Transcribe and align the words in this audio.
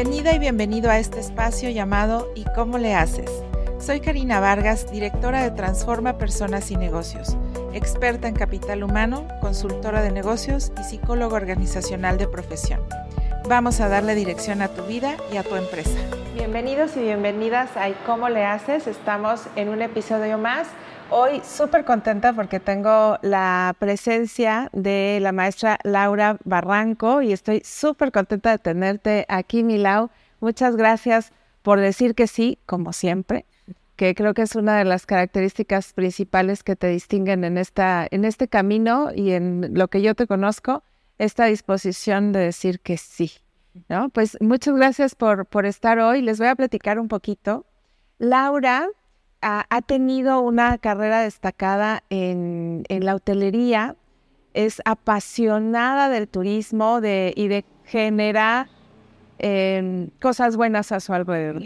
Bienvenida 0.00 0.32
y 0.32 0.38
bienvenido 0.38 0.92
a 0.92 1.00
este 1.00 1.18
espacio 1.18 1.70
llamado 1.70 2.28
¿Y 2.36 2.44
cómo 2.54 2.78
le 2.78 2.94
haces? 2.94 3.28
Soy 3.80 3.98
Karina 3.98 4.38
Vargas, 4.38 4.88
directora 4.92 5.42
de 5.42 5.50
Transforma 5.50 6.18
Personas 6.18 6.70
y 6.70 6.76
Negocios, 6.76 7.36
experta 7.72 8.28
en 8.28 8.36
capital 8.36 8.84
humano, 8.84 9.26
consultora 9.40 10.00
de 10.00 10.12
negocios 10.12 10.70
y 10.80 10.84
psicólogo 10.84 11.34
organizacional 11.34 12.16
de 12.16 12.28
profesión. 12.28 12.80
Vamos 13.48 13.80
a 13.80 13.88
darle 13.88 14.14
dirección 14.14 14.62
a 14.62 14.68
tu 14.68 14.84
vida 14.84 15.16
y 15.32 15.36
a 15.36 15.42
tu 15.42 15.56
empresa. 15.56 15.98
Bienvenidos 16.32 16.96
y 16.96 17.00
bienvenidas 17.00 17.76
a 17.76 17.88
¿Y 17.88 17.94
cómo 18.06 18.28
le 18.28 18.44
haces? 18.44 18.86
Estamos 18.86 19.48
en 19.56 19.68
un 19.68 19.82
episodio 19.82 20.38
más 20.38 20.68
Hoy 21.10 21.40
súper 21.42 21.86
contenta 21.86 22.34
porque 22.34 22.60
tengo 22.60 23.18
la 23.22 23.74
presencia 23.78 24.68
de 24.74 25.18
la 25.22 25.32
maestra 25.32 25.78
Laura 25.82 26.36
Barranco 26.44 27.22
y 27.22 27.32
estoy 27.32 27.62
súper 27.64 28.12
contenta 28.12 28.50
de 28.50 28.58
tenerte 28.58 29.24
aquí, 29.28 29.64
Milau. 29.64 30.10
Muchas 30.40 30.76
gracias 30.76 31.32
por 31.62 31.80
decir 31.80 32.14
que 32.14 32.26
sí, 32.26 32.58
como 32.66 32.92
siempre, 32.92 33.46
que 33.96 34.14
creo 34.14 34.34
que 34.34 34.42
es 34.42 34.54
una 34.54 34.76
de 34.76 34.84
las 34.84 35.06
características 35.06 35.94
principales 35.94 36.62
que 36.62 36.76
te 36.76 36.88
distinguen 36.88 37.42
en, 37.42 37.56
esta, 37.56 38.06
en 38.10 38.26
este 38.26 38.46
camino 38.46 39.10
y 39.14 39.32
en 39.32 39.70
lo 39.72 39.88
que 39.88 40.02
yo 40.02 40.14
te 40.14 40.26
conozco, 40.26 40.82
esta 41.16 41.46
disposición 41.46 42.32
de 42.32 42.40
decir 42.40 42.80
que 42.80 42.98
sí. 42.98 43.32
¿no? 43.88 44.10
Pues 44.10 44.36
muchas 44.42 44.74
gracias 44.74 45.14
por, 45.14 45.46
por 45.46 45.64
estar 45.64 45.98
hoy. 46.00 46.20
Les 46.20 46.38
voy 46.38 46.48
a 46.48 46.54
platicar 46.54 46.98
un 46.98 47.08
poquito. 47.08 47.64
Laura 48.18 48.88
ha, 49.40 49.82
tenido 49.82 50.40
una 50.40 50.78
carrera 50.78 51.20
destacada 51.20 52.02
en, 52.10 52.84
la 52.88 53.14
hotelería, 53.14 53.96
es 54.54 54.82
apasionada 54.84 56.08
del 56.08 56.28
turismo 56.28 56.98
y 56.98 57.48
de 57.48 57.64
generar 57.84 58.68
em, 59.38 60.10
cosas 60.20 60.56
buenas 60.56 60.92
a 60.92 61.00
su 61.00 61.12
alrededor. 61.12 61.62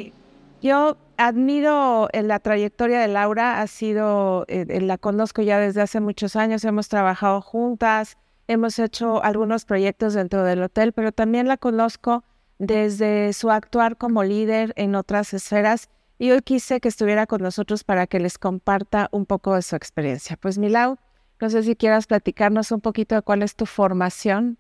Yo 0.61 0.97
admiro 1.17 2.09
la 2.13 2.39
trayectoria 2.39 3.01
de 3.01 3.09
Laura, 3.09 3.61
ha 3.61 3.67
sido, 3.67 4.45
eh, 4.49 4.81
la 4.81 4.99
conozco 4.99 5.43
ya 5.43 5.59
desde 5.59 5.81
hace 5.81 6.01
muchos 6.01 6.37
años, 6.37 6.65
hemos 6.65 6.89
trabajado 6.89 7.41
juntas, 7.41 8.19
hemos 8.47 8.79
hecho 8.79 9.23
algunos 9.25 9.65
proyectos 9.65 10.15
dentro 10.15 10.45
del 10.45 10.63
hotel, 10.63 10.93
pero 10.93 11.13
también 11.13 11.49
la 11.49 11.57
conozco 11.57 12.25
desde 12.59 13.33
su 13.33 13.51
actuar 13.51 13.97
como 13.97 14.23
líder 14.23 14.73
en 14.77 14.95
otras 14.95 15.35
esferas 15.35 15.89
y 16.23 16.31
hoy 16.31 16.41
quise 16.43 16.81
que 16.81 16.87
estuviera 16.87 17.27
con 17.27 17.43
nosotros 17.43 17.83
para 17.83 18.07
que 18.07 18.21
les 18.21 18.39
comparta 18.39 19.09
un 19.11 19.27
poco 19.27 19.57
de 19.57 19.63
su 19.63 19.75
experiencia. 19.75 20.39
Pues 20.41 20.57
Milau, 20.57 20.97
no 21.41 21.51
sé 21.51 21.65
si 21.65 21.75
quieras 21.75 22.07
platicarnos 22.07 22.71
un 22.71 22.81
poquito 22.81 23.17
de 23.17 23.23
cuál 23.23 23.43
es 23.43 23.57
tu 23.57 23.67
formación. 23.67 24.57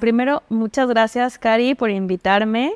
primero, 0.00 0.42
muchas 0.48 0.88
gracias, 0.88 1.36
Cari, 1.36 1.74
por 1.74 1.90
invitarme. 1.90 2.72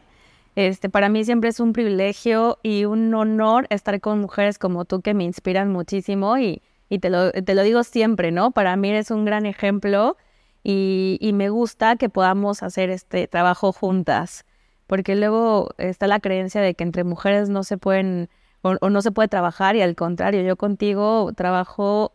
Este, 0.57 0.91
para 0.91 1.09
mí 1.09 1.25
siempre 1.25 1.49
es 1.49 1.59
un 1.59 1.73
privilegio 1.73 2.59
y 2.63 2.85
un 2.85 3.15
honor 3.15 3.67
estar 3.71 3.99
con 4.03 4.21
mujeres 4.21 4.59
como 4.59 4.85
tú 4.85 5.01
que 5.01 5.15
me 5.15 5.25
inspiran 5.25 5.73
muchísimo 5.73 6.37
y, 6.37 6.61
te, 7.01 7.09
lo, 7.09 7.33
te, 7.33 7.55
lo, 7.55 7.63
digo 7.63 7.83
siempre, 7.83 8.31
¿no? 8.31 8.51
Para 8.51 8.77
mí 8.77 8.91
eres 8.91 9.11
un 9.11 9.25
gran 9.25 9.47
ejemplo 9.47 10.19
y, 10.63 11.17
y 11.23 11.33
me 11.33 11.49
gusta 11.49 11.97
que 11.97 12.11
podamos 12.11 12.63
hacer 12.63 12.91
este 12.91 13.27
trabajo 13.27 13.73
juntas 13.73 14.45
porque 14.87 15.17
luego 15.17 15.71
está 15.79 16.07
la 16.07 16.21
creencia 16.21 16.61
de 16.61 16.75
que 16.75 16.85
entre 16.85 17.05
mujeres 17.05 17.49
no 17.49 17.65
se 17.65 17.79
pueden 17.79 18.29
o, 18.63 18.91
no 18.91 19.03
se 19.03 19.13
puede 19.13 19.29
trabajar 19.29 19.77
y 19.77 19.83
al 19.83 19.95
contrario, 19.95 20.43
yo 20.43 20.57
contigo 20.57 21.33
trabajo 21.37 22.13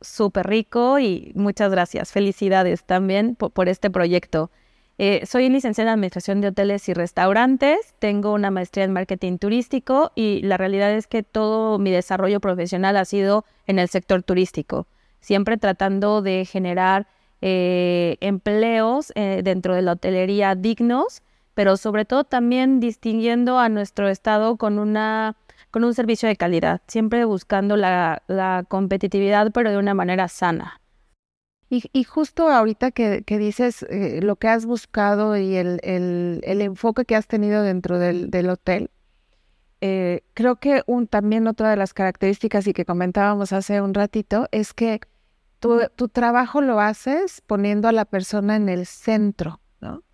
súper 0.00 0.46
rico 0.46 0.98
y 0.98 1.32
muchas 1.34 1.70
gracias, 1.70 2.12
felicidades 2.12 2.84
también 2.84 3.34
por, 3.34 3.68
este 3.68 3.90
proyecto. 3.90 4.50
Eh, 4.98 5.26
soy 5.26 5.48
licenciada 5.48 5.90
en 5.90 5.94
Administración 5.94 6.40
de 6.40 6.48
Hoteles 6.48 6.88
y 6.88 6.94
Restaurantes, 6.94 7.94
tengo 7.98 8.32
una 8.32 8.50
maestría 8.50 8.84
en 8.84 8.92
Marketing 8.92 9.38
Turístico 9.38 10.12
y 10.14 10.42
la 10.42 10.56
realidad 10.56 10.92
es 10.92 11.06
que 11.06 11.22
todo 11.22 11.78
mi 11.78 11.90
desarrollo 11.90 12.40
profesional 12.40 12.96
ha 12.96 13.04
sido 13.04 13.44
en 13.66 13.78
el 13.78 13.88
sector 13.88 14.22
turístico, 14.22 14.86
siempre 15.20 15.56
tratando 15.56 16.20
de 16.22 16.44
generar 16.44 17.06
eh, 17.40 18.16
empleos 18.20 19.12
eh, 19.14 19.42
dentro 19.44 19.74
de 19.74 19.82
la 19.82 19.92
hotelería 19.92 20.56
dignos 20.56 21.22
pero 21.58 21.76
sobre 21.76 22.04
todo 22.04 22.22
también 22.22 22.78
distinguiendo 22.78 23.58
a 23.58 23.68
nuestro 23.68 24.08
estado 24.08 24.56
con 24.56 24.78
una 24.78 25.34
con 25.72 25.82
un 25.82 25.92
servicio 25.92 26.28
de 26.28 26.36
calidad, 26.36 26.82
siempre 26.86 27.24
buscando 27.24 27.76
la, 27.76 28.64
competitividad, 28.68 29.50
pero 29.50 29.72
de 29.72 29.76
una 29.76 29.92
manera 29.92 30.28
sana. 30.28 30.80
Y, 31.68 32.04
justo 32.04 32.48
ahorita 32.48 32.92
que, 32.92 33.24
dices 33.26 33.82
eh, 33.90 34.20
lo 34.22 34.36
que 34.36 34.46
has 34.46 34.66
buscado 34.66 35.36
y 35.36 35.56
el, 35.56 35.80
enfoque 36.44 37.04
que 37.04 37.16
has 37.16 37.26
tenido 37.26 37.64
dentro 37.64 37.98
del, 37.98 38.50
hotel, 38.50 38.92
eh, 39.80 40.22
creo 40.34 40.60
que 40.60 40.84
un, 40.86 41.08
también 41.08 41.48
otra 41.48 41.70
de 41.70 41.76
las 41.76 41.92
características 41.92 42.68
y 42.68 42.72
que 42.72 42.84
comentábamos 42.84 43.52
hace 43.52 43.80
un 43.80 43.94
ratito 43.94 44.46
es 44.52 44.74
que 44.74 45.00
tu, 45.58 45.80
tu 45.96 46.08
trabajo 46.08 46.60
lo 46.60 46.78
haces 46.78 47.42
poniendo 47.48 47.88
a 47.88 47.92
la 47.92 48.04
persona 48.04 48.54
en 48.54 48.68
el 48.68 48.86
centro, 48.86 49.60
¿no? 49.80 50.04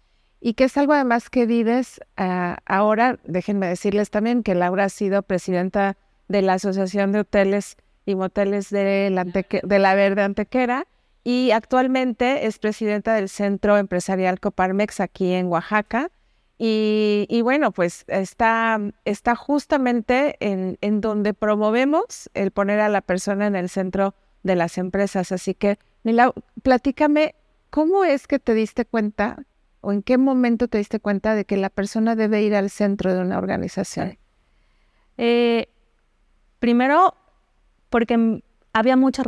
Y 0.46 0.52
que 0.52 0.64
es 0.64 0.76
algo 0.76 0.92
además 0.92 1.30
que 1.30 1.46
vives 1.46 2.02
ah, 2.18 2.58
ahora. 2.66 3.18
Déjenme 3.24 3.66
decirles 3.66 4.10
también 4.10 4.42
que 4.42 4.54
Laura 4.54 4.84
ha 4.84 4.88
sido 4.90 5.22
presidenta 5.22 5.96
de 6.28 6.42
la 6.42 6.52
Asociación 6.52 7.12
de 7.12 7.20
Hoteles 7.20 7.78
y 8.04 8.14
Moteles 8.14 8.68
de 8.68 9.08
la, 9.08 9.24
de 9.24 9.78
la 9.78 9.94
Verde 9.94 10.20
Antequera 10.20 10.86
y 11.24 11.50
actualmente 11.52 12.44
es 12.44 12.58
presidenta 12.58 13.14
del 13.14 13.30
Centro 13.30 13.78
Empresarial 13.78 14.38
Coparmex 14.38 15.00
aquí 15.00 15.32
en 15.32 15.46
Oaxaca. 15.46 16.10
Y, 16.58 17.40
bueno, 17.42 17.72
pues 17.72 18.04
está, 18.06 18.78
está 19.06 19.36
justamente 19.36 20.36
en, 20.40 20.76
en, 20.82 21.00
donde 21.00 21.32
promovemos 21.32 22.30
el 22.34 22.50
poner 22.50 22.80
a 22.80 22.90
la 22.90 23.00
persona 23.00 23.46
en 23.46 23.56
el 23.56 23.70
centro 23.70 24.14
de 24.42 24.56
las 24.56 24.76
empresas. 24.76 25.32
Así 25.32 25.54
que, 25.54 25.78
Mila, 26.02 26.34
platícame, 26.62 27.34
¿cómo 27.70 28.04
es 28.04 28.26
que 28.26 28.38
te 28.38 28.52
diste 28.52 28.84
cuenta 28.84 29.44
o 29.84 29.92
en 29.92 30.02
qué 30.02 30.18
momento 30.18 30.68
te 30.68 30.78
diste 30.78 30.98
cuenta 30.98 31.34
de 31.34 31.44
que 31.44 31.56
la 31.56 31.70
persona 31.70 32.16
debe 32.16 32.42
ir 32.42 32.54
al 32.54 32.70
centro 32.70 33.14
de 33.14 33.20
una 33.20 33.38
organización? 33.38 34.18
Eh, 35.18 35.68
primero, 36.58 37.14
porque 37.90 38.42
había 38.72 38.96
mucha 38.96 39.22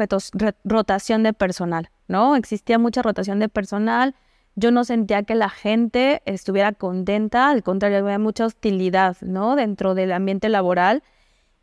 rotación 0.65 1.23
de 1.23 1.33
personal, 1.33 1.91
¿no? 2.09 2.35
Existía 2.37 2.79
mucha 2.79 3.03
rotación 3.03 3.39
de 3.39 3.49
personal. 3.49 4.15
Yo 4.57 4.71
no 4.71 4.85
sentía 4.85 5.23
que 5.23 5.35
la 5.35 5.51
gente 5.51 6.23
estuviera 6.25 6.73
contenta, 6.73 7.51
al 7.51 7.63
contrario, 7.63 7.99
había 7.99 8.19
mucha 8.19 8.47
hostilidad, 8.47 9.17
¿no? 9.21 9.55
Dentro 9.55 9.95
del 9.95 10.13
ambiente 10.13 10.49
laboral. 10.49 11.03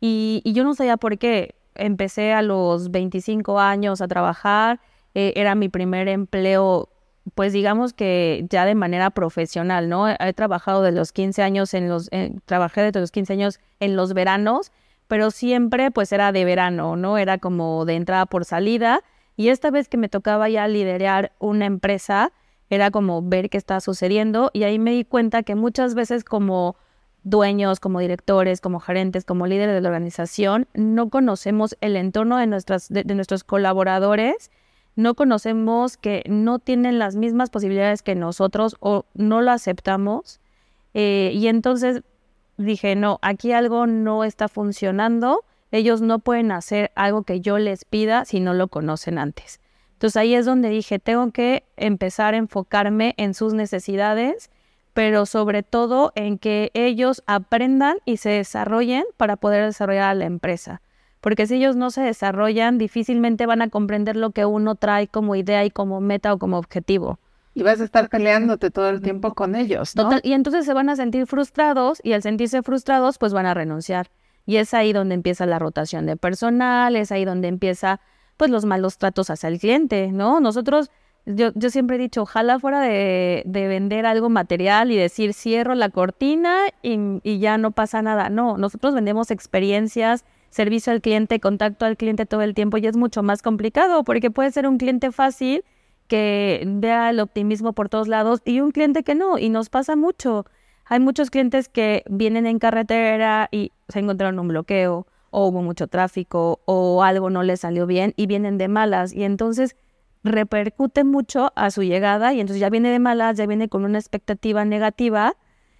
Y, 0.00 0.42
yo 0.44 0.64
no 0.64 0.74
sabía 0.74 0.96
por 0.96 1.18
qué. 1.18 1.56
Empecé 1.74 2.32
a 2.32 2.42
los 2.42 2.90
25 2.90 3.58
años 3.58 4.00
a 4.00 4.06
trabajar, 4.06 4.80
eh, 5.14 5.32
era 5.36 5.54
mi 5.54 5.68
primer 5.68 6.08
empleo 6.08 6.88
pues 7.34 7.52
digamos 7.52 7.92
que 7.94 8.46
ya 8.50 8.64
de 8.66 8.74
manera 8.74 9.10
profesional, 9.10 9.88
¿no? 9.88 10.08
He, 10.08 10.32
trabajado 10.34 10.82
de 10.82 10.92
los 10.92 11.12
15 11.12 11.42
años 11.42 11.72
en 11.74 11.88
los, 11.88 12.10
trabajé 12.44 12.92
de 12.92 13.00
los 13.00 13.10
15 13.10 13.32
años 13.32 13.60
en 13.80 13.96
los 13.96 14.12
veranos, 14.12 14.72
pero 15.08 15.30
siempre 15.30 15.90
pues 15.90 16.12
era 16.12 16.32
de 16.32 16.44
verano, 16.44 16.96
¿no? 16.96 17.16
Era 17.18 17.38
como 17.38 17.84
de 17.86 17.94
entrada 17.94 18.26
por 18.26 18.44
salida. 18.44 19.02
Y 19.36 19.48
esta 19.48 19.70
vez 19.70 19.88
que 19.88 19.96
me 19.96 20.08
tocaba 20.08 20.48
ya 20.48 20.68
liderar 20.68 21.32
una 21.38 21.66
empresa, 21.66 22.32
era 22.70 22.90
como 22.90 23.22
ver 23.22 23.50
qué 23.50 23.58
estaba 23.58 23.80
sucediendo 23.80 24.50
y 24.52 24.64
ahí 24.64 24.78
me 24.78 24.92
di 24.92 25.04
cuenta 25.04 25.42
que 25.42 25.54
muchas 25.54 25.94
veces 25.94 26.24
como 26.24 26.76
dueños, 27.22 27.80
como 27.80 28.00
directores, 28.00 28.60
como 28.60 28.80
gerentes, 28.80 29.24
como 29.24 29.46
líderes 29.46 29.74
de 29.74 29.80
la 29.80 29.88
organización, 29.88 30.66
no 30.74 31.08
conocemos 31.08 31.76
el 31.80 31.96
entorno 31.96 32.36
de, 32.36 32.46
nuestras, 32.46 32.88
de 32.88 33.04
nuestros 33.14 33.44
colaboradores 33.44 34.50
no 34.96 35.14
conocemos, 35.14 35.96
que 35.96 36.22
no 36.28 36.58
tienen 36.58 36.98
las 36.98 37.16
mismas 37.16 37.50
posibilidades 37.50 38.02
que 38.02 38.14
nosotros 38.14 38.76
o 38.80 39.06
no 39.14 39.42
lo 39.42 39.50
aceptamos. 39.50 40.40
Eh, 40.94 41.32
y 41.34 41.48
entonces 41.48 42.02
dije, 42.56 42.94
no, 42.94 43.18
aquí 43.22 43.52
algo 43.52 43.86
no 43.86 44.24
está 44.24 44.48
funcionando. 44.48 45.44
Ellos 45.72 46.00
no 46.00 46.20
pueden 46.20 46.52
hacer 46.52 46.92
algo 46.94 47.24
que 47.24 47.40
yo 47.40 47.58
les 47.58 47.84
pida 47.84 48.24
si 48.24 48.38
no 48.38 48.54
lo 48.54 48.68
conocen 48.68 49.18
antes. 49.18 49.60
Entonces 49.94 50.16
ahí 50.16 50.34
es 50.34 50.46
donde 50.46 50.68
dije, 50.68 50.98
tengo 50.98 51.30
que 51.32 51.64
empezar 51.76 52.34
a 52.34 52.36
enfocarme 52.36 53.14
en 53.16 53.34
sus 53.34 53.54
necesidades, 53.54 54.50
pero 54.92 55.26
sobre 55.26 55.64
todo 55.64 56.12
en 56.14 56.38
que 56.38 56.70
ellos 56.74 57.24
aprendan 57.26 57.96
y 58.04 58.18
se 58.18 58.30
desarrollen 58.30 59.04
para 59.16 59.36
poder 59.36 59.64
desarrollar 59.64 60.10
a 60.10 60.14
la 60.14 60.26
empresa 60.26 60.82
porque 61.24 61.46
si 61.46 61.54
ellos 61.54 61.74
no 61.74 61.90
se 61.90 62.02
desarrollan, 62.02 62.76
difícilmente 62.76 63.46
van 63.46 63.62
a 63.62 63.70
comprender 63.70 64.14
lo 64.14 64.32
que 64.32 64.44
uno 64.44 64.74
trae 64.74 65.08
como 65.08 65.34
idea 65.36 65.64
y 65.64 65.70
como 65.70 66.02
meta 66.02 66.34
o 66.34 66.38
como 66.38 66.58
objetivo. 66.58 67.18
Y 67.54 67.62
vas 67.62 67.80
a 67.80 67.84
estar 67.84 68.10
peleándote 68.10 68.70
todo 68.70 68.90
el 68.90 69.00
tiempo 69.00 69.32
con 69.32 69.54
ellos, 69.54 69.96
¿no? 69.96 70.10
y 70.22 70.34
entonces 70.34 70.66
se 70.66 70.74
van 70.74 70.90
a 70.90 70.96
sentir 70.96 71.26
frustrados 71.26 71.98
y 72.04 72.12
al 72.12 72.20
sentirse 72.20 72.62
frustrados, 72.62 73.16
pues 73.16 73.32
van 73.32 73.46
a 73.46 73.54
renunciar. 73.54 74.10
Y 74.44 74.56
es 74.56 74.74
ahí 74.74 74.92
donde 74.92 75.14
empieza 75.14 75.46
la 75.46 75.58
rotación 75.58 76.04
de 76.04 76.18
personal, 76.18 76.94
es 76.94 77.10
ahí 77.10 77.24
donde 77.24 77.48
empieza 77.48 78.00
pues 78.36 78.50
los 78.50 78.66
malos 78.66 78.98
tratos 78.98 79.30
hacia 79.30 79.48
el 79.48 79.58
cliente, 79.58 80.12
¿no? 80.12 80.40
Nosotros 80.40 80.90
yo, 81.24 81.52
yo 81.54 81.70
siempre 81.70 81.96
he 81.96 82.00
dicho, 82.00 82.20
ojalá 82.20 82.58
fuera 82.58 82.82
de, 82.82 83.44
de 83.46 83.66
vender 83.66 84.04
algo 84.04 84.28
material 84.28 84.92
y 84.92 84.96
decir 84.96 85.32
cierro 85.32 85.74
la 85.74 85.88
cortina 85.88 86.66
y, 86.82 86.98
y 87.22 87.38
ya 87.38 87.56
no 87.56 87.70
pasa 87.70 88.02
nada. 88.02 88.28
No, 88.28 88.58
nosotros 88.58 88.94
vendemos 88.94 89.30
experiencias, 89.30 90.26
servicio 90.54 90.92
al 90.92 91.00
cliente, 91.00 91.40
contacto 91.40 91.84
al 91.84 91.96
cliente 91.96 92.26
todo 92.26 92.42
el 92.42 92.54
tiempo 92.54 92.76
y 92.76 92.86
es 92.86 92.96
mucho 92.96 93.24
más 93.24 93.42
complicado 93.42 94.04
porque 94.04 94.30
puede 94.30 94.52
ser 94.52 94.68
un 94.68 94.78
cliente 94.78 95.10
fácil 95.10 95.64
que 96.06 96.62
vea 96.64 97.10
el 97.10 97.18
optimismo 97.18 97.72
por 97.72 97.88
todos 97.88 98.06
lados 98.06 98.40
y 98.44 98.60
un 98.60 98.70
cliente 98.70 99.02
que 99.02 99.16
no, 99.16 99.36
y 99.36 99.48
nos 99.48 99.68
pasa 99.68 99.96
mucho. 99.96 100.46
Hay 100.84 101.00
muchos 101.00 101.30
clientes 101.30 101.68
que 101.68 102.04
vienen 102.08 102.46
en 102.46 102.60
carretera 102.60 103.48
y 103.50 103.72
se 103.88 103.98
encontraron 103.98 104.38
un 104.38 104.46
bloqueo 104.46 105.08
o 105.30 105.48
hubo 105.48 105.60
mucho 105.60 105.88
tráfico 105.88 106.60
o 106.66 107.02
algo 107.02 107.30
no 107.30 107.42
les 107.42 107.60
salió 107.60 107.86
bien 107.88 108.14
y 108.16 108.26
vienen 108.26 108.56
de 108.56 108.68
malas 108.68 109.12
y 109.12 109.24
entonces 109.24 109.74
repercute 110.22 111.02
mucho 111.02 111.52
a 111.56 111.72
su 111.72 111.82
llegada 111.82 112.32
y 112.32 112.40
entonces 112.40 112.60
ya 112.60 112.70
viene 112.70 112.90
de 112.90 113.00
malas, 113.00 113.36
ya 113.36 113.46
viene 113.46 113.68
con 113.68 113.84
una 113.84 113.98
expectativa 113.98 114.64
negativa 114.64 115.34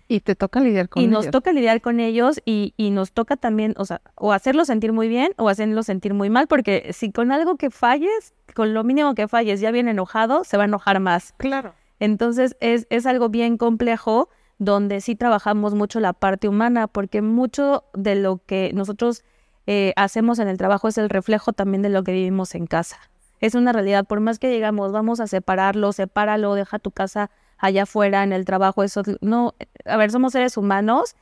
y 0.08 0.20
te 0.20 0.34
toca 0.34 0.60
lidiar 0.60 0.88
con 0.88 1.02
y 1.02 1.06
ellos. 1.06 1.24
nos 1.24 1.30
toca 1.30 1.52
lidiar 1.52 1.80
con 1.80 2.00
ellos 2.00 2.40
y, 2.44 2.74
y 2.76 2.90
nos 2.90 3.12
toca 3.12 3.36
también, 3.36 3.74
o 3.76 3.84
sea, 3.84 4.00
o 4.16 4.32
hacerlos 4.32 4.66
sentir 4.66 4.92
muy 4.92 5.08
bien 5.08 5.32
o 5.36 5.48
hacerlos 5.48 5.86
sentir 5.86 6.14
muy 6.14 6.30
mal, 6.30 6.46
porque 6.46 6.90
si 6.92 7.10
con 7.10 7.32
algo 7.32 7.56
que 7.56 7.70
falles, 7.70 8.34
con 8.54 8.74
lo 8.74 8.84
mínimo 8.84 9.14
que 9.14 9.28
falles, 9.28 9.60
ya 9.60 9.70
viene 9.70 9.92
enojado, 9.92 10.44
se 10.44 10.56
va 10.56 10.64
a 10.64 10.66
enojar 10.66 11.00
más. 11.00 11.34
Claro. 11.38 11.74
Entonces 12.00 12.56
es, 12.60 12.86
es 12.90 13.06
algo 13.06 13.28
bien 13.28 13.56
complejo 13.56 14.28
donde 14.58 15.00
sí 15.00 15.16
trabajamos 15.16 15.74
mucho 15.74 16.00
la 16.00 16.12
parte 16.12 16.48
humana, 16.48 16.86
porque 16.86 17.22
mucho 17.22 17.84
de 17.94 18.14
lo 18.14 18.40
que 18.44 18.72
nosotros 18.74 19.24
eh, 19.66 19.92
hacemos 19.96 20.38
en 20.38 20.48
el 20.48 20.58
trabajo 20.58 20.88
es 20.88 20.98
el 20.98 21.08
reflejo 21.08 21.52
también 21.52 21.82
de 21.82 21.88
lo 21.88 22.04
que 22.04 22.12
vivimos 22.12 22.54
en 22.54 22.66
casa. 22.66 22.98
Es 23.40 23.54
una 23.54 23.72
realidad, 23.72 24.06
por 24.06 24.20
más 24.20 24.38
que 24.38 24.48
digamos, 24.48 24.92
vamos 24.92 25.20
a 25.20 25.26
separarlo, 25.26 25.92
sepáralo, 25.92 26.54
deja 26.54 26.78
tu 26.78 26.90
casa 26.90 27.30
allá 27.58 27.84
afuera 27.84 28.22
en 28.22 28.32
el 28.32 28.44
trabajo, 28.44 28.82
eso 28.82 29.02
no, 29.20 29.54
a 29.84 29.96
ver, 29.96 30.10
somos 30.10 30.32
seres 30.32 30.56
humanos 30.56 31.16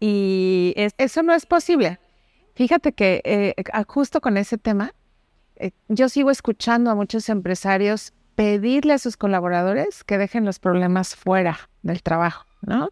y 0.00 0.74
es... 0.76 0.94
eso 0.98 1.22
no 1.22 1.34
es 1.34 1.46
posible. 1.46 1.98
Fíjate 2.54 2.92
que 2.92 3.22
eh, 3.24 3.54
justo 3.86 4.20
con 4.20 4.36
ese 4.36 4.58
tema, 4.58 4.92
eh, 5.56 5.70
yo 5.88 6.08
sigo 6.08 6.30
escuchando 6.30 6.90
a 6.90 6.94
muchos 6.94 7.28
empresarios 7.28 8.12
pedirle 8.34 8.92
a 8.92 8.98
sus 8.98 9.16
colaboradores 9.16 10.04
que 10.04 10.18
dejen 10.18 10.44
los 10.44 10.58
problemas 10.58 11.16
fuera 11.16 11.58
del 11.82 12.02
trabajo, 12.02 12.46
¿no? 12.62 12.90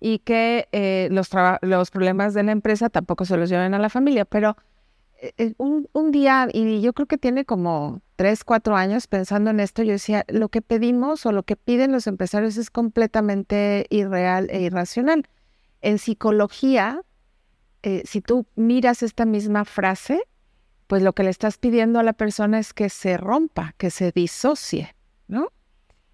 Y 0.00 0.20
que 0.20 0.68
eh, 0.72 1.08
los, 1.10 1.30
los 1.62 1.90
problemas 1.90 2.34
de 2.34 2.42
la 2.42 2.52
empresa 2.52 2.90
tampoco 2.90 3.24
se 3.24 3.36
los 3.36 3.48
lleven 3.48 3.74
a 3.74 3.78
la 3.78 3.88
familia, 3.88 4.24
pero 4.24 4.56
un, 5.58 5.88
un, 5.92 6.10
día, 6.10 6.48
y 6.52 6.80
yo 6.80 6.92
creo 6.92 7.06
que 7.06 7.18
tiene 7.18 7.44
como 7.44 8.02
tres, 8.16 8.44
cuatro 8.44 8.76
años 8.76 9.06
pensando 9.06 9.50
en 9.50 9.60
esto, 9.60 9.82
yo 9.82 9.92
decía, 9.92 10.24
lo 10.28 10.48
que 10.48 10.62
pedimos 10.62 11.26
o 11.26 11.32
lo 11.32 11.42
que 11.42 11.56
piden 11.56 11.92
los 11.92 12.06
empresarios 12.06 12.56
es 12.56 12.70
completamente 12.70 13.86
irreal 13.90 14.48
e 14.50 14.62
irracional. 14.62 15.28
En 15.80 15.98
psicología, 15.98 17.02
eh, 17.82 18.02
si 18.06 18.20
tú 18.20 18.46
miras 18.54 19.02
esta 19.02 19.24
misma 19.24 19.64
frase, 19.64 20.22
pues 20.86 21.02
lo 21.02 21.12
que 21.12 21.22
le 21.22 21.30
estás 21.30 21.58
pidiendo 21.58 21.98
a 21.98 22.02
la 22.02 22.12
persona 22.12 22.58
es 22.58 22.72
que 22.72 22.88
se 22.88 23.16
rompa, 23.16 23.74
que 23.78 23.90
se 23.90 24.12
disocie, 24.12 24.94
¿no? 25.28 25.48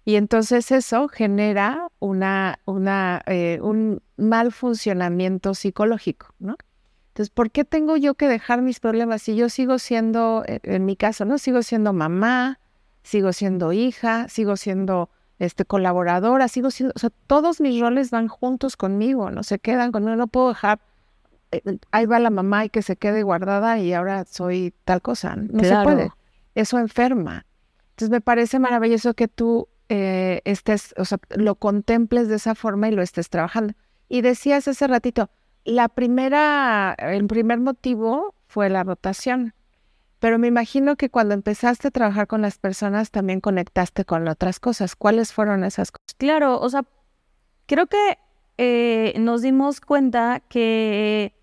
Y 0.03 0.15
entonces 0.15 0.71
eso 0.71 1.07
genera 1.07 1.87
una, 1.99 2.59
una, 2.65 3.21
eh, 3.27 3.59
un 3.61 4.01
mal 4.17 4.51
funcionamiento 4.51 5.53
psicológico, 5.53 6.33
¿no? 6.39 6.55
Entonces, 7.11 7.29
¿por 7.29 7.51
qué 7.51 7.65
tengo 7.65 7.97
yo 7.97 8.15
que 8.15 8.29
dejar 8.29 8.61
mis 8.61 8.79
problemas 8.79 9.23
si 9.23 9.35
yo 9.35 9.49
sigo 9.49 9.79
siendo, 9.79 10.45
eh, 10.47 10.61
en 10.63 10.85
mi 10.85 10.95
caso, 10.95 11.25
¿no? 11.25 11.37
Sigo 11.37 11.61
siendo 11.61 11.91
mamá, 11.91 12.61
sigo 13.03 13.33
siendo 13.33 13.73
hija, 13.73 14.29
sigo 14.29 14.55
siendo 14.55 15.09
este, 15.37 15.65
colaboradora, 15.65 16.47
sigo 16.47 16.71
siendo, 16.71 16.93
o 16.95 16.99
sea, 16.99 17.09
todos 17.27 17.59
mis 17.59 17.81
roles 17.81 18.11
van 18.11 18.29
juntos 18.29 18.77
conmigo, 18.77 19.29
no 19.29 19.43
se 19.43 19.59
quedan 19.59 19.91
conmigo, 19.91 20.15
no 20.15 20.27
puedo 20.27 20.49
dejar, 20.49 20.79
eh, 21.51 21.61
eh, 21.65 21.79
ahí 21.91 22.05
va 22.05 22.17
la 22.19 22.29
mamá 22.29 22.63
y 22.63 22.69
que 22.69 22.81
se 22.81 22.95
quede 22.95 23.23
guardada 23.23 23.77
y 23.77 23.91
ahora 23.91 24.23
soy 24.23 24.73
tal 24.85 25.01
cosa, 25.01 25.35
no 25.35 25.65
se 25.65 25.75
puede, 25.83 26.11
eso 26.55 26.79
enferma. 26.79 27.45
Entonces 27.89 28.09
me 28.09 28.21
parece 28.21 28.57
maravilloso 28.57 29.15
que 29.15 29.27
tú 29.27 29.67
estés, 29.89 30.95
o 30.95 31.03
sea, 31.03 31.19
lo 31.35 31.55
contemples 31.55 32.29
de 32.29 32.37
esa 32.37 32.55
forma 32.55 32.87
y 32.87 32.91
lo 32.91 33.01
estés 33.01 33.29
trabajando. 33.29 33.73
Y 34.07 34.21
decías 34.21 34.69
hace 34.69 34.87
ratito, 34.87 35.29
la 35.65 35.89
primera, 35.89 36.95
el 36.97 37.27
primer 37.27 37.59
motivo 37.59 38.35
fue 38.47 38.69
la 38.69 38.83
rotación, 38.83 39.53
pero 40.19 40.37
me 40.37 40.47
imagino 40.47 40.95
que 40.95 41.09
cuando 41.09 41.33
empezaste 41.33 41.87
a 41.87 41.91
trabajar 41.91 42.27
con 42.27 42.41
las 42.41 42.57
personas 42.57 43.11
también 43.11 43.41
conectaste 43.41 44.05
con 44.05 44.27
otras 44.27 44.59
cosas. 44.59 44.95
¿Cuáles 44.95 45.33
fueron 45.33 45.63
esas 45.63 45.91
cosas? 45.91 46.15
Claro, 46.17 46.59
o 46.59 46.69
sea, 46.69 46.83
creo 47.65 47.87
que 47.87 48.19
eh, 48.57 49.13
nos 49.17 49.41
dimos 49.41 49.81
cuenta 49.81 50.41
que 50.47 51.33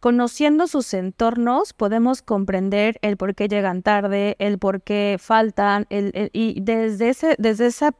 conociendo 0.00 0.66
sus 0.66 0.94
entornos 0.94 1.74
podemos 1.74 2.22
comprender 2.22 2.98
el 3.02 3.16
por 3.16 3.34
qué 3.34 3.48
llegan 3.48 3.82
tarde, 3.82 4.36
el 4.38 4.58
por 4.58 4.82
qué 4.82 5.16
faltan, 5.20 5.86
el, 5.90 6.30
y 6.32 6.60
desde 6.62 7.10
ese, 7.10 7.36
desde 7.38 7.66
esa, 7.66 7.94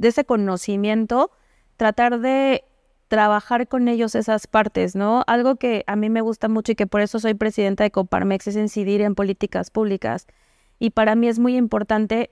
ese 0.00 0.24
conocimiento 0.24 1.30
tratar 1.76 2.20
de 2.20 2.64
trabajar 3.12 3.68
con 3.68 3.88
ellos 3.88 4.14
esas 4.14 4.46
partes, 4.46 4.96
¿no? 4.96 5.22
Algo 5.26 5.56
que 5.56 5.84
a 5.86 5.96
mí 5.96 6.08
me 6.08 6.22
gusta 6.22 6.48
mucho 6.48 6.72
y 6.72 6.76
que 6.76 6.86
por 6.86 7.02
eso 7.02 7.20
soy 7.20 7.34
presidenta 7.34 7.84
de 7.84 7.90
Coparmex 7.90 8.46
es 8.46 8.56
incidir 8.56 9.02
en 9.02 9.14
políticas 9.14 9.70
públicas. 9.70 10.26
Y 10.78 10.92
para 10.92 11.14
mí 11.14 11.28
es 11.28 11.38
muy 11.38 11.54
importante 11.58 12.30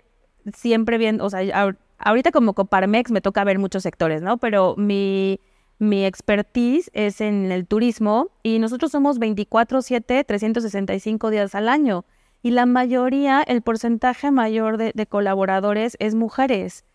siempre 0.54 0.96
bien, 0.96 1.20
o 1.20 1.28
sea, 1.28 1.74
ahorita 1.98 2.30
como 2.32 2.54
Coparmex 2.54 3.10
me 3.10 3.20
toca 3.20 3.44
ver 3.44 3.58
muchos 3.58 3.82
sectores, 3.82 4.22
¿no? 4.22 4.38
Pero 4.38 4.74
mi, 4.78 5.38
mi 5.78 6.06
expertise 6.06 6.90
es 6.94 7.20
en 7.20 7.52
el 7.52 7.66
turismo 7.66 8.30
y 8.42 8.58
nosotros 8.58 8.90
somos 8.90 9.20
24/7, 9.20 10.24
365 10.24 11.28
días 11.28 11.54
al 11.54 11.68
año. 11.68 12.06
Y 12.42 12.52
la 12.52 12.64
mayoría, 12.64 13.42
el 13.42 13.60
porcentaje 13.60 14.30
mayor 14.30 14.78
de, 14.78 14.92
de 14.94 15.06
colaboradores 15.06 15.98
es 16.00 16.14
mujeres. 16.14 16.86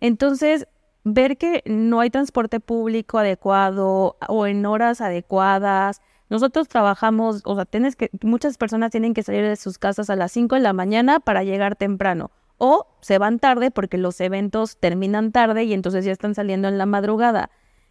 Entonces, 0.00 0.66
ver 1.04 1.36
que 1.36 1.62
no 1.66 2.00
hay 2.00 2.10
transporte 2.10 2.60
público 2.60 3.18
adecuado 3.18 4.16
o 4.26 4.46
en 4.46 4.66
horas 4.66 5.00
adecuadas. 5.00 6.00
Nosotros 6.30 6.68
trabajamos, 6.68 7.42
o 7.44 7.54
sea, 7.54 7.66
tienes 7.66 7.94
que, 7.94 8.10
muchas 8.22 8.56
personas 8.56 8.90
tienen 8.90 9.14
que 9.14 9.22
salir 9.22 9.44
de 9.44 9.56
sus 9.56 9.78
casas 9.78 10.08
a 10.10 10.16
las 10.16 10.32
5 10.32 10.54
de 10.54 10.62
la 10.62 10.72
mañana 10.72 11.20
para 11.20 11.44
llegar 11.44 11.76
temprano. 11.76 12.30
O 12.56 12.86
se 13.00 13.18
van 13.18 13.38
tarde 13.38 13.70
porque 13.70 13.98
los 13.98 14.20
eventos 14.20 14.78
terminan 14.78 15.32
tarde 15.32 15.64
y 15.64 15.74
entonces 15.74 16.04
ya 16.04 16.12
están 16.12 16.34
saliendo 16.34 16.68
en 16.68 16.78
la 16.78 16.86
madrugada. 16.86 17.50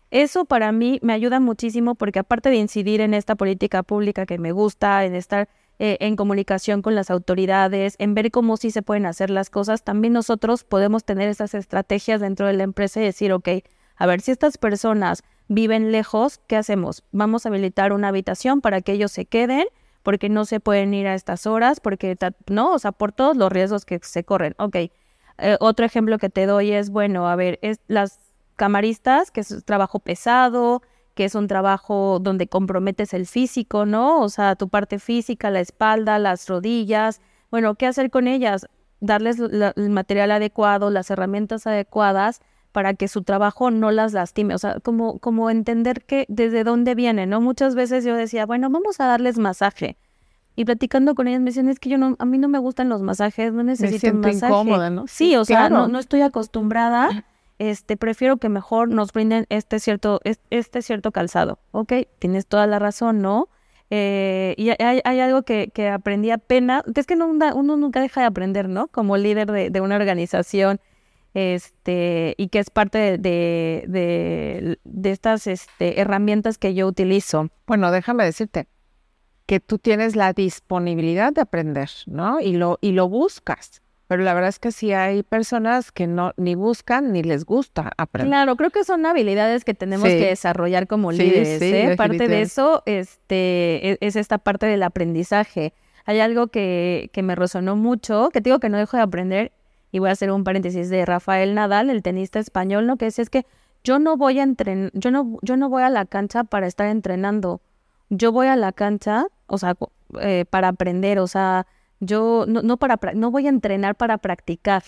Eso 0.10 0.46
para 0.46 0.72
mí 0.72 1.00
me 1.02 1.14
ayuda 1.14 1.40
muchísimo 1.40 1.96
porque 1.96 2.20
aparte 2.20 2.50
de 2.50 2.58
incidir 2.58 3.02
en 3.02 3.14
esta 3.14 3.36
política 3.36 3.84
pública 3.84 4.26
que 4.26 4.38
me 4.38 4.52
gusta, 4.52 5.06
en 5.06 5.16
estar 5.16 5.50
eh, 5.86 5.98
en 6.00 6.16
comunicación 6.16 6.82
con 6.82 6.96
las 6.96 7.12
autoridades, 7.12 7.96
en 8.00 8.14
ver 8.14 8.32
cómo 8.32 8.56
sí 8.56 8.72
se 8.72 8.84
pueden 8.84 9.06
hacer 9.06 9.30
las 9.30 9.50
cosas, 9.50 9.84
también 9.84 10.14
nosotros 10.14 10.64
podemos 10.64 11.04
tener 11.04 11.28
esas 11.28 11.54
estrategias 11.54 12.22
dentro 12.22 12.48
de 12.48 12.54
la 12.54 12.64
empresa 12.64 13.02
y 13.02 13.04
decir, 13.04 13.34
ok, 13.34 13.50
a 13.98 14.06
ver, 14.06 14.22
si 14.22 14.32
estas 14.32 14.58
personas 14.58 15.24
viven 15.50 15.92
lejos, 15.92 16.40
¿qué 16.48 16.56
hacemos? 16.56 17.04
Vamos 17.12 17.46
a 17.46 17.50
habilitar 17.50 17.92
una 17.92 18.08
habitación 18.08 18.62
para 18.62 18.80
que 18.80 18.94
ellos 18.94 19.12
se 19.12 19.26
queden, 19.26 19.66
porque 20.04 20.30
no 20.30 20.46
se 20.46 20.62
pueden 20.62 20.94
ir 20.94 21.06
a 21.06 21.16
estas 21.16 21.46
horas, 21.48 21.82
porque, 21.82 22.18
no, 22.48 22.72
o 22.72 22.80
sea, 22.80 22.94
por 22.94 23.12
todos 23.12 23.36
los 23.36 23.52
riesgos 23.52 23.84
que 23.84 24.00
se 24.04 24.24
corren. 24.24 24.56
Ok, 24.60 24.76
eh, 24.76 25.58
otro 25.60 25.86
ejemplo 25.86 26.18
que 26.18 26.30
te 26.30 26.46
doy 26.46 26.72
es, 26.72 26.92
bueno, 26.92 27.28
a 27.28 27.36
ver, 27.36 27.60
es 27.62 27.82
las 27.88 28.22
camaristas, 28.56 29.32
que 29.32 29.42
es 29.42 29.66
trabajo 29.66 30.00
pesado, 30.00 30.82
que 31.14 31.26
es 31.26 31.36
un 31.36 31.48
trabajo 31.48 32.20
donde 32.20 32.48
comprometes 32.48 33.14
el 33.14 33.28
físico, 33.28 33.86
¿no? 33.86 34.22
O 34.22 34.30
sea, 34.30 34.56
tu 34.56 34.70
parte 34.70 35.00
física, 35.00 35.52
la 35.52 35.60
espalda, 35.60 36.18
las 36.20 36.48
rodillas. 36.48 37.22
Bueno, 37.52 37.76
¿qué 37.76 37.86
hacer 37.86 38.10
con 38.10 38.28
ellas? 38.28 38.68
Darles 39.00 39.38
el 39.40 39.90
material 39.90 40.32
adecuado, 40.32 40.90
las 40.90 41.12
herramientas 41.12 41.68
adecuadas 41.68 42.42
para 42.72 42.96
que 42.96 43.08
su 43.08 43.22
trabajo 43.22 43.70
no 43.70 43.92
las 43.92 44.14
lastime. 44.14 44.56
O 44.56 44.58
sea, 44.58 44.80
como, 44.80 45.20
como 45.20 45.50
entender 45.50 46.04
que 46.04 46.26
desde 46.30 46.64
dónde 46.64 46.96
viene, 46.96 47.28
¿no? 47.28 47.40
Muchas 47.42 47.76
veces 47.76 48.04
yo 48.04 48.16
decía, 48.16 48.46
bueno, 48.46 48.70
vamos 48.70 49.00
a 49.00 49.06
darles 49.06 49.38
masaje. 49.38 49.98
Y 50.56 50.66
platicando 50.66 51.16
con 51.16 51.28
ellas 51.28 51.42
me 51.42 51.48
decían, 51.48 51.70
es 51.70 51.80
que 51.80 51.90
yo 51.90 51.98
no, 51.98 52.16
a 52.18 52.26
mí 52.26 52.38
no 52.38 52.48
me 52.48 52.60
gustan 52.60 52.90
los 52.90 53.02
masajes, 53.02 53.54
no 53.54 53.64
necesito 53.64 54.08
un 54.12 54.22
masaje. 54.22 54.52
incómoda, 54.52 54.90
¿no? 54.90 55.06
Sí, 55.08 55.36
o 55.36 55.46
sea, 55.46 55.70
no, 55.70 55.88
no 55.88 56.00
estoy 56.00 56.22
acostumbrada 56.22 57.26
este, 57.70 57.96
prefiero 57.96 58.38
que 58.38 58.50
mejor 58.50 58.90
nos 58.90 59.14
brinden 59.14 59.46
este 59.50 59.80
cierto, 59.80 60.20
este 60.50 60.82
cierto 60.82 61.12
calzado. 61.12 61.60
Ok, 61.72 61.94
tienes 62.20 62.46
toda 62.46 62.68
la 62.68 62.78
razón, 62.78 63.22
¿no? 63.22 63.48
Eh, 63.90 64.56
y 64.58 64.70
hay, 64.70 65.02
hay, 65.04 65.20
algo 65.20 65.44
que, 65.44 65.70
que, 65.74 65.88
aprendí 65.88 66.32
apenas, 66.32 66.84
es 66.94 67.06
que 67.06 67.16
no, 67.16 67.28
uno 67.28 67.78
nunca 67.78 68.02
deja 68.02 68.22
de 68.22 68.28
aprender, 68.28 68.68
¿no? 68.68 68.88
Como 68.88 69.18
líder 69.18 69.52
de, 69.52 69.70
de 69.70 69.82
una 69.82 69.96
organización, 69.96 70.82
este, 71.34 72.36
y 72.38 72.48
que 72.50 72.60
es 72.60 72.70
parte 72.70 72.98
de, 72.98 73.86
de, 73.88 74.80
de, 74.84 75.12
estas 75.12 75.48
este, 75.48 76.02
herramientas 76.02 76.58
que 76.58 76.74
yo 76.74 76.88
utilizo. 76.88 77.50
Bueno, 77.66 77.92
déjame 77.92 78.26
decirte 78.26 78.68
que 79.46 79.60
tú 79.60 79.78
tienes 79.78 80.16
la 80.16 80.34
disponibilidad 80.34 81.32
de 81.32 81.42
aprender, 81.42 81.90
¿no? 82.08 82.40
Y 82.40 82.54
lo, 82.54 82.78
y 82.82 82.94
lo 82.94 83.08
buscas 83.10 83.83
pero 84.14 84.26
la 84.26 84.36
verdad 84.36 84.50
es 84.50 84.60
que 84.60 84.72
sí 84.72 84.94
hay 84.94 85.24
personas 85.24 85.92
que 85.92 86.06
no 86.06 86.34
ni 86.38 86.54
buscan 86.54 87.14
ni 87.14 87.24
les 87.24 87.46
gusta 87.46 87.92
aprender. 87.98 88.30
Claro, 88.30 88.56
creo 88.58 88.70
que 88.70 88.84
son 88.84 89.08
habilidades 89.08 89.66
que 89.66 89.74
tenemos 89.74 90.08
que 90.08 90.28
desarrollar 90.28 90.86
como 90.86 91.12
líderes. 91.12 91.60
¿eh? 91.64 91.96
Parte 91.98 92.28
de 92.28 92.44
eso 92.44 92.84
este, 92.86 93.94
e, 93.94 93.98
es, 94.02 94.16
esta 94.16 94.38
parte 94.38 94.68
del 94.68 94.84
aprendizaje. 94.84 95.74
Hay 96.06 96.20
algo 96.20 96.50
que, 96.50 97.10
que 97.12 97.24
me 97.24 97.34
resonó 97.34 97.76
mucho, 97.76 98.30
que 98.32 98.40
digo 98.40 98.60
que 98.60 98.70
no 98.70 98.78
dejo 98.78 98.98
de 98.98 99.02
aprender, 99.02 99.52
y 99.92 99.98
voy 99.98 100.10
a 100.10 100.12
hacer 100.12 100.30
un 100.30 100.44
paréntesis 100.44 100.92
de 100.92 101.04
Rafael 101.08 101.56
Nadal, 101.56 101.90
el 101.90 102.04
tenista 102.04 102.38
español, 102.38 102.86
¿no? 102.86 102.98
Que 102.98 103.08
es, 103.08 103.18
es 103.18 103.32
que 103.32 103.48
yo 103.84 103.98
no 103.98 104.16
voy 104.16 104.38
a 104.38 104.44
entrenar, 104.44 104.92
yo 104.94 105.10
no, 105.10 105.40
yo 105.42 105.58
no 105.58 105.70
voy 105.70 105.82
a 105.82 105.90
la 105.90 106.06
cancha 106.06 106.44
para 106.44 106.68
estar 106.68 106.86
entrenando. 106.86 107.62
Yo 108.12 108.32
voy 108.32 108.46
a 108.46 108.56
la 108.58 108.74
cancha, 108.74 109.26
o 109.48 109.58
sea, 109.58 109.76
eh, 110.22 110.46
para 110.48 110.68
aprender, 110.68 111.18
o 111.18 111.26
sea, 111.26 111.66
yo 112.06 112.46
no, 112.48 112.62
no, 112.62 112.78
para, 112.78 112.98
no 113.14 113.32
voy 113.32 113.48
a 113.48 113.50
entrenar 113.50 113.96
para 113.96 114.18
practicar, 114.18 114.84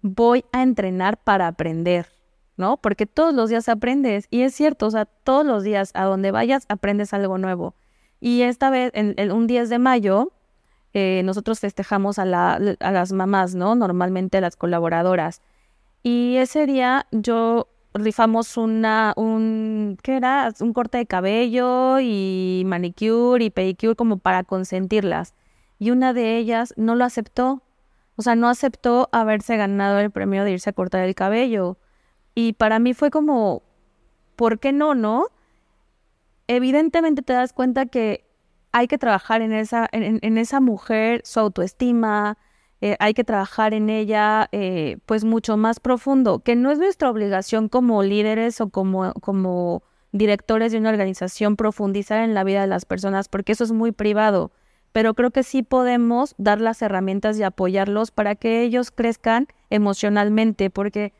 voy 0.00 0.44
a 0.52 0.62
entrenar 0.62 1.16
para 1.18 1.46
aprender, 1.46 2.06
¿no? 2.56 2.76
Porque 2.76 3.06
todos 3.06 3.34
los 3.34 3.50
días 3.50 3.68
aprendes, 3.68 4.26
y 4.30 4.42
es 4.42 4.54
cierto, 4.54 4.86
o 4.86 4.90
sea, 4.90 5.06
todos 5.06 5.44
los 5.46 5.62
días 5.62 5.90
a 5.94 6.04
donde 6.04 6.30
vayas 6.30 6.64
aprendes 6.68 7.12
algo 7.12 7.38
nuevo. 7.38 7.74
Y 8.20 8.42
esta 8.42 8.70
vez, 8.70 8.92
en, 8.94 9.32
un 9.32 9.46
10 9.46 9.68
de 9.68 9.78
mayo, 9.78 10.32
eh, 10.94 11.22
nosotros 11.24 11.60
festejamos 11.60 12.18
a, 12.18 12.24
la, 12.24 12.60
a 12.80 12.92
las 12.92 13.12
mamás, 13.12 13.54
¿no? 13.54 13.74
Normalmente 13.74 14.38
a 14.38 14.40
las 14.40 14.56
colaboradoras. 14.56 15.42
Y 16.02 16.36
ese 16.36 16.66
día 16.66 17.06
yo 17.10 17.68
rifamos 17.94 18.56
una, 18.56 19.12
un, 19.16 19.98
¿qué 20.02 20.16
era? 20.16 20.52
Un 20.60 20.72
corte 20.72 20.98
de 20.98 21.06
cabello 21.06 21.98
y 22.00 22.62
manicure 22.66 23.44
y 23.44 23.50
pedicure 23.50 23.96
como 23.96 24.18
para 24.18 24.44
consentirlas 24.44 25.34
y 25.82 25.90
una 25.90 26.12
de 26.12 26.36
ellas 26.36 26.74
no 26.76 26.94
lo 26.94 27.04
aceptó. 27.04 27.60
O 28.14 28.22
sea, 28.22 28.36
no 28.36 28.48
aceptó 28.48 29.08
haberse 29.10 29.56
ganado 29.56 29.98
el 29.98 30.12
premio 30.12 30.44
de 30.44 30.52
irse 30.52 30.70
a 30.70 30.72
cortar 30.72 31.02
el 31.02 31.16
cabello. 31.16 31.76
Y 32.36 32.52
para 32.52 32.78
mí 32.78 32.94
fue 32.94 33.10
como, 33.10 33.64
¿por 34.36 34.60
qué 34.60 34.70
no, 34.70 34.94
no? 34.94 35.26
Evidentemente 36.46 37.22
te 37.22 37.32
das 37.32 37.52
cuenta 37.52 37.86
que 37.86 38.24
hay 38.70 38.86
que 38.86 38.96
trabajar 38.96 39.42
en 39.42 39.52
esa, 39.52 39.88
en, 39.90 40.38
esa 40.38 40.60
mujer, 40.60 41.20
su 41.24 41.40
autoestima, 41.40 42.38
eh, 42.80 42.96
hay 43.00 43.12
que 43.12 43.24
trabajar 43.24 43.74
en 43.74 43.90
ella 43.90 44.48
eh, 44.52 44.98
pues 45.04 45.24
mucho 45.24 45.56
más 45.56 45.80
profundo, 45.80 46.44
que 46.44 46.54
no 46.54 46.70
es 46.70 46.78
nuestra 46.78 47.10
obligación 47.10 47.68
como 47.68 48.04
líderes 48.04 48.60
o 48.60 48.68
como, 48.68 49.14
como 49.14 49.82
directores 50.12 50.70
de 50.70 50.78
una 50.78 50.90
organización 50.90 51.56
profundizar 51.56 52.20
en 52.20 52.34
la 52.34 52.44
vida 52.44 52.60
de 52.60 52.68
las 52.68 52.84
personas, 52.84 53.28
porque 53.28 53.50
eso 53.50 53.64
es 53.64 53.72
muy 53.72 53.90
privado 53.90 54.52
pero 54.92 55.14
creo 55.14 55.30
que 55.30 55.42
sí 55.42 55.62
podemos 55.62 56.34
dar 56.38 56.60
las 56.60 56.82
herramientas 56.82 57.38
y 57.38 57.42
apoyarlos 57.42 58.10
para 58.10 58.34
que 58.34 58.62
ellos 58.62 58.90
crezcan 58.90 59.48
emocionalmente, 59.70 60.70
porque 60.70 61.12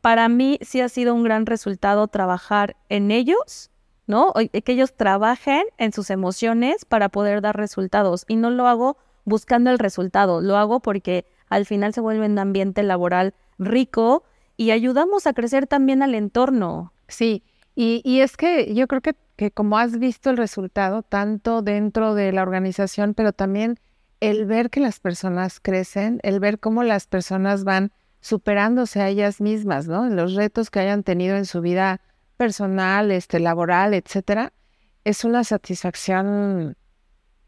para 0.00 0.28
mí 0.28 0.58
sí 0.62 0.80
ha 0.80 0.88
sido 0.88 1.14
un 1.14 1.24
gran 1.24 1.46
resultado 1.46 2.06
trabajar 2.06 2.76
en 2.88 3.10
ellos, 3.10 3.70
¿no? 4.06 4.32
Que 4.34 4.72
ellos 4.72 4.94
trabajen 4.94 5.64
en 5.78 5.92
sus 5.92 6.10
emociones 6.10 6.84
para 6.84 7.08
poder 7.08 7.40
dar 7.40 7.56
resultados. 7.56 8.24
Y 8.28 8.36
no 8.36 8.50
lo 8.50 8.68
hago 8.68 8.96
buscando 9.24 9.70
el 9.70 9.80
resultado, 9.80 10.40
lo 10.40 10.56
hago 10.56 10.78
porque 10.78 11.26
al 11.48 11.66
final 11.66 11.92
se 11.92 12.00
vuelve 12.00 12.26
un 12.26 12.38
ambiente 12.38 12.84
laboral 12.84 13.34
rico 13.58 14.22
y 14.56 14.70
ayudamos 14.70 15.26
a 15.26 15.32
crecer 15.32 15.66
también 15.66 16.04
al 16.04 16.14
entorno. 16.14 16.92
Sí, 17.08 17.42
y, 17.74 18.00
y 18.04 18.20
es 18.20 18.36
que 18.36 18.74
yo 18.74 18.86
creo 18.86 19.00
que 19.00 19.16
que 19.36 19.50
como 19.50 19.78
has 19.78 19.98
visto 19.98 20.30
el 20.30 20.36
resultado, 20.36 21.02
tanto 21.02 21.62
dentro 21.62 22.14
de 22.14 22.32
la 22.32 22.42
organización, 22.42 23.14
pero 23.14 23.32
también 23.32 23.78
el 24.20 24.46
ver 24.46 24.70
que 24.70 24.80
las 24.80 24.98
personas 24.98 25.60
crecen, 25.60 26.20
el 26.22 26.40
ver 26.40 26.58
cómo 26.58 26.82
las 26.82 27.06
personas 27.06 27.64
van 27.64 27.92
superándose 28.20 29.00
a 29.00 29.08
ellas 29.08 29.40
mismas, 29.40 29.86
¿no? 29.86 30.08
Los 30.08 30.34
retos 30.34 30.70
que 30.70 30.80
hayan 30.80 31.02
tenido 31.02 31.36
en 31.36 31.44
su 31.44 31.60
vida 31.60 32.00
personal, 32.36 33.10
este, 33.10 33.38
laboral, 33.38 33.94
etcétera, 33.94 34.52
es 35.04 35.24
una 35.24 35.44
satisfacción 35.44 36.76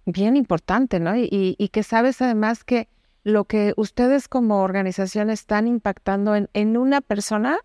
bien 0.06 0.36
importante, 0.36 1.00
¿no? 1.00 1.16
Y, 1.16 1.28
y, 1.30 1.68
que 1.68 1.82
sabes 1.82 2.22
además 2.22 2.64
que 2.64 2.88
lo 3.24 3.44
que 3.44 3.74
ustedes 3.76 4.28
como 4.28 4.62
organización 4.62 5.30
están 5.30 5.66
impactando 5.66 6.36
en, 6.36 6.48
en 6.52 6.76
una 6.76 7.00
persona 7.00 7.58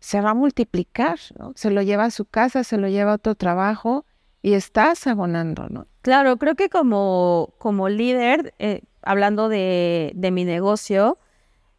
se 0.00 0.20
va 0.20 0.30
a 0.30 0.34
multiplicar, 0.34 1.18
¿no? 1.38 1.52
Se 1.56 1.70
lo 1.70 1.82
lleva 1.82 2.04
a 2.04 2.10
su 2.10 2.24
casa, 2.24 2.64
se 2.64 2.78
lo 2.78 2.88
lleva 2.88 3.12
a 3.12 3.14
otro 3.16 3.34
trabajo 3.34 4.04
y 4.42 4.52
estás 4.52 5.06
abonando, 5.06 5.68
¿no? 5.68 5.86
Claro, 6.02 6.36
creo 6.36 6.54
que 6.54 6.68
como, 6.68 7.54
como 7.58 7.88
líder, 7.88 8.54
eh, 8.58 8.82
hablando 9.02 9.48
de, 9.48 10.12
de, 10.14 10.30
mi 10.30 10.44
negocio, 10.44 11.18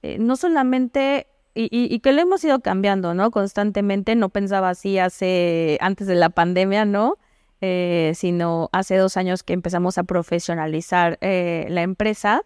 eh, 0.01 0.17
no 0.19 0.35
solamente, 0.35 1.27
y, 1.55 1.69
y, 1.71 1.99
que 1.99 2.11
lo 2.11 2.21
hemos 2.21 2.43
ido 2.43 2.59
cambiando, 2.59 3.13
¿no? 3.13 3.31
Constantemente, 3.31 4.15
no 4.15 4.29
pensaba 4.29 4.69
así 4.69 4.99
hace, 4.99 5.77
antes 5.81 6.07
de 6.07 6.15
la 6.15 6.29
pandemia, 6.29 6.85
¿no? 6.85 7.17
Eh, 7.61 8.13
sino 8.15 8.69
hace 8.71 8.95
dos 8.97 9.17
años 9.17 9.43
que 9.43 9.53
empezamos 9.53 9.97
a 9.97 10.03
profesionalizar 10.03 11.17
la 11.21 11.81
empresa, 11.81 12.43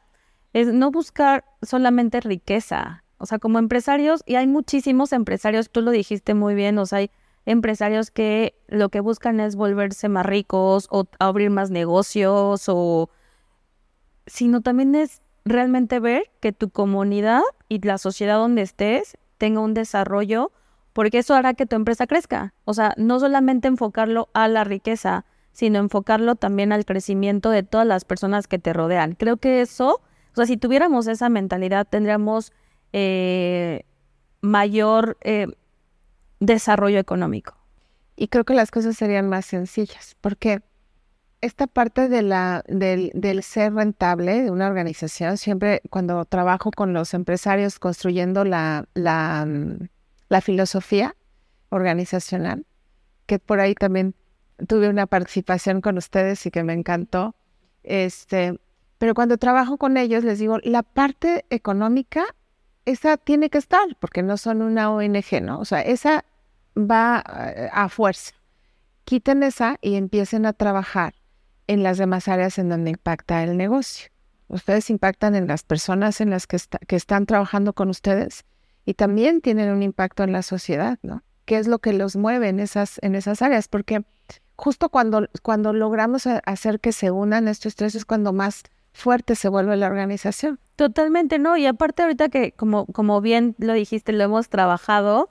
es 0.53 0.67
no 0.67 0.91
buscar 0.91 1.45
solamente 1.61 2.21
riqueza, 2.21 3.02
o 3.23 3.25
sea, 3.25 3.39
como 3.39 3.57
empresarios, 3.57 4.21
y 4.25 4.35
hay 4.35 4.47
muchísimos 4.47 5.13
empresarios, 5.13 5.69
tú 5.69 5.81
lo 5.81 5.91
dijiste 5.91 6.33
muy 6.33 6.55
bien, 6.55 6.77
o 6.77 6.85
sea, 6.85 6.97
hay 6.97 7.09
empresarios 7.45 8.11
que 8.11 8.53
lo 8.67 8.89
que 8.89 8.99
buscan 8.99 9.39
es 9.39 9.55
volverse 9.55 10.09
más 10.09 10.25
ricos 10.25 10.87
o 10.91 11.05
abrir 11.19 11.49
más 11.49 11.71
negocios 11.71 12.65
o 12.67 13.09
sino 14.25 14.59
también 14.59 14.93
es 14.93 15.21
realmente 15.45 16.01
ver 16.01 16.31
que 16.41 16.51
tu 16.51 16.69
comunidad 16.69 17.43
y 17.69 17.79
la 17.79 17.97
sociedad 17.97 18.35
donde 18.35 18.61
estés 18.61 19.17
tenga 19.37 19.61
un 19.61 19.73
desarrollo 19.73 20.51
porque 20.91 21.19
eso 21.19 21.33
hará 21.33 21.53
que 21.53 21.65
tu 21.65 21.77
empresa 21.77 22.05
crezca. 22.05 22.53
O 22.65 22.73
sea, 22.73 22.93
no 22.97 23.21
solamente 23.21 23.69
enfocarlo 23.69 24.27
a 24.33 24.49
la 24.49 24.65
riqueza, 24.65 25.23
sino 25.53 25.79
enfocarlo 25.79 26.35
también 26.35 26.73
al 26.73 26.83
crecimiento 26.83 27.51
de 27.51 27.63
todas 27.63 27.87
las 27.87 28.03
personas 28.03 28.47
que 28.47 28.59
te 28.59 28.73
rodean. 28.73 29.15
Creo 29.15 29.37
que 29.37 29.61
eso, 29.61 30.01
o 30.33 30.35
sea, 30.35 30.45
si 30.45 30.57
tuviéramos 30.57 31.07
esa 31.07 31.29
mentalidad, 31.29 31.87
tendríamos 31.89 32.51
eh, 32.93 33.85
mayor 34.41 35.17
eh, 35.21 35.47
desarrollo 36.39 36.99
económico. 36.99 37.57
Y 38.15 38.27
creo 38.27 38.43
que 38.43 38.53
las 38.53 38.71
cosas 38.71 38.95
serían 38.95 39.27
más 39.27 39.45
sencillas, 39.45 40.15
porque 40.21 40.61
esta 41.41 41.67
parte 41.67 42.07
del, 42.07 42.33
del, 42.67 43.43
ser 43.43 43.73
rentable 43.73 44.43
de 44.43 44.51
una 44.51 44.67
organización, 44.67 45.37
siempre 45.37 45.81
cuando 45.89 46.23
trabajo 46.23 46.71
con 46.71 46.93
los 46.93 47.13
empresarios 47.13 47.79
construyendo 47.79 48.45
la, 48.45 48.87
la, 48.93 49.45
la 50.29 50.41
filosofía 50.41 51.15
organizacional, 51.69 52.65
que 53.25 53.39
por 53.39 53.59
ahí 53.59 53.75
también 53.75 54.15
tuve 54.67 54.87
una 54.87 55.07
participación 55.07 55.81
con 55.81 55.97
ustedes 55.97 56.45
y 56.45 56.51
que 56.51 56.63
me 56.63 56.73
encantó. 56.73 57.35
Este, 57.83 58.57
pero 58.97 59.13
cuando 59.13 59.37
trabajo 59.37 59.77
con 59.77 59.97
ellos 59.97 60.23
les 60.23 60.39
digo, 60.39 60.59
la 60.63 60.83
parte 60.83 61.45
económica 61.49 62.23
esa 62.85 63.17
tiene 63.17 63.49
que 63.49 63.57
estar, 63.57 63.85
porque 63.99 64.23
no 64.23 64.37
son 64.37 64.61
una 64.61 64.91
ONG, 64.91 65.41
¿no? 65.41 65.59
O 65.59 65.65
sea, 65.65 65.81
esa 65.81 66.25
va 66.77 67.23
eh, 67.55 67.69
a 67.71 67.89
fuerza. 67.89 68.33
Quiten 69.05 69.43
esa 69.43 69.77
y 69.81 69.95
empiecen 69.95 70.45
a 70.45 70.53
trabajar 70.53 71.15
en 71.67 71.83
las 71.83 71.97
demás 71.97 72.27
áreas 72.27 72.57
en 72.57 72.69
donde 72.69 72.91
impacta 72.91 73.43
el 73.43 73.57
negocio. 73.57 74.09
Ustedes 74.47 74.89
impactan 74.89 75.35
en 75.35 75.47
las 75.47 75.63
personas 75.63 76.21
en 76.21 76.29
las 76.29 76.47
que, 76.47 76.57
que 76.87 76.95
están 76.95 77.25
trabajando 77.25 77.73
con 77.73 77.89
ustedes 77.89 78.43
y 78.85 78.93
también 78.93 79.41
tienen 79.41 79.71
un 79.71 79.81
impacto 79.81 80.23
en 80.23 80.31
la 80.31 80.41
sociedad, 80.41 80.99
¿no? 81.01 81.23
¿Qué 81.45 81.57
es 81.57 81.67
lo 81.67 81.79
que 81.79 81.93
los 81.93 82.15
mueve 82.15 82.49
en 82.49 82.59
esas, 82.59 82.99
en 83.01 83.15
esas 83.15 83.41
áreas? 83.41 83.67
Porque 83.67 84.05
justo 84.55 84.89
cuando, 84.89 85.27
cuando 85.41 85.73
logramos 85.73 86.27
hacer 86.27 86.79
que 86.79 86.91
se 86.91 87.11
unan 87.11 87.47
estos 87.47 87.75
tres 87.75 87.95
es 87.95 88.05
cuando 88.05 88.31
más 88.31 88.63
fuerte 88.93 89.35
se 89.35 89.49
vuelve 89.49 89.75
la 89.75 89.87
organización. 89.87 90.59
Totalmente, 90.75 91.39
¿no? 91.39 91.57
Y 91.57 91.65
aparte 91.65 92.03
ahorita 92.03 92.29
que, 92.29 92.51
como, 92.53 92.85
como 92.87 93.21
bien 93.21 93.55
lo 93.57 93.73
dijiste, 93.73 94.11
lo 94.13 94.23
hemos 94.23 94.49
trabajado, 94.49 95.29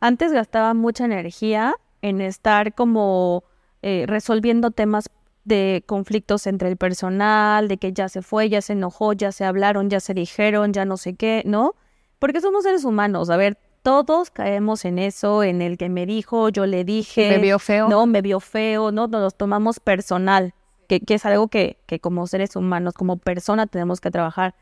antes 0.00 0.32
gastaba 0.32 0.74
mucha 0.74 1.04
energía 1.04 1.74
en 2.02 2.20
estar 2.20 2.74
como 2.74 3.44
eh, 3.82 4.04
resolviendo 4.06 4.70
temas 4.70 5.08
de 5.44 5.84
conflictos 5.86 6.46
entre 6.46 6.68
el 6.68 6.76
personal, 6.76 7.68
de 7.68 7.76
que 7.78 7.92
ya 7.92 8.08
se 8.08 8.22
fue, 8.22 8.48
ya 8.48 8.62
se 8.62 8.72
enojó, 8.72 9.12
ya 9.12 9.32
se 9.32 9.44
hablaron, 9.44 9.90
ya 9.90 10.00
se 10.00 10.14
dijeron, 10.14 10.72
ya 10.72 10.84
no 10.84 10.96
sé 10.96 11.14
qué, 11.14 11.42
¿no? 11.44 11.74
Porque 12.18 12.40
somos 12.40 12.64
seres 12.64 12.84
humanos, 12.84 13.28
a 13.28 13.36
ver, 13.36 13.58
todos 13.82 14.30
caemos 14.30 14.86
en 14.86 14.98
eso, 14.98 15.42
en 15.42 15.60
el 15.60 15.76
que 15.76 15.90
me 15.90 16.06
dijo, 16.06 16.48
yo 16.48 16.64
le 16.64 16.84
dije. 16.84 17.28
Me 17.30 17.38
vio 17.38 17.58
feo. 17.58 17.88
No, 17.88 18.06
me 18.06 18.22
vio 18.22 18.40
feo, 18.40 18.90
no, 18.90 19.06
nos 19.06 19.20
los 19.20 19.34
tomamos 19.36 19.80
personal 19.80 20.54
que, 20.86 21.02
es 21.06 21.26
algo 21.26 21.48
que, 21.48 21.78
como 22.00 22.26
seres 22.26 22.56
humanos, 22.56 22.94
como 22.94 23.16
persona, 23.16 23.66
tenemos 23.66 24.00
que 24.00 24.10
trabajar. 24.10 24.54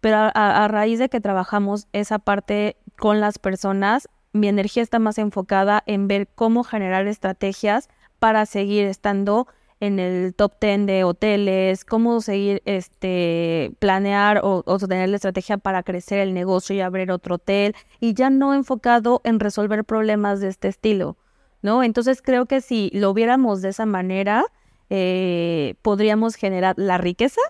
Pero 0.00 0.30
a, 0.34 0.68
raíz 0.68 0.98
de 0.98 1.08
que 1.08 1.20
trabajamos 1.20 1.88
esa 1.92 2.18
parte 2.18 2.76
con 2.98 3.20
las 3.20 3.38
personas, 3.38 4.08
mi 4.32 4.48
energía 4.48 4.82
está 4.82 4.98
más 4.98 5.18
enfocada 5.18 5.82
en 5.86 6.08
ver 6.08 6.28
cómo 6.34 6.64
generar 6.64 7.06
estrategias 7.06 7.88
para 8.18 8.46
seguir 8.46 8.86
estando 8.86 9.46
en 9.80 9.98
el 9.98 10.34
top 10.34 10.54
10 10.60 10.86
de 10.86 11.04
hoteles, 11.04 11.84
cómo 11.84 12.20
seguir, 12.20 12.62
este, 12.64 13.72
planear 13.78 14.40
o, 14.42 14.62
o, 14.64 14.78
tener 14.78 15.08
la 15.08 15.16
estrategia 15.16 15.58
para 15.58 15.82
crecer 15.82 16.18
el 16.20 16.32
negocio 16.32 16.74
y 16.74 16.80
abrir 16.80 17.10
otro 17.10 17.34
hotel, 17.34 17.74
y 18.00 18.14
ya 18.14 18.30
no 18.30 18.54
enfocado 18.54 19.20
en 19.24 19.38
resolver 19.38 19.84
problemas 19.84 20.40
de 20.40 20.48
este 20.48 20.68
estilo, 20.68 21.16
¿no? 21.60 21.82
Entonces 21.82 22.22
creo 22.22 22.46
que 22.46 22.60
si 22.62 22.90
lo 22.94 23.12
viéramos 23.12 23.60
de 23.60 23.68
esa 23.68 23.84
manera, 23.84 24.46
eh, 24.90 25.74
podríamos 25.82 26.36
generar 26.36 26.74
la 26.78 26.98
riqueza, 26.98 27.40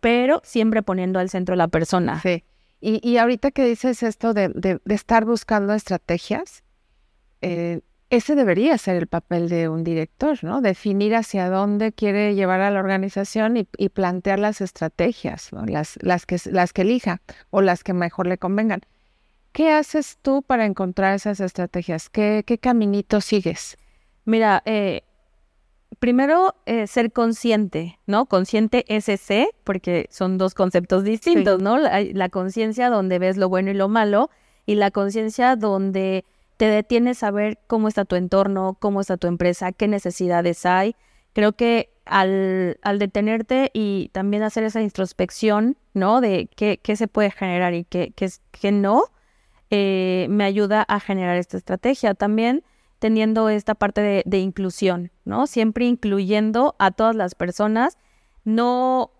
pero 0.00 0.40
siempre 0.44 0.82
poniendo 0.82 1.18
al 1.18 1.30
centro 1.30 1.56
la 1.56 1.68
persona. 1.68 2.20
Sí. 2.20 2.44
Y, 2.80 3.00
y 3.08 3.18
ahorita 3.18 3.52
que 3.52 3.64
dices 3.64 4.02
esto 4.02 4.34
de, 4.34 4.48
de, 4.48 4.80
de 4.84 4.94
estar 4.94 5.24
buscando 5.24 5.72
estrategias, 5.72 6.64
eh, 7.40 7.80
ese 8.10 8.34
debería 8.34 8.76
ser 8.76 8.96
el 8.96 9.06
papel 9.06 9.48
de 9.48 9.70
un 9.70 9.84
director, 9.84 10.42
¿no? 10.42 10.60
Definir 10.60 11.14
hacia 11.14 11.48
dónde 11.48 11.92
quiere 11.92 12.34
llevar 12.34 12.60
a 12.60 12.70
la 12.70 12.78
organización 12.78 13.56
y, 13.56 13.68
y 13.78 13.88
plantear 13.88 14.38
las 14.38 14.60
estrategias, 14.60 15.50
¿no? 15.52 15.64
las, 15.64 15.98
las, 16.02 16.26
que, 16.26 16.36
las 16.50 16.74
que 16.74 16.82
elija 16.82 17.22
o 17.50 17.62
las 17.62 17.82
que 17.82 17.94
mejor 17.94 18.26
le 18.26 18.36
convengan. 18.36 18.82
¿Qué 19.52 19.70
haces 19.70 20.18
tú 20.20 20.42
para 20.42 20.66
encontrar 20.66 21.14
esas 21.14 21.40
estrategias? 21.40 22.10
¿Qué, 22.10 22.42
qué 22.46 22.58
caminito 22.58 23.20
sigues? 23.20 23.78
Mira, 24.26 24.62
eh, 24.66 25.04
primero 26.02 26.56
eh, 26.66 26.88
ser 26.88 27.12
consciente, 27.12 28.00
¿no? 28.08 28.26
Consciente 28.26 28.84
SC, 28.88 29.54
porque 29.62 30.08
son 30.10 30.36
dos 30.36 30.52
conceptos 30.52 31.04
distintos, 31.04 31.58
sí. 31.58 31.64
¿no? 31.64 31.78
La, 31.78 32.02
la 32.02 32.28
conciencia 32.28 32.90
donde 32.90 33.20
ves 33.20 33.36
lo 33.36 33.48
bueno 33.48 33.70
y 33.70 33.74
lo 33.74 33.88
malo 33.88 34.28
y 34.66 34.74
la 34.74 34.90
conciencia 34.90 35.54
donde 35.54 36.24
te 36.56 36.64
detienes 36.64 37.22
a 37.22 37.30
ver 37.30 37.60
cómo 37.68 37.86
está 37.86 38.04
tu 38.04 38.16
entorno, 38.16 38.76
cómo 38.80 39.00
está 39.00 39.16
tu 39.16 39.28
empresa, 39.28 39.70
qué 39.70 39.86
necesidades 39.86 40.66
hay. 40.66 40.96
Creo 41.34 41.52
que 41.52 41.90
al, 42.04 42.80
al 42.82 42.98
detenerte 42.98 43.70
y 43.72 44.10
también 44.10 44.42
hacer 44.42 44.64
esa 44.64 44.82
introspección, 44.82 45.76
¿no? 45.94 46.20
De 46.20 46.48
qué, 46.56 46.80
qué 46.82 46.96
se 46.96 47.06
puede 47.06 47.30
generar 47.30 47.74
y 47.74 47.84
qué, 47.84 48.12
qué, 48.16 48.28
qué 48.50 48.72
no, 48.72 49.04
eh, 49.70 50.26
me 50.30 50.42
ayuda 50.42 50.82
a 50.82 50.98
generar 50.98 51.36
esta 51.36 51.58
estrategia. 51.58 52.14
También 52.14 52.64
teniendo 53.02 53.48
esta 53.48 53.74
parte 53.74 54.22
de, 54.24 54.38
inclusión, 54.38 55.10
¿no? 55.24 55.48
Siempre 55.48 55.86
incluyendo 55.86 56.76
a 56.78 56.92
todas 56.92 57.16
las 57.16 57.34
personas. 57.34 57.98
No, 58.44 59.10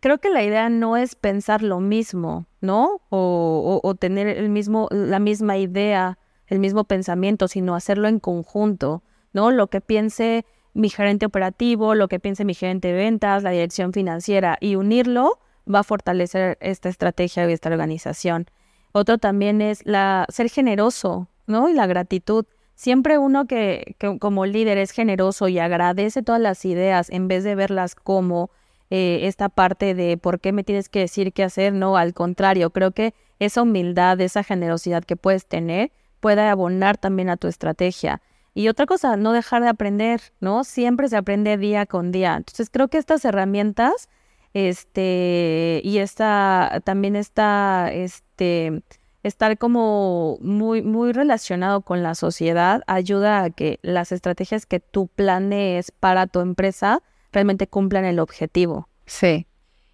creo 0.00 0.18
que 0.18 0.28
la 0.28 0.44
idea 0.44 0.68
no 0.68 0.98
es 0.98 1.14
pensar 1.14 1.62
lo 1.62 1.80
mismo, 1.80 2.44
¿no? 2.60 3.00
O, 3.08 3.80
o, 3.82 3.88
o 3.88 3.94
tener 3.94 4.26
el 4.28 4.50
mismo, 4.50 4.88
la 4.90 5.20
misma 5.20 5.56
idea 5.56 6.18
el 6.48 6.58
mismo 6.58 6.84
pensamiento, 6.84 7.48
sino 7.48 7.74
hacerlo 7.74 8.08
en 8.08 8.18
conjunto, 8.18 9.02
¿no? 9.32 9.50
Lo 9.52 9.68
que 9.68 9.80
piense 9.80 10.44
mi 10.74 10.90
gerente 10.90 11.24
operativo, 11.24 11.94
lo 11.94 12.08
que 12.08 12.20
piense 12.20 12.44
mi 12.44 12.52
gerente 12.52 12.88
de 12.88 12.94
ventas, 12.94 13.42
la 13.42 13.52
dirección 13.52 13.94
financiera 13.94 14.58
y 14.60 14.74
unirlo 14.74 15.38
va 15.72 15.78
a 15.78 15.84
fortalecer 15.84 16.58
esta 16.60 16.90
estrategia 16.90 17.48
y 17.48 17.52
esta 17.54 17.70
organización. 17.70 18.50
Otro 18.92 19.16
también 19.16 19.62
es 19.62 19.80
la 19.86 20.26
ser 20.28 20.50
generoso, 20.50 21.28
¿no? 21.46 21.70
Y 21.70 21.72
la 21.72 21.86
gratitud. 21.86 22.44
Siempre 22.80 23.18
uno 23.18 23.44
que, 23.44 23.94
que 23.98 24.18
como 24.18 24.46
líder 24.46 24.78
es 24.78 24.92
generoso 24.92 25.48
y 25.48 25.58
agradece 25.58 26.22
todas 26.22 26.40
las 26.40 26.64
ideas 26.64 27.10
en 27.10 27.28
vez 27.28 27.44
de 27.44 27.54
verlas 27.54 27.94
como 27.94 28.50
eh, 28.88 29.20
esta 29.24 29.50
parte 29.50 29.94
de 29.94 30.16
por 30.16 30.40
qué 30.40 30.52
me 30.52 30.64
tienes 30.64 30.88
que 30.88 31.00
decir 31.00 31.34
qué 31.34 31.44
hacer, 31.44 31.74
no, 31.74 31.98
al 31.98 32.14
contrario, 32.14 32.70
creo 32.70 32.92
que 32.92 33.12
esa 33.38 33.60
humildad, 33.60 34.18
esa 34.22 34.42
generosidad 34.42 35.04
que 35.04 35.16
puedes 35.16 35.44
tener 35.44 35.92
pueda 36.20 36.50
abonar 36.50 36.96
también 36.96 37.28
a 37.28 37.36
tu 37.36 37.48
estrategia. 37.48 38.22
Y 38.54 38.68
otra 38.68 38.86
cosa, 38.86 39.14
no 39.18 39.34
dejar 39.34 39.60
de 39.62 39.68
aprender, 39.68 40.22
¿no? 40.40 40.64
Siempre 40.64 41.10
se 41.10 41.18
aprende 41.18 41.58
día 41.58 41.84
con 41.84 42.12
día. 42.12 42.36
Entonces 42.36 42.70
creo 42.70 42.88
que 42.88 42.96
estas 42.96 43.26
herramientas, 43.26 44.08
este, 44.54 45.82
y 45.84 45.98
esta, 45.98 46.80
también 46.84 47.14
está, 47.14 47.92
este, 47.92 48.80
estar 49.22 49.58
como 49.58 50.38
muy, 50.40 50.82
muy 50.82 51.12
relacionado 51.12 51.82
con 51.82 52.02
la 52.02 52.14
sociedad 52.14 52.82
ayuda 52.86 53.42
a 53.42 53.50
que 53.50 53.78
las 53.82 54.12
estrategias 54.12 54.66
que 54.66 54.80
tú 54.80 55.08
planees 55.08 55.90
para 55.90 56.26
tu 56.26 56.40
empresa 56.40 57.02
realmente 57.32 57.66
cumplan 57.66 58.04
el 58.04 58.18
objetivo. 58.18 58.88
Sí. 59.06 59.46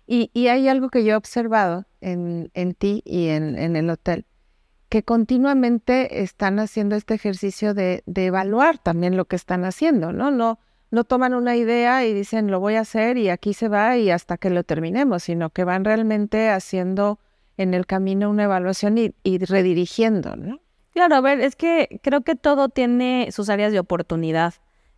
Y, 0.06 0.30
y 0.32 0.48
hay 0.48 0.68
algo 0.68 0.88
que 0.88 1.04
yo 1.04 1.14
he 1.14 1.16
observado 1.16 1.86
en, 2.00 2.50
en 2.54 2.74
ti 2.74 3.02
y 3.04 3.28
en, 3.28 3.58
en 3.58 3.76
el 3.76 3.90
hotel 3.90 4.26
que 4.88 5.02
continuamente 5.02 6.22
están 6.22 6.60
haciendo 6.60 6.94
este 6.94 7.14
ejercicio 7.14 7.74
de, 7.74 8.04
de, 8.06 8.26
evaluar 8.26 8.78
también 8.78 9.16
lo 9.16 9.24
que 9.24 9.34
están 9.34 9.64
haciendo, 9.64 10.12
¿no? 10.12 10.30
No, 10.30 10.60
no 10.90 11.04
toman 11.04 11.34
una 11.34 11.56
idea 11.56 12.04
y 12.04 12.14
dicen 12.14 12.50
lo 12.50 12.60
voy 12.60 12.76
a 12.76 12.80
hacer 12.80 13.18
y 13.18 13.28
aquí 13.28 13.52
se 13.52 13.68
va 13.68 13.96
y 13.96 14.10
hasta 14.10 14.38
que 14.38 14.48
lo 14.48 14.62
terminemos, 14.62 15.24
sino 15.24 15.50
que 15.50 15.64
van 15.64 15.84
realmente 15.84 16.50
haciendo 16.50 17.18
en 17.56 17.74
el 17.74 17.86
camino 17.86 18.30
una 18.30 18.44
evaluación 18.44 18.98
y, 18.98 19.38
redirigiendo, 19.38 20.36
¿no? 20.36 20.60
Claro, 20.92 21.16
a 21.16 21.20
ver, 21.20 21.40
es 21.40 21.56
que 21.56 22.00
creo 22.02 22.22
que 22.22 22.34
todo 22.34 22.68
tiene 22.68 23.28
sus 23.30 23.48
áreas 23.48 23.72
de 23.72 23.78
oportunidad. 23.78 24.54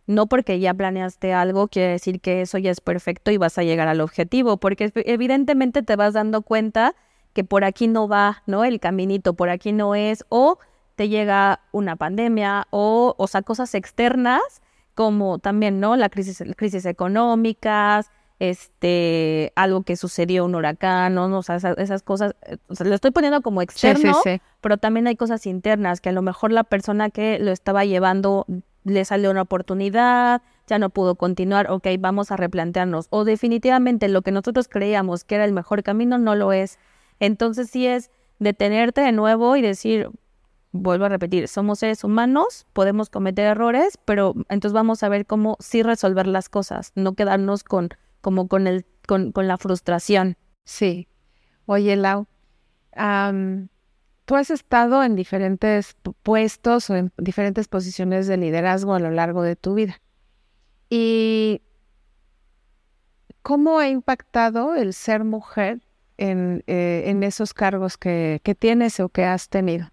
No 0.07 0.27
porque 0.27 0.59
ya 0.59 0.73
planeaste 0.73 1.33
algo 1.33 1.67
quiere 1.67 1.89
decir 1.89 2.19
que 2.19 2.41
eso 2.41 2.57
ya 2.57 2.71
es 2.71 2.81
perfecto 2.81 3.31
y 3.31 3.37
vas 3.37 3.57
a 3.57 3.63
llegar 3.63 3.87
al 3.87 4.01
objetivo, 4.01 4.57
porque 4.57 4.91
evidentemente 4.95 5.83
te 5.83 5.95
vas 5.95 6.13
dando 6.13 6.41
cuenta 6.41 6.95
que 7.33 7.43
por 7.43 7.63
aquí 7.63 7.87
no 7.87 8.07
va, 8.07 8.41
¿no? 8.47 8.65
El 8.65 8.79
caminito 8.79 9.35
por 9.35 9.49
aquí 9.49 9.71
no 9.71 9.93
es, 9.93 10.25
o 10.29 10.57
te 10.95 11.09
llega 11.09 11.61
una 11.71 11.95
pandemia, 11.95 12.67
o, 12.71 13.13
o 13.17 13.27
sea, 13.27 13.41
cosas 13.41 13.75
externas, 13.75 14.41
como 14.95 15.37
también, 15.39 15.79
¿no? 15.79 15.95
La 15.95 16.09
crisis, 16.09 16.43
crisis 16.57 16.85
económicas, 16.85 18.11
este, 18.39 19.51
algo 19.55 19.83
que 19.83 19.97
sucedió, 19.97 20.45
un 20.45 20.55
huracán, 20.55 21.13
¿no? 21.13 21.37
O 21.37 21.43
sea, 21.43 21.57
esas, 21.57 21.77
esas 21.77 22.01
cosas, 22.01 22.35
o 22.67 22.75
sea, 22.75 22.87
lo 22.87 22.95
estoy 22.95 23.11
poniendo 23.11 23.41
como 23.41 23.61
externo, 23.61 24.13
sí, 24.13 24.19
sí, 24.23 24.29
sí. 24.35 24.41
pero 24.61 24.77
también 24.77 25.07
hay 25.07 25.15
cosas 25.15 25.45
internas, 25.45 25.99
que 26.01 26.09
a 26.09 26.13
lo 26.13 26.21
mejor 26.21 26.51
la 26.51 26.63
persona 26.63 27.09
que 27.09 27.37
lo 27.39 27.51
estaba 27.51 27.83
llevando 27.85 28.45
le 28.85 29.03
salió 29.03 29.29
una 29.29 29.41
oportunidad, 29.41 30.41
ya 30.67 30.79
no 30.79 30.89
pudo 30.89 31.15
continuar, 31.15 31.69
ok, 31.69 31.87
vamos 31.99 32.31
a 32.31 32.37
replantearnos, 32.37 33.07
o 33.09 33.25
definitivamente 33.25 34.07
lo 34.07 34.21
que 34.21 34.31
nosotros 34.31 34.67
creíamos 34.69 35.25
que 35.25 35.35
era 35.35 35.45
el 35.45 35.51
mejor 35.51 35.83
camino 35.83 36.17
no 36.17 36.35
lo 36.35 36.53
es. 36.53 36.79
Entonces 37.19 37.69
sí 37.69 37.87
es 37.87 38.09
detenerte 38.39 39.01
de 39.01 39.11
nuevo 39.11 39.57
y 39.57 39.61
decir, 39.61 40.09
vuelvo 40.71 41.05
a 41.05 41.09
repetir, 41.09 41.49
somos 41.49 41.79
seres 41.79 42.05
humanos, 42.05 42.65
podemos 42.71 43.09
cometer 43.09 43.47
errores, 43.47 43.97
pero 44.05 44.33
entonces 44.47 44.71
vamos 44.71 45.03
a 45.03 45.09
ver 45.09 45.25
cómo 45.25 45.57
sí 45.59 45.83
resolver 45.83 46.27
las 46.27 46.47
cosas, 46.47 46.93
no 46.95 47.13
quedarnos 47.13 47.63
con 47.63 47.89
como 48.21 48.47
con 48.47 48.67
el 48.67 48.85
con, 49.07 49.31
con 49.31 49.47
la 49.47 49.57
frustración. 49.57 50.37
Sí. 50.65 51.07
Oye, 51.65 51.95
Lau, 51.95 52.27
um, 52.95 53.67
tú 54.25 54.35
has 54.35 54.51
estado 54.51 55.03
en 55.03 55.15
diferentes 55.15 55.95
puestos 56.21 56.89
o 56.91 56.95
en 56.95 57.11
diferentes 57.17 57.67
posiciones 57.67 58.27
de 58.27 58.37
liderazgo 58.37 58.93
a 58.93 58.99
lo 58.99 59.09
largo 59.09 59.41
de 59.41 59.55
tu 59.55 59.73
vida. 59.73 59.99
¿Y 60.89 61.61
cómo 63.41 63.79
ha 63.79 63.87
impactado 63.89 64.75
el 64.75 64.93
ser 64.93 65.23
mujer 65.23 65.81
en, 66.17 66.63
eh, 66.67 67.05
en 67.07 67.23
esos 67.23 67.55
cargos 67.55 67.97
que, 67.97 68.41
que, 68.43 68.53
tienes 68.53 68.99
o 68.99 69.09
que 69.09 69.25
has 69.25 69.49
tenido? 69.49 69.89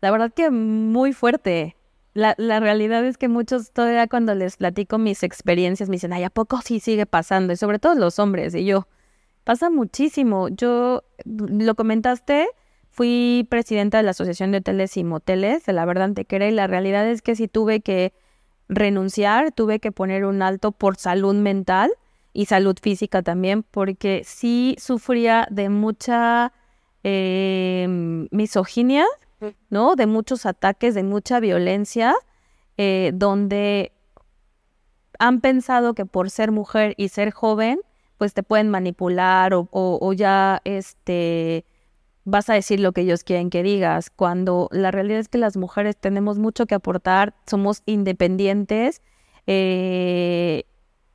La 0.00 0.10
verdad 0.10 0.32
que 0.32 0.50
muy 0.50 1.12
fuerte. 1.12 1.76
La, 2.14 2.34
la, 2.36 2.60
realidad 2.60 3.04
es 3.04 3.16
que 3.16 3.28
muchos 3.28 3.72
todavía 3.72 4.06
cuando 4.06 4.34
les 4.34 4.56
platico 4.56 4.98
mis 4.98 5.22
experiencias 5.22 5.88
me 5.88 5.96
dicen, 5.96 6.12
ay, 6.12 6.24
¿a 6.24 6.30
poco 6.30 6.60
sí 6.62 6.78
sigue 6.78 7.06
pasando? 7.06 7.52
Y 7.52 7.56
sobre 7.56 7.78
todo 7.78 7.94
los 7.94 8.18
hombres. 8.18 8.54
Y 8.54 8.64
yo, 8.66 8.86
pasa 9.44 9.70
muchísimo. 9.70 10.48
Yo, 10.48 11.04
lo 11.24 11.74
comentaste, 11.74 12.48
fui 12.90 13.46
presidenta 13.50 13.98
de 13.98 14.02
la 14.04 14.10
Asociación 14.10 14.52
de 14.52 14.58
Hoteles 14.58 14.96
y 14.96 15.04
Moteles 15.04 15.64
de 15.66 15.72
la 15.72 15.84
verdad 15.84 16.04
Antequera 16.04 16.48
y 16.48 16.52
la 16.52 16.66
realidad 16.66 17.08
es 17.08 17.22
que 17.22 17.36
sí 17.36 17.48
tuve 17.48 17.80
que 17.80 18.12
renunciar, 18.68 19.52
tuve 19.52 19.80
que 19.80 19.92
poner 19.92 20.24
un 20.24 20.42
alto 20.42 20.72
por 20.72 20.96
salud 20.96 21.34
mental 21.34 21.92
y 22.32 22.46
salud 22.46 22.76
física 22.80 23.22
también, 23.22 23.62
porque 23.62 24.22
sí 24.24 24.76
sufría 24.78 25.46
de 25.50 25.68
mucha 25.68 26.52
eh, 27.04 27.86
misoginia, 28.30 29.04
¿no? 29.70 29.96
De 29.96 30.06
muchos 30.06 30.46
ataques, 30.46 30.94
de 30.94 31.02
mucha 31.02 31.40
violencia, 31.40 32.14
eh, 32.76 33.12
donde 33.14 33.92
han 35.18 35.40
pensado 35.40 35.94
que 35.94 36.06
por 36.06 36.30
ser 36.30 36.50
mujer 36.50 36.94
y 36.96 37.08
ser 37.08 37.30
joven, 37.30 37.80
pues 38.18 38.34
te 38.34 38.42
pueden 38.42 38.70
manipular 38.70 39.54
o, 39.54 39.68
o, 39.70 39.98
o 40.00 40.12
ya 40.12 40.60
este 40.64 41.64
vas 42.24 42.48
a 42.48 42.54
decir 42.54 42.80
lo 42.80 42.92
que 42.92 43.02
ellos 43.02 43.24
quieren 43.24 43.50
que 43.50 43.62
digas, 43.62 44.10
cuando 44.10 44.68
la 44.70 44.90
realidad 44.90 45.18
es 45.18 45.28
que 45.28 45.38
las 45.38 45.56
mujeres 45.56 45.96
tenemos 45.96 46.38
mucho 46.38 46.66
que 46.66 46.74
aportar, 46.74 47.34
somos 47.46 47.82
independientes, 47.86 49.02
eh, 49.46 50.64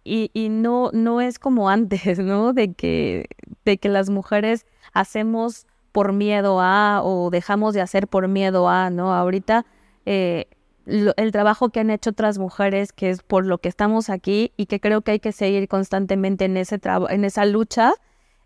y, 0.04 0.32
y, 0.34 0.50
no, 0.50 0.90
no 0.94 1.22
es 1.22 1.40
como 1.40 1.70
antes, 1.70 2.20
¿no? 2.20 2.54
De 2.54 2.74
que, 2.74 3.28
de 3.66 3.78
que 3.78 3.90
las 3.90 4.10
mujeres 4.10 4.66
hacemos 4.94 5.66
por 5.98 6.14
miedo 6.14 6.62
a 6.62 7.02
o 7.04 7.32
dejamos 7.32 7.74
de 7.74 7.82
hacer 7.82 8.08
por 8.08 8.28
miedo 8.28 8.70
a, 8.70 8.92
¿no? 8.92 9.16
Ahorita, 9.16 9.66
eh, 10.06 10.46
el 10.86 11.32
trabajo 11.32 11.70
que 11.70 11.80
han 11.80 11.90
hecho 11.90 12.12
otras 12.12 12.38
mujeres, 12.38 12.94
que 12.94 13.10
es 13.10 13.24
por 13.24 13.48
lo 13.48 13.58
que 13.58 13.68
estamos 13.68 14.12
aquí 14.12 14.52
y 14.58 14.68
que 14.68 14.80
creo 14.80 15.02
que 15.02 15.14
hay 15.14 15.20
que 15.20 15.32
seguir 15.32 15.68
constantemente 15.68 16.46
en, 16.46 16.56
ese 16.56 16.80
en 17.10 17.26
esa 17.26 17.46
lucha, 17.46 17.94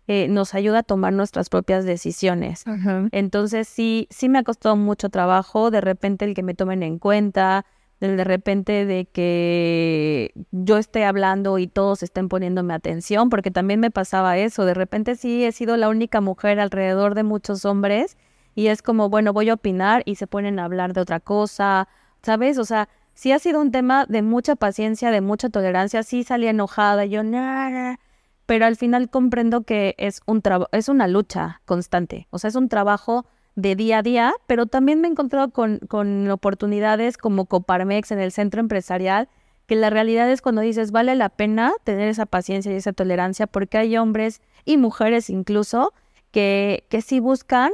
eh, 0.08 0.28
nos 0.28 0.54
ayuda 0.54 0.78
a 0.78 0.82
tomar 0.82 1.12
nuestras 1.12 1.50
propias 1.50 1.84
decisiones. 1.84 2.64
Entonces 3.12 3.68
sí, 3.68 4.08
sí 4.08 4.30
me 4.30 4.38
ha 4.38 4.44
costado 4.44 4.76
mucho 4.76 5.10
trabajo, 5.10 5.70
de 5.70 5.82
repente 5.82 6.24
el 6.24 6.32
que 6.32 6.42
me 6.42 6.54
tomen 6.54 6.82
en 6.82 6.98
cuenta, 6.98 7.66
de 8.08 8.24
repente 8.24 8.84
de 8.84 9.06
que 9.06 10.32
yo 10.50 10.76
esté 10.78 11.04
hablando 11.04 11.58
y 11.58 11.68
todos 11.68 12.02
estén 12.02 12.28
poniéndome 12.28 12.74
atención, 12.74 13.30
porque 13.30 13.50
también 13.50 13.80
me 13.80 13.90
pasaba 13.90 14.38
eso, 14.38 14.64
de 14.64 14.74
repente 14.74 15.14
sí 15.14 15.44
he 15.44 15.52
sido 15.52 15.76
la 15.76 15.88
única 15.88 16.20
mujer 16.20 16.58
alrededor 16.58 17.14
de 17.14 17.22
muchos 17.22 17.64
hombres 17.64 18.16
y 18.54 18.66
es 18.66 18.82
como, 18.82 19.08
bueno, 19.08 19.32
voy 19.32 19.50
a 19.50 19.54
opinar 19.54 20.02
y 20.04 20.16
se 20.16 20.26
ponen 20.26 20.58
a 20.58 20.64
hablar 20.64 20.92
de 20.92 21.00
otra 21.00 21.20
cosa, 21.20 21.88
¿sabes? 22.22 22.58
O 22.58 22.64
sea, 22.64 22.88
sí 23.14 23.32
ha 23.32 23.38
sido 23.38 23.60
un 23.60 23.70
tema 23.70 24.04
de 24.06 24.22
mucha 24.22 24.56
paciencia, 24.56 25.10
de 25.10 25.20
mucha 25.20 25.48
tolerancia, 25.48 26.02
sí 26.02 26.24
salí 26.24 26.48
enojada, 26.48 27.04
yo, 27.04 27.22
nada, 27.22 28.00
pero 28.46 28.66
al 28.66 28.76
final 28.76 29.10
comprendo 29.10 29.62
que 29.62 29.94
es 29.98 30.20
un 30.26 30.42
es 30.72 30.88
una 30.88 31.06
lucha 31.06 31.62
constante, 31.64 32.26
o 32.30 32.38
sea, 32.38 32.48
es 32.48 32.56
un 32.56 32.68
trabajo 32.68 33.26
de 33.54 33.76
día 33.76 33.98
a 33.98 34.02
día, 34.02 34.34
pero 34.46 34.66
también 34.66 35.00
me 35.00 35.08
he 35.08 35.10
encontrado 35.10 35.50
con, 35.50 35.78
con 35.88 36.30
oportunidades 36.30 37.18
como 37.18 37.46
Coparmex 37.46 38.10
en 38.10 38.18
el 38.18 38.32
centro 38.32 38.60
empresarial, 38.60 39.28
que 39.66 39.76
la 39.76 39.90
realidad 39.90 40.30
es 40.30 40.42
cuando 40.42 40.62
dices, 40.62 40.90
vale 40.90 41.14
la 41.14 41.28
pena 41.28 41.72
tener 41.84 42.08
esa 42.08 42.26
paciencia 42.26 42.72
y 42.72 42.76
esa 42.76 42.92
tolerancia, 42.92 43.46
porque 43.46 43.78
hay 43.78 43.96
hombres 43.96 44.40
y 44.64 44.76
mujeres 44.76 45.30
incluso 45.30 45.92
que, 46.30 46.84
que 46.88 47.02
sí 47.02 47.20
buscan 47.20 47.72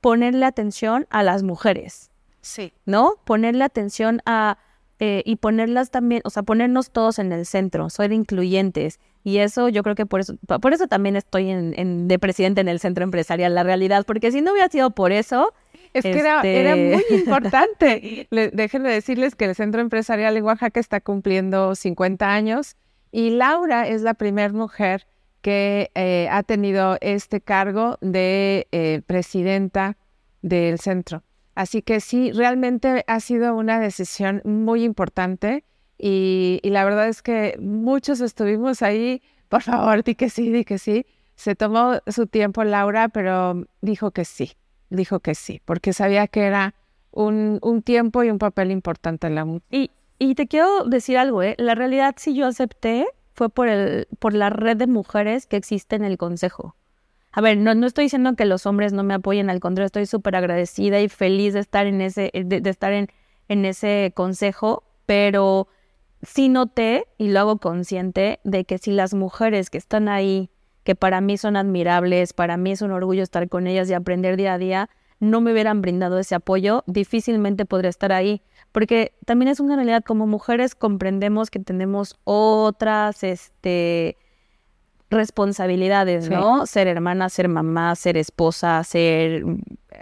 ponerle 0.00 0.46
atención 0.46 1.06
a 1.10 1.22
las 1.22 1.42
mujeres. 1.42 2.10
Sí. 2.40 2.72
¿No? 2.84 3.16
Ponerle 3.24 3.64
atención 3.64 4.20
a, 4.24 4.58
eh, 4.98 5.22
y 5.26 5.36
ponerlas 5.36 5.90
también, 5.90 6.22
o 6.24 6.30
sea, 6.30 6.42
ponernos 6.42 6.90
todos 6.90 7.18
en 7.18 7.32
el 7.32 7.44
centro, 7.44 7.90
ser 7.90 8.12
incluyentes. 8.12 8.98
Y 9.26 9.38
eso 9.38 9.68
yo 9.68 9.82
creo 9.82 9.96
que 9.96 10.06
por 10.06 10.20
eso, 10.20 10.36
por 10.62 10.72
eso 10.72 10.86
también 10.86 11.16
estoy 11.16 11.50
en, 11.50 12.06
de 12.06 12.18
presidente 12.20 12.60
en 12.60 12.68
el 12.68 12.78
centro 12.78 13.02
empresarial, 13.02 13.56
la 13.56 13.64
realidad, 13.64 14.04
porque 14.06 14.30
si 14.30 14.40
no 14.40 14.52
hubiera 14.52 14.68
sido 14.68 14.90
por 14.90 15.10
eso... 15.10 15.52
Es 15.92 16.04
que 16.04 16.16
era, 16.16 16.42
era, 16.42 16.76
muy 16.76 16.92
este 16.92 17.14
importante. 17.16 18.28
déjenme 18.30 18.88
decirles 18.88 19.34
que 19.34 19.46
el 19.46 19.56
centro 19.56 19.80
empresarial 19.80 20.36
en 20.36 20.44
Oaxaca 20.44 20.78
está 20.78 21.00
cumpliendo 21.00 21.74
50 21.74 22.32
años 22.32 22.76
y 23.10 23.30
Laura 23.30 23.88
es 23.88 24.02
la 24.02 24.14
primera 24.14 24.52
mujer 24.52 25.08
que 25.40 25.90
eh, 25.96 26.28
ha 26.30 26.44
tenido 26.44 26.96
este 27.00 27.40
cargo 27.40 27.98
de 28.00 28.68
eh, 28.70 29.02
presidenta 29.08 29.96
del 30.42 30.78
centro. 30.78 31.24
Así 31.56 31.82
que 31.82 31.98
sí, 31.98 32.30
realmente 32.30 33.02
ha 33.08 33.18
sido 33.18 33.56
una 33.56 33.80
decisión 33.80 34.40
muy 34.44 34.84
importante 34.84 35.64
y, 35.98 36.60
la 36.64 36.84
verdad 36.84 37.08
es 37.08 37.22
que 37.22 37.56
muchos 37.60 38.20
estuvimos 38.20 38.82
ahí, 38.82 39.22
por 39.48 39.62
favor, 39.62 40.02
di 40.02 40.14
que 40.14 40.28
sí, 40.30 40.50
di 40.50 40.64
que 40.64 40.78
sí. 40.78 41.06
Se 41.36 41.54
tomó 41.54 41.98
su 42.06 42.26
tiempo 42.26 42.64
Laura, 42.64 43.08
pero 43.08 43.66
dijo 43.82 44.10
que 44.10 44.24
sí, 44.24 44.52
dijo 44.88 45.20
que 45.20 45.34
sí, 45.34 45.60
porque 45.64 45.92
sabía 45.92 46.26
que 46.28 46.42
era 46.42 46.74
un, 47.10 47.58
un 47.62 47.82
tiempo 47.82 48.22
y 48.24 48.30
un 48.30 48.38
papel 48.38 48.70
importante 48.70 49.26
en 49.26 49.34
la 49.34 49.46
y, 49.70 49.90
y 50.18 50.34
te 50.34 50.46
quiero 50.46 50.84
decir 50.84 51.18
algo, 51.18 51.42
¿eh? 51.42 51.54
La 51.58 51.74
realidad 51.74 52.14
si 52.16 52.34
yo 52.34 52.46
acepté 52.46 53.06
fue 53.34 53.50
por, 53.50 53.68
el, 53.68 54.08
por 54.18 54.32
la 54.32 54.48
red 54.48 54.78
de 54.78 54.86
mujeres 54.86 55.46
que 55.46 55.56
existe 55.56 55.94
en 55.94 56.04
el 56.04 56.16
consejo. 56.16 56.74
A 57.32 57.42
ver, 57.42 57.58
no, 57.58 57.74
no 57.74 57.86
estoy 57.86 58.04
diciendo 58.04 58.34
que 58.34 58.46
los 58.46 58.64
hombres 58.64 58.94
no 58.94 59.02
me 59.02 59.12
apoyen, 59.12 59.50
al 59.50 59.60
contrario, 59.60 59.86
estoy 59.86 60.06
súper 60.06 60.36
agradecida 60.36 61.00
y 61.00 61.10
feliz 61.10 61.52
de 61.52 61.60
estar 61.60 61.86
en 61.86 62.00
ese, 62.00 62.30
de, 62.32 62.62
estar 62.70 62.94
en, 62.94 63.08
en 63.48 63.66
ese 63.66 64.12
consejo, 64.14 64.84
pero 65.04 65.68
sí 66.22 66.48
noté, 66.48 67.06
y 67.18 67.28
lo 67.28 67.40
hago 67.40 67.58
consciente, 67.58 68.40
de 68.44 68.64
que 68.64 68.78
si 68.78 68.92
las 68.92 69.14
mujeres 69.14 69.70
que 69.70 69.78
están 69.78 70.08
ahí, 70.08 70.50
que 70.84 70.94
para 70.94 71.20
mí 71.20 71.36
son 71.36 71.56
admirables, 71.56 72.32
para 72.32 72.56
mí 72.56 72.72
es 72.72 72.82
un 72.82 72.92
orgullo 72.92 73.22
estar 73.22 73.48
con 73.48 73.66
ellas 73.66 73.90
y 73.90 73.94
aprender 73.94 74.36
día 74.36 74.54
a 74.54 74.58
día, 74.58 74.90
no 75.18 75.40
me 75.40 75.52
hubieran 75.52 75.80
brindado 75.80 76.18
ese 76.18 76.34
apoyo, 76.34 76.84
difícilmente 76.86 77.64
podría 77.64 77.90
estar 77.90 78.12
ahí. 78.12 78.42
Porque 78.72 79.14
también 79.24 79.48
es 79.48 79.60
una 79.60 79.76
realidad, 79.76 80.04
como 80.04 80.26
mujeres 80.26 80.74
comprendemos 80.74 81.50
que 81.50 81.58
tenemos 81.58 82.18
otras, 82.24 83.24
este, 83.24 84.18
responsabilidades, 85.10 86.28
¿no? 86.28 86.66
Ser 86.66 86.88
hermana, 86.88 87.28
ser 87.28 87.48
mamá, 87.48 87.94
ser 87.94 88.16
esposa, 88.16 88.82
ser 88.84 89.44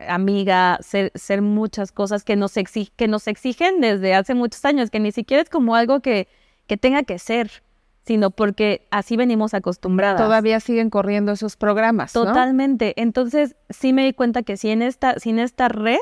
amiga, 0.08 0.78
ser, 0.80 1.12
ser 1.14 1.42
muchas 1.42 1.92
cosas 1.92 2.24
que 2.24 2.36
nos, 2.36 2.54
que 2.96 3.08
nos 3.08 3.28
exigen 3.28 3.80
desde 3.80 4.14
hace 4.14 4.34
muchos 4.34 4.64
años, 4.64 4.90
que 4.90 5.00
ni 5.00 5.12
siquiera 5.12 5.42
es 5.42 5.50
como 5.50 5.74
algo 5.74 6.00
que, 6.00 6.28
que 6.66 6.76
tenga 6.76 7.02
que 7.02 7.18
ser, 7.18 7.62
sino 8.06 8.30
porque 8.30 8.86
así 8.90 9.16
venimos 9.16 9.54
acostumbradas. 9.54 10.20
Todavía 10.20 10.60
siguen 10.60 10.90
corriendo 10.90 11.32
esos 11.32 11.56
programas. 11.56 12.12
Totalmente. 12.12 12.94
Entonces, 13.00 13.56
sí 13.70 13.92
me 13.92 14.04
di 14.04 14.12
cuenta 14.12 14.42
que 14.42 14.56
si 14.56 14.70
en 14.70 14.82
esta, 14.82 15.18
sin 15.18 15.38
esta 15.38 15.68
red 15.68 15.98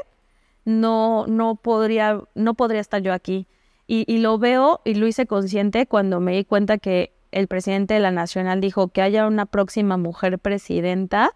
no, 0.65 1.27
no 1.27 1.57
podría, 1.57 2.21
no 2.35 2.55
podría 2.55 2.81
estar 2.81 3.03
yo 3.03 3.13
aquí. 3.13 3.47
Y, 3.89 4.05
y 4.07 4.19
lo 4.19 4.39
veo 4.39 4.81
y 4.85 4.95
lo 4.95 5.07
hice 5.09 5.27
consciente 5.27 5.87
cuando 5.87 6.21
me 6.21 6.37
di 6.37 6.45
cuenta 6.45 6.79
que 6.79 7.13
el 7.33 7.49
presidente 7.49 7.95
de 7.95 8.01
la 8.01 8.11
Nacional 8.11 8.61
dijo 8.61 8.89
que 8.89 9.03
haya 9.03 9.27
una 9.27 9.47
próxima 9.47 9.97
mujer 9.97 10.39
presidenta 10.39 11.35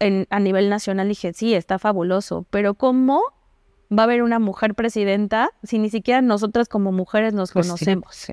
en, 0.00 0.26
a 0.30 0.40
nivel 0.40 0.68
nacional, 0.68 1.08
dije, 1.08 1.32
sí, 1.32 1.54
está 1.54 1.78
fabuloso, 1.78 2.46
pero 2.50 2.74
¿cómo 2.74 3.22
va 3.96 4.02
a 4.02 4.04
haber 4.04 4.22
una 4.22 4.38
mujer 4.38 4.74
presidenta 4.74 5.50
si 5.62 5.78
ni 5.78 5.90
siquiera 5.90 6.20
nosotras 6.20 6.68
como 6.68 6.92
mujeres 6.92 7.32
nos 7.32 7.52
pues 7.52 7.66
conocemos? 7.66 8.26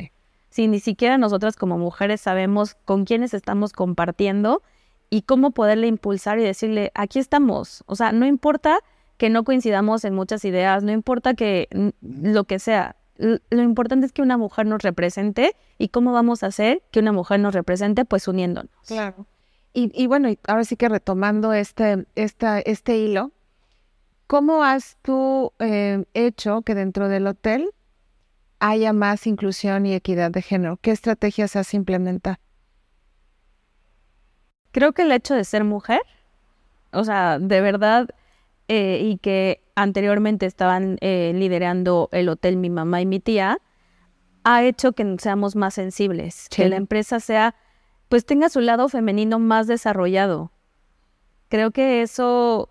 Si 0.50 0.68
ni 0.68 0.80
siquiera 0.80 1.18
nosotras 1.18 1.56
como 1.56 1.78
mujeres 1.78 2.22
sabemos 2.22 2.76
con 2.86 3.06
quiénes 3.06 3.34
estamos 3.34 3.72
compartiendo 3.72 4.64
y 5.10 5.22
cómo 5.22 5.52
poderle 5.52 5.88
impulsar 5.88 6.40
y 6.40 6.44
decirle, 6.44 6.92
aquí 6.94 7.20
estamos. 7.20 7.84
O 7.86 7.96
sea, 7.96 8.12
no 8.12 8.26
importa 8.26 8.80
que 9.18 9.30
no 9.30 9.44
coincidamos 9.44 10.04
en 10.04 10.16
muchas 10.16 10.44
ideas, 10.46 10.84
no 10.84 10.92
importa 10.92 11.36
que 11.36 11.70
lo 12.02 12.44
que 12.46 12.60
sea, 12.60 12.96
lo 13.18 13.62
importante 13.62 14.06
es 14.06 14.12
que 14.12 14.22
una 14.22 14.38
mujer 14.38 14.66
nos 14.66 14.82
represente 14.82 15.56
y 15.78 15.90
cómo 15.90 16.12
vamos 16.12 16.44
a 16.44 16.48
hacer 16.48 16.82
que 16.92 17.00
una 17.00 17.12
mujer 17.12 17.40
nos 17.40 17.54
represente, 17.54 18.06
pues 18.06 18.28
uniéndonos. 18.28 18.72
Claro. 18.88 19.26
Y, 19.74 20.08
bueno, 20.08 20.28
ahora 20.48 20.66
sí 20.66 20.76
que 20.76 20.90
retomando 20.90 21.54
este, 21.54 22.06
esta, 22.16 22.60
este 22.60 22.98
hilo, 22.98 23.32
¿cómo 24.28 24.66
has 24.66 24.98
tú 25.02 25.54
eh, 25.60 26.04
hecho 26.14 26.62
que 26.64 26.76
dentro 26.76 27.08
del 27.08 27.26
hotel 27.26 27.70
haya 28.60 28.92
más 28.92 29.28
inclusión 29.28 29.86
y 29.86 29.94
equidad 29.94 30.30
de 30.32 30.42
género? 30.42 30.78
¿Qué 30.82 30.92
estrategias 30.92 31.56
has 31.56 31.74
implementado? 31.74 32.36
Creo 34.72 34.92
que 34.92 35.04
el 35.04 35.12
hecho 35.14 35.36
de 35.36 35.46
ser 35.46 35.64
mujer, 35.64 36.02
o 36.92 37.06
sea, 37.06 37.40
de 37.40 37.62
verdad, 37.62 38.10
eh, 38.74 39.02
y 39.04 39.18
que 39.18 39.62
anteriormente 39.76 40.46
estaban 40.46 40.98
eh, 41.02 41.34
liderando 41.36 42.08
el 42.14 42.30
hotel 42.30 42.56
mi 42.56 42.70
mamá 42.70 43.02
y 43.02 43.06
mi 43.06 43.20
tía, 43.20 43.60
ha 44.46 44.64
hecho 44.64 44.94
que 44.94 45.18
seamos 45.20 45.58
más 45.58 45.74
sensibles, 45.74 46.48
que 46.48 46.70
la 46.70 46.78
empresa 46.78 47.20
sea, 47.20 47.54
pues 48.08 48.26
tenga 48.26 48.48
su 48.48 48.62
lado 48.62 48.88
femenino 48.88 49.40
más 49.40 49.68
desarrollado. 49.68 50.54
Creo 51.50 51.72
que 51.72 52.02
eso 52.02 52.70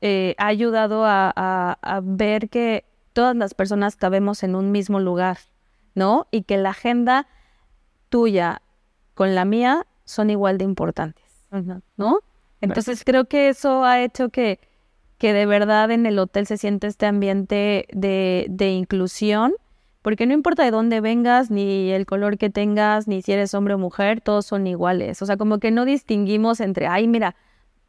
eh, 0.00 0.36
ha 0.38 0.46
ayudado 0.46 1.02
a, 1.04 2.00
ver 2.04 2.48
que 2.48 2.84
todas 3.12 3.34
las 3.34 3.52
personas 3.54 3.96
cabemos 3.96 4.44
en 4.44 4.54
un 4.54 4.70
mismo 4.70 5.00
lugar, 5.00 5.38
¿no? 5.96 6.28
Y 6.30 6.42
que 6.42 6.58
la 6.58 6.70
agenda 6.70 7.26
tuya 8.08 8.62
con 9.14 9.34
la 9.34 9.44
mía 9.44 9.84
son 10.04 10.30
igual 10.30 10.58
de 10.58 10.64
importantes, 10.64 11.24
¿no? 11.96 12.20
Entonces 12.60 13.02
creo 13.02 13.24
que 13.24 13.48
eso 13.48 13.84
ha 13.84 14.00
hecho 14.00 14.28
que 14.28 14.69
que 15.20 15.34
de 15.34 15.44
verdad 15.44 15.90
en 15.90 16.06
el 16.06 16.18
hotel 16.18 16.46
se 16.46 16.56
siente 16.56 16.86
este 16.86 17.04
ambiente 17.04 17.86
de, 17.92 18.46
de 18.48 18.70
inclusión, 18.70 19.52
porque 20.00 20.24
no 20.24 20.32
importa 20.32 20.64
de 20.64 20.70
dónde 20.70 21.02
vengas, 21.02 21.50
ni 21.50 21.90
el 21.90 22.06
color 22.06 22.38
que 22.38 22.48
tengas, 22.48 23.06
ni 23.06 23.20
si 23.20 23.32
eres 23.32 23.52
hombre 23.52 23.74
o 23.74 23.78
mujer, 23.78 24.22
todos 24.22 24.46
son 24.46 24.66
iguales. 24.66 25.20
O 25.20 25.26
sea, 25.26 25.36
como 25.36 25.58
que 25.58 25.70
no 25.70 25.84
distinguimos 25.84 26.60
entre, 26.60 26.86
ay, 26.86 27.06
mira, 27.06 27.36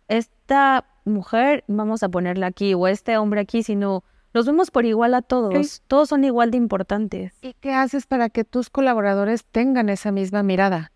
esta 0.09 0.83
mujer 1.05 1.63
vamos 1.67 2.03
a 2.03 2.09
ponerla 2.09 2.47
aquí 2.47 2.73
o 2.73 2.85
este 2.85 3.17
hombre 3.17 3.39
aquí, 3.39 3.63
sino 3.63 4.03
los 4.33 4.45
vemos 4.45 4.69
por 4.69 4.83
igual 4.83 5.13
a 5.13 5.21
todos. 5.21 5.83
Todos 5.87 6.09
son 6.09 6.25
igual 6.25 6.51
de 6.51 6.57
importantes. 6.57 7.37
¿Y 7.41 7.53
qué 7.53 7.73
haces 7.73 8.07
para 8.07 8.27
que 8.27 8.43
tus 8.43 8.69
colaboradores 8.69 9.45
tengan 9.45 9.87
esa 9.87 10.11
misma 10.11 10.43
mirada? 10.43 10.91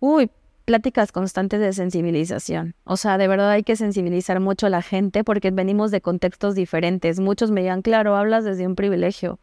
Uy, 0.00 0.32
pláticas 0.68 1.12
constantes 1.12 1.60
de 1.60 1.72
sensibilización. 1.72 2.74
O 2.84 2.98
sea, 2.98 3.16
de 3.16 3.26
verdad 3.26 3.48
hay 3.52 3.62
que 3.62 3.74
sensibilizar 3.74 4.38
mucho 4.38 4.66
a 4.66 4.68
la 4.68 4.82
gente 4.82 5.24
porque 5.24 5.50
venimos 5.50 5.90
de 5.90 6.02
contextos 6.02 6.54
diferentes. 6.54 7.20
Muchos 7.20 7.50
me 7.50 7.62
digan, 7.62 7.80
claro, 7.80 8.16
hablas 8.16 8.44
desde 8.44 8.66
un 8.66 8.76
privilegio. 8.76 9.38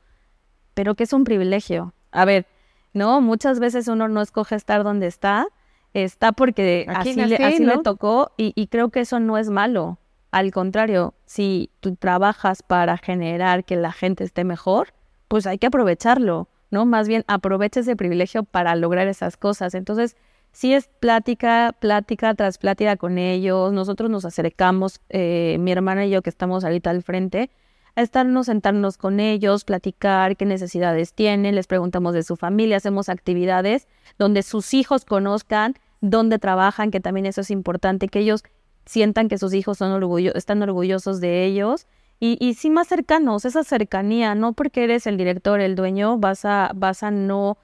Pero 0.76 0.94
¿qué 0.94 1.02
es 1.02 1.14
un 1.14 1.24
privilegio? 1.24 1.96
A 2.12 2.26
ver, 2.26 2.46
no, 2.94 3.22
muchas 3.22 3.60
veces 3.60 3.88
uno 3.88 4.08
no 4.08 4.22
escoge 4.22 4.54
estar 4.54 4.84
donde 4.84 5.08
está, 5.08 5.48
está 5.96 6.32
porque 6.32 6.86
así, 6.90 7.16
le, 7.16 7.38
así 7.38 7.66
le 7.66 7.80
tocó 7.80 8.32
y, 8.38 8.54
y 8.56 8.68
creo 8.68 8.90
que 8.90 9.00
eso 9.00 9.20
no 9.20 9.40
es 9.40 9.50
malo. 9.50 9.98
Al 10.30 10.52
contrario, 10.52 11.16
si 11.26 11.72
tú 11.80 11.96
trabajas 11.96 12.62
para 12.62 13.00
generar 13.00 13.64
que 13.64 13.78
la 13.78 13.92
gente 13.92 14.24
esté 14.24 14.44
mejor, 14.44 14.94
pues 15.28 15.48
hay 15.48 15.58
que 15.58 15.66
aprovecharlo, 15.66 16.50
¿no? 16.70 16.86
Más 16.86 17.08
bien 17.08 17.24
aprovecha 17.26 17.80
ese 17.80 17.96
privilegio 17.96 18.44
para 18.44 18.76
lograr 18.76 19.08
esas 19.08 19.38
cosas. 19.38 19.74
Entonces, 19.74 20.16
si 20.56 20.74
es 20.74 20.88
plática, 20.88 21.76
plática 21.80 22.34
tras 22.34 22.58
plática 22.58 22.96
con 22.96 23.18
ellos. 23.18 23.74
Nosotros 23.74 24.10
nos 24.10 24.24
acercamos, 24.24 25.02
eh, 25.10 25.58
mi 25.60 25.74
hermana 25.74 26.06
y 26.06 26.12
yo 26.12 26.22
que 26.22 26.30
estamos 26.30 26.64
ahorita 26.64 26.92
al 26.92 27.04
frente, 27.04 27.52
a 27.98 28.02
estarnos, 28.02 28.46
sentarnos 28.46 28.98
con 28.98 29.20
ellos, 29.20 29.66
platicar 29.66 30.38
qué 30.38 30.46
necesidades 30.46 31.14
tienen, 31.14 31.56
les 31.56 31.68
preguntamos 31.68 32.14
de 32.14 32.24
su 32.24 32.38
familia, 32.38 32.78
hacemos 32.78 33.10
actividades 33.10 33.90
donde 34.18 34.44
sus 34.44 34.74
hijos 34.74 35.04
conozcan 35.04 35.76
dónde 36.00 36.40
trabajan, 36.40 36.90
que 36.90 37.02
también 37.02 37.26
eso 37.26 37.42
es 37.42 37.52
importante, 37.52 38.08
que 38.08 38.20
ellos 38.20 38.46
sientan 38.86 39.28
que 39.28 39.38
sus 39.38 39.54
hijos 39.54 39.78
son 39.78 40.02
están 40.36 40.64
orgullosos 40.64 41.20
de 41.20 41.44
ellos 41.44 41.86
y, 42.18 42.38
y 42.40 42.54
sí 42.54 42.70
más 42.70 42.88
cercanos, 42.88 43.44
esa 43.44 43.66
cercanía, 43.66 44.36
no 44.36 44.54
porque 44.54 44.86
eres 44.86 45.06
el 45.06 45.18
director, 45.18 45.60
el 45.60 45.76
dueño, 45.76 46.18
vas 46.18 46.46
a, 46.46 46.72
vas 46.74 47.04
a 47.04 47.12
no, 47.12 47.58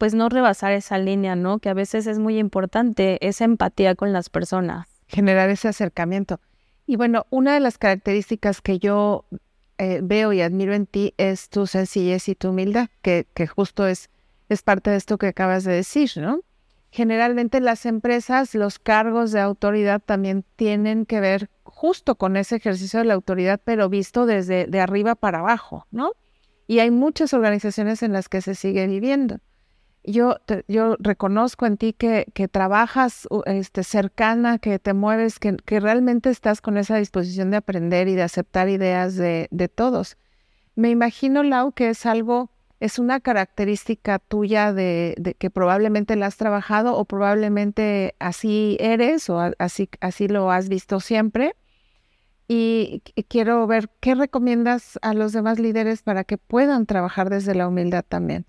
pues 0.00 0.14
no 0.14 0.30
rebasar 0.30 0.72
esa 0.72 0.96
línea, 0.96 1.36
¿no? 1.36 1.58
Que 1.58 1.68
a 1.68 1.74
veces 1.74 2.06
es 2.06 2.18
muy 2.18 2.38
importante, 2.38 3.18
esa 3.20 3.44
empatía 3.44 3.94
con 3.94 4.14
las 4.14 4.30
personas. 4.30 4.88
Generar 5.08 5.50
ese 5.50 5.68
acercamiento. 5.68 6.40
Y 6.86 6.96
bueno, 6.96 7.26
una 7.28 7.52
de 7.52 7.60
las 7.60 7.76
características 7.76 8.62
que 8.62 8.78
yo 8.78 9.26
eh, 9.76 10.00
veo 10.02 10.32
y 10.32 10.40
admiro 10.40 10.72
en 10.72 10.86
ti 10.86 11.12
es 11.18 11.50
tu 11.50 11.66
sencillez 11.66 12.30
y 12.30 12.34
tu 12.34 12.48
humildad, 12.48 12.88
que, 13.02 13.26
que 13.34 13.46
justo 13.46 13.86
es, 13.86 14.08
es 14.48 14.62
parte 14.62 14.88
de 14.88 14.96
esto 14.96 15.18
que 15.18 15.26
acabas 15.26 15.64
de 15.64 15.74
decir, 15.74 16.10
¿no? 16.16 16.40
Generalmente 16.90 17.60
las 17.60 17.84
empresas, 17.84 18.54
los 18.54 18.78
cargos 18.78 19.32
de 19.32 19.40
autoridad 19.40 20.00
también 20.00 20.46
tienen 20.56 21.04
que 21.04 21.20
ver 21.20 21.50
justo 21.62 22.14
con 22.14 22.38
ese 22.38 22.56
ejercicio 22.56 23.00
de 23.00 23.04
la 23.04 23.14
autoridad, 23.14 23.60
pero 23.62 23.90
visto 23.90 24.24
desde 24.24 24.66
de 24.66 24.80
arriba 24.80 25.14
para 25.14 25.40
abajo, 25.40 25.86
¿no? 25.90 26.12
Y 26.66 26.78
hay 26.78 26.90
muchas 26.90 27.34
organizaciones 27.34 28.02
en 28.02 28.14
las 28.14 28.30
que 28.30 28.40
se 28.40 28.54
sigue 28.54 28.86
viviendo 28.86 29.40
yo, 30.04 30.36
yo 30.66 30.96
reconozco 30.98 31.66
en 31.66 31.76
ti 31.76 31.92
que, 31.92 32.26
trabajas 32.50 33.28
este, 33.46 33.84
cercana, 33.84 34.58
que 34.58 34.78
te 34.78 34.94
mueves, 34.94 35.38
que, 35.38 35.80
realmente 35.80 36.30
estás 36.30 36.60
con 36.60 36.78
esa 36.78 36.96
disposición 36.96 37.50
de 37.50 37.58
aprender 37.58 38.08
y 38.08 38.14
de 38.14 38.22
aceptar 38.22 38.68
ideas 38.68 39.16
de, 39.16 39.70
todos. 39.74 40.16
Me 40.74 40.90
imagino, 40.90 41.42
Lau, 41.42 41.72
que 41.72 41.90
es 41.90 42.06
algo, 42.06 42.50
es 42.80 42.98
una 42.98 43.20
característica 43.20 44.18
tuya 44.18 44.72
de, 44.72 45.36
que 45.38 45.50
probablemente 45.50 46.16
la 46.16 46.26
has 46.26 46.36
trabajado 46.36 46.96
o 46.96 47.04
probablemente 47.04 48.14
así 48.18 48.76
eres 48.80 49.28
o 49.28 49.38
así, 49.58 49.90
así 50.00 50.28
lo 50.28 50.50
has 50.50 50.68
visto 50.68 51.00
siempre. 51.00 51.54
y 52.48 53.02
quiero 53.28 53.66
ver 53.66 53.90
qué 54.00 54.14
recomiendas 54.16 54.98
a 55.02 55.14
los 55.14 55.32
demás 55.32 55.60
líderes 55.60 56.02
para 56.02 56.24
que 56.24 56.36
puedan 56.38 56.86
trabajar 56.86 57.30
desde 57.30 57.54
la 57.54 57.68
humildad 57.68 58.04
también. 58.08 58.46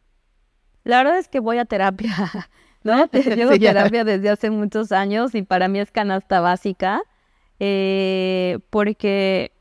La 0.83 0.97
verdad 0.97 1.17
es 1.17 1.27
que 1.27 1.39
voy 1.39 1.57
a 1.57 1.65
terapia, 1.65 2.13
¿no? 2.83 3.05
Llevo 3.11 3.57
terapia 3.57 4.03
desde 4.03 4.29
hace 4.29 4.49
muchos 4.49 4.91
años 4.91 5.35
y 5.35 5.43
para 5.43 5.67
mí 5.67 5.79
es 5.79 5.91
canasta 5.91 6.39
básica, 6.41 7.01
eh, 7.59 8.59
porque 8.69 9.51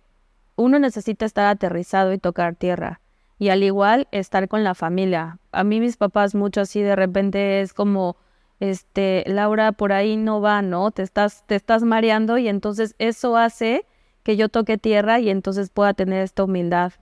uno 0.57 0.79
necesita 0.79 1.25
estar 1.25 1.47
aterrizado 1.47 2.13
y 2.13 2.19
tocar 2.19 2.55
tierra. 2.55 3.01
Y 3.39 3.49
al 3.49 3.63
igual 3.63 4.07
estar 4.13 4.49
con 4.49 4.65
la 4.65 4.75
familia. 4.75 5.39
A 5.51 5.65
mí 5.65 5.81
mis 5.81 5.97
papás 5.97 6.35
mucho 6.35 6.61
así 6.61 6.83
de 6.83 6.95
repente 6.95 7.63
es 7.63 7.73
como, 7.73 8.17
este, 8.61 9.25
Laura, 9.27 9.73
por 9.73 9.93
ahí 9.95 10.19
no 10.19 10.43
va, 10.43 10.61
¿no? 10.61 10.91
Te 10.91 11.03
estás, 11.03 11.47
te 11.47 11.55
estás 11.55 11.83
mareando 11.83 12.37
y 12.37 12.49
entonces 12.49 12.95
eso 12.99 13.39
hace 13.39 13.87
que 14.23 14.37
yo 14.37 14.51
toque 14.51 14.77
tierra 14.77 15.21
y 15.21 15.31
entonces 15.31 15.71
pueda 15.71 15.95
tener 15.95 16.23
esta 16.23 16.45
humildad. 16.45 16.93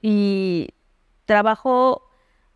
Y 0.00 0.70
trabajo 1.26 2.05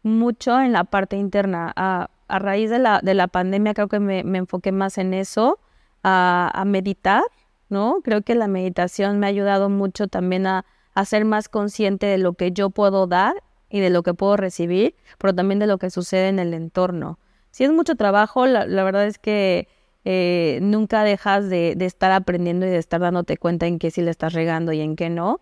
mucho 0.02 0.60
en 0.60 0.72
la 0.72 0.84
parte 0.84 1.16
interna. 1.16 1.72
A, 1.76 2.10
raíz 2.28 2.70
de 2.70 2.78
la, 2.78 3.00
de 3.02 3.14
la 3.14 3.26
pandemia 3.26 3.74
creo 3.74 3.88
que 3.88 3.98
me, 3.98 4.20
enfoqué 4.20 4.70
más 4.70 4.98
en 4.98 5.14
eso, 5.14 5.58
a, 6.04 6.62
meditar, 6.66 7.24
¿no? 7.68 8.00
Creo 8.04 8.22
que 8.22 8.34
la 8.34 8.46
meditación 8.46 9.18
me 9.18 9.26
ha 9.26 9.30
ayudado 9.30 9.68
mucho 9.68 10.06
también 10.06 10.46
a, 10.46 10.64
ser 11.04 11.24
más 11.24 11.48
consciente 11.48 12.04
de 12.06 12.18
lo 12.18 12.34
que 12.34 12.52
yo 12.52 12.68
puedo 12.68 13.06
dar 13.06 13.42
y 13.70 13.80
de 13.80 13.88
lo 13.88 14.02
que 14.02 14.12
puedo 14.12 14.36
recibir, 14.36 14.94
pero 15.18 15.34
también 15.34 15.58
de 15.58 15.66
lo 15.66 15.78
que 15.78 15.88
sucede 15.88 16.28
en 16.28 16.38
el 16.38 16.52
entorno. 16.52 17.18
Si 17.50 17.64
es 17.64 17.72
mucho 17.72 17.96
trabajo, 17.96 18.46
la, 18.46 18.66
verdad 18.66 19.06
es 19.06 19.18
que 19.18 19.66
eh, 20.04 20.58
nunca 20.62 21.02
dejas 21.02 21.48
de, 21.48 21.74
de, 21.74 21.86
estar 21.86 22.12
aprendiendo 22.12 22.66
y 22.66 22.70
de 22.70 22.76
estar 22.76 23.00
dándote 23.00 23.38
cuenta 23.38 23.66
en 23.66 23.78
qué 23.78 23.90
sí 23.90 24.02
le 24.02 24.10
estás 24.10 24.34
regando 24.34 24.72
y 24.72 24.80
en 24.80 24.94
qué 24.94 25.08
no, 25.08 25.40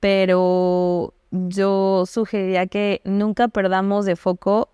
pero 0.00 1.14
yo 1.48 2.04
sugeriría 2.06 2.66
que 2.66 3.00
nunca 3.04 3.48
perdamos 3.48 4.04
de 4.04 4.16
foco 4.16 4.68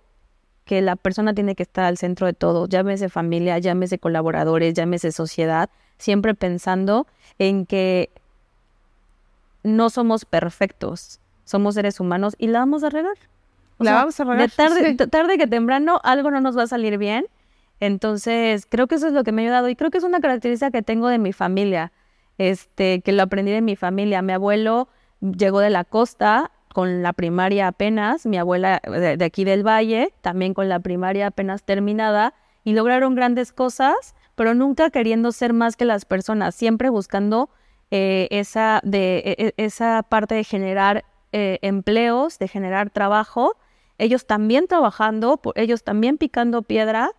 que 0.64 0.80
la 0.80 0.96
persona 0.96 1.34
tiene 1.34 1.54
que 1.54 1.62
estar 1.62 1.84
al 1.84 1.98
centro 1.98 2.26
de 2.26 2.32
todo, 2.32 2.68
llámese 2.68 3.08
familia, 3.08 3.58
llámese 3.58 3.98
colaboradores, 3.98 4.74
llámese 4.74 5.12
sociedad, 5.12 5.70
siempre 5.98 6.34
pensando 6.34 7.06
en 7.38 7.66
que 7.66 8.10
no 9.62 9.90
somos 9.90 10.24
perfectos, 10.24 11.20
somos 11.44 11.74
seres 11.74 12.00
humanos 12.00 12.34
y 12.38 12.48
la 12.48 12.60
vamos 12.60 12.84
a 12.84 12.90
regar. 12.90 13.16
la 13.78 13.94
vamos 13.94 14.18
a 14.20 14.24
regar. 14.24 14.48
De 14.48 14.54
tarde, 14.54 14.94
tarde 15.08 15.38
que 15.38 15.46
temprano 15.46 16.00
algo 16.04 16.30
no 16.30 16.40
nos 16.40 16.56
va 16.56 16.64
a 16.64 16.68
salir 16.68 16.98
bien. 16.98 17.26
Entonces, 17.80 18.66
creo 18.68 18.86
que 18.86 18.94
eso 18.94 19.08
es 19.08 19.12
lo 19.12 19.24
que 19.24 19.32
me 19.32 19.42
ha 19.42 19.44
ayudado 19.46 19.68
y 19.68 19.74
creo 19.74 19.90
que 19.90 19.98
es 19.98 20.04
una 20.04 20.20
característica 20.20 20.70
que 20.70 20.82
tengo 20.82 21.08
de 21.08 21.18
mi 21.18 21.32
familia, 21.32 21.92
este, 22.38 23.00
que 23.00 23.10
lo 23.10 23.24
aprendí 23.24 23.50
de 23.50 23.60
mi 23.60 23.74
familia. 23.74 24.22
Mi 24.22 24.32
abuelo 24.32 24.88
llegó 25.22 25.60
de 25.60 25.70
la 25.70 25.84
costa 25.84 26.50
con 26.72 27.02
la 27.02 27.12
primaria 27.12 27.68
apenas, 27.68 28.26
mi 28.26 28.38
abuela 28.38 28.80
de, 28.84 29.24
aquí 29.24 29.44
del 29.44 29.66
valle, 29.66 30.12
también 30.20 30.54
con 30.54 30.68
la 30.68 30.80
primaria 30.80 31.28
apenas 31.28 31.62
terminada, 31.62 32.34
y 32.64 32.72
lograron 32.74 33.14
grandes 33.14 33.52
cosas, 33.52 34.14
pero 34.34 34.54
nunca 34.54 34.90
queriendo 34.90 35.32
ser 35.32 35.52
más 35.52 35.76
que 35.76 35.84
las 35.84 36.04
personas, 36.04 36.54
siempre 36.54 36.90
buscando 36.90 37.50
eh, 37.90 38.28
esa, 38.30 38.80
de, 38.84 39.18
e, 39.18 39.46
e, 39.46 39.54
esa 39.58 40.02
parte 40.02 40.34
de 40.34 40.44
generar 40.44 41.04
eh, 41.32 41.58
empleos, 41.62 42.38
de 42.38 42.48
generar 42.48 42.90
trabajo, 42.90 43.56
ellos 43.98 44.26
también 44.26 44.66
trabajando, 44.66 45.40
ellos 45.54 45.84
también 45.84 46.18
picando 46.18 46.62
piedra, 46.62 47.10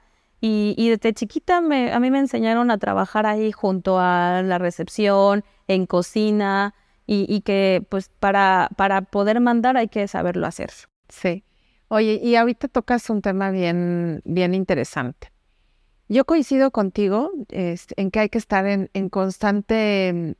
y, 0.41 0.75
y 0.77 0.89
desde 0.89 1.13
chiquita 1.13 1.61
me, 1.61 1.93
a 1.93 1.99
mí 1.99 2.11
me 2.11 2.19
enseñaron 2.19 2.69
a 2.71 2.77
trabajar 2.77 3.25
ahí 3.25 3.51
junto 3.53 3.97
a 3.99 4.41
la 4.43 4.57
recepción, 4.57 5.45
en 5.67 5.85
cocina, 5.85 6.73
y, 7.27 7.41
que 7.41 7.85
pues 7.89 8.09
para, 8.19 8.69
para 8.75 9.01
poder 9.01 9.39
mandar 9.39 9.77
hay 9.77 9.87
que 9.87 10.07
saberlo 10.07 10.47
hacer. 10.47 10.71
Sí. 11.09 11.43
Oye, 11.87 12.19
y 12.23 12.35
ahorita 12.35 12.67
tocas 12.67 13.09
un 13.09 13.21
tema 13.21 13.51
bien, 13.51 14.21
bien 14.25 14.53
interesante. 14.53 15.31
Yo 16.09 16.25
coincido 16.25 16.71
contigo 16.71 17.31
en 17.49 18.11
que 18.11 18.19
hay 18.19 18.29
que 18.29 18.37
estar 18.37 18.65
en, 18.65 18.89
en 18.93 19.09
constante 19.09 20.35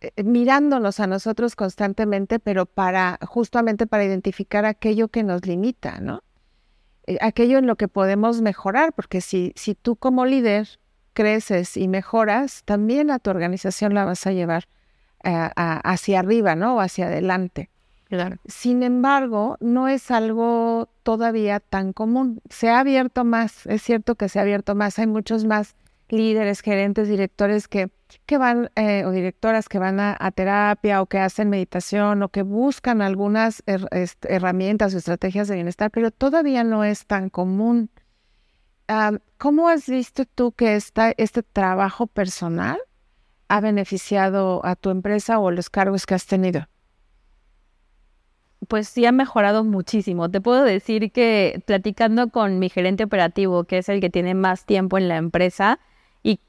eh, 0.00 0.22
mirándonos 0.24 1.00
a 1.00 1.06
nosotros 1.06 1.56
constantemente, 1.56 2.38
pero 2.38 2.66
para 2.66 3.18
justamente 3.26 3.86
para 3.86 4.04
identificar 4.04 4.64
aquello 4.66 5.08
que 5.08 5.22
nos 5.22 5.46
limita, 5.46 6.00
¿no? 6.00 6.22
Eh, 7.06 7.18
aquello 7.20 7.58
en 7.58 7.66
lo 7.66 7.76
que 7.76 7.88
podemos 7.88 8.42
mejorar, 8.42 8.92
porque 8.92 9.20
si, 9.20 9.52
si 9.56 9.74
tú 9.74 9.96
como 9.96 10.26
líder 10.26 10.68
creces 11.14 11.76
y 11.76 11.88
mejoras, 11.88 12.62
también 12.64 13.10
a 13.10 13.18
tu 13.18 13.30
organización 13.30 13.94
la 13.94 14.04
vas 14.04 14.26
a 14.26 14.32
llevar 14.32 14.68
hacia 15.26 16.20
arriba, 16.20 16.54
¿no? 16.54 16.76
O 16.76 16.80
hacia 16.80 17.06
adelante. 17.06 17.70
Sin 18.46 18.82
embargo, 18.82 19.56
no 19.60 19.88
es 19.88 20.10
algo 20.10 20.88
todavía 21.02 21.60
tan 21.60 21.92
común. 21.92 22.40
Se 22.48 22.70
ha 22.70 22.78
abierto 22.78 23.24
más, 23.24 23.66
es 23.66 23.82
cierto 23.82 24.14
que 24.14 24.28
se 24.28 24.38
ha 24.38 24.42
abierto 24.42 24.74
más. 24.74 24.98
Hay 24.98 25.08
muchos 25.08 25.44
más 25.44 25.74
líderes, 26.08 26.60
gerentes, 26.60 27.08
directores 27.08 27.66
que, 27.66 27.90
que 28.26 28.38
van, 28.38 28.70
eh, 28.76 29.04
o 29.04 29.10
directoras 29.10 29.68
que 29.68 29.80
van 29.80 29.98
a, 29.98 30.30
terapia 30.30 31.02
o 31.02 31.06
que 31.06 31.18
hacen 31.18 31.50
meditación 31.50 32.22
o 32.22 32.28
que 32.28 32.42
buscan 32.42 33.02
algunas 33.02 33.64
herramientas 34.22 34.94
o 34.94 34.98
estrategias 34.98 35.48
de 35.48 35.56
bienestar, 35.56 35.90
pero 35.90 36.12
todavía 36.12 36.62
no 36.62 36.84
es 36.84 37.06
tan 37.06 37.28
común. 37.28 37.90
¿Cómo 39.36 39.68
has 39.68 39.88
visto 39.88 40.24
tú 40.26 40.52
que 40.52 40.76
está 40.76 41.12
este 41.16 41.42
trabajo 41.42 42.06
personal 42.06 42.78
ha 43.48 43.60
beneficiado 43.60 44.64
a 44.64 44.76
tu 44.76 44.90
empresa 44.90 45.38
o 45.38 45.50
los 45.50 45.70
cargos 45.70 46.06
que 46.06 46.14
has 46.14 46.26
tenido? 46.26 46.68
Pues 48.68 48.88
sí 48.88 49.06
ha 49.06 49.12
mejorado 49.12 49.64
muchísimo. 49.64 50.30
Te 50.30 50.40
puedo 50.40 50.64
decir 50.64 51.12
que 51.12 51.62
platicando 51.66 52.30
con 52.30 52.58
mi 52.58 52.68
gerente 52.68 53.04
operativo, 53.04 53.64
que 53.64 53.78
es 53.78 53.88
el 53.88 54.00
que 54.00 54.10
tiene 54.10 54.34
más 54.34 54.64
tiempo 54.64 54.98
en 54.98 55.08
la 55.08 55.16
empresa 55.16 55.78
y 56.22 56.40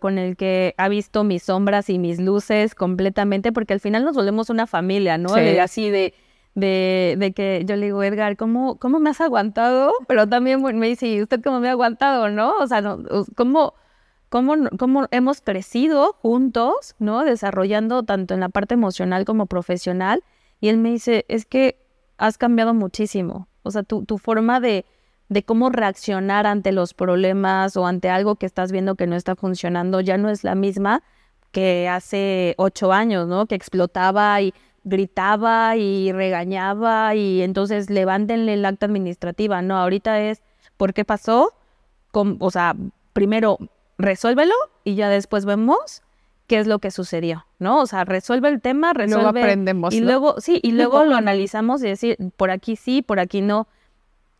con 0.00 0.16
el 0.16 0.36
que 0.36 0.74
ha 0.78 0.88
visto 0.88 1.22
mis 1.22 1.42
sombras 1.42 1.90
y 1.90 1.98
mis 1.98 2.18
luces 2.18 2.74
completamente, 2.74 3.52
porque 3.52 3.74
al 3.74 3.80
final 3.80 4.02
nos 4.02 4.16
volvemos 4.16 4.48
una 4.48 4.66
familia, 4.66 5.18
¿no? 5.18 5.34
así 5.34 5.90
de, 5.90 6.14
de, 6.54 7.16
de, 7.18 7.32
que 7.32 7.62
yo 7.66 7.76
le 7.76 7.86
digo, 7.86 8.02
Edgar, 8.02 8.38
¿cómo, 8.38 8.78
¿cómo 8.78 9.00
me 9.00 9.10
has 9.10 9.20
aguantado? 9.20 9.92
Pero 10.06 10.26
también 10.26 10.62
me 10.62 10.86
dice, 10.86 11.08
¿y 11.08 11.20
usted 11.20 11.42
cómo 11.42 11.60
me 11.60 11.68
ha 11.68 11.72
aguantado, 11.72 12.30
no? 12.30 12.54
O 12.56 12.66
sea, 12.66 12.80
no, 12.80 13.02
¿cómo, 13.36 13.74
cómo, 14.28 15.06
hemos 15.10 15.40
crecido 15.40 16.14
juntos, 16.20 16.94
¿no? 16.98 17.24
Desarrollando 17.24 18.02
tanto 18.02 18.34
en 18.34 18.40
la 18.40 18.48
parte 18.48 18.74
emocional 18.74 19.24
como 19.24 19.46
profesional. 19.46 20.22
Y 20.60 20.68
él 20.68 20.78
me 20.78 20.90
dice, 20.90 21.24
es 21.28 21.44
que 21.44 21.78
has 22.16 22.38
cambiado 22.38 22.74
muchísimo. 22.74 23.48
O 23.62 23.70
sea, 23.70 23.82
tu, 23.82 24.04
tu 24.04 24.18
forma 24.18 24.60
de, 24.60 24.84
de 25.28 25.42
cómo 25.42 25.70
reaccionar 25.70 26.46
ante 26.46 26.72
los 26.72 26.94
problemas 26.94 27.76
o 27.76 27.86
ante 27.86 28.10
algo 28.10 28.36
que 28.36 28.46
estás 28.46 28.72
viendo 28.72 28.94
que 28.94 29.06
no 29.06 29.16
está 29.16 29.36
funcionando 29.36 30.00
ya 30.00 30.16
no 30.16 30.30
es 30.30 30.44
la 30.44 30.54
misma 30.54 31.02
que 31.52 31.88
hace 31.88 32.54
ocho 32.58 32.92
años, 32.92 33.26
¿no? 33.26 33.46
Que 33.46 33.54
explotaba 33.54 34.40
y 34.40 34.52
gritaba 34.84 35.76
y 35.76 36.12
regañaba 36.12 37.14
y 37.14 37.42
entonces 37.42 37.90
levántenle 37.90 38.54
el 38.54 38.64
acta 38.64 38.86
administrativa. 38.86 39.62
No, 39.62 39.76
ahorita 39.78 40.20
es, 40.20 40.42
¿por 40.76 40.94
qué 40.94 41.04
pasó? 41.04 41.52
o 42.12 42.50
sea, 42.50 42.74
primero 43.12 43.58
resuélvelo 43.98 44.54
y 44.84 44.94
ya 44.94 45.08
después 45.08 45.44
vemos 45.44 46.02
qué 46.46 46.58
es 46.58 46.66
lo 46.66 46.78
que 46.78 46.90
sucedió, 46.90 47.46
¿no? 47.58 47.80
O 47.80 47.86
sea, 47.86 48.04
resuelve 48.04 48.48
el 48.48 48.60
tema, 48.60 48.94
resuelve. 48.94 49.22
Luego 49.22 49.38
aprendemos. 49.38 49.94
Y 49.94 50.00
luego, 50.00 50.40
sí, 50.40 50.60
y 50.62 50.72
luego 50.72 51.04
lo 51.04 51.16
analizamos 51.16 51.82
y 51.82 51.88
decir, 51.88 52.16
por 52.36 52.50
aquí 52.50 52.76
sí, 52.76 53.02
por 53.02 53.20
aquí 53.20 53.42
no. 53.42 53.68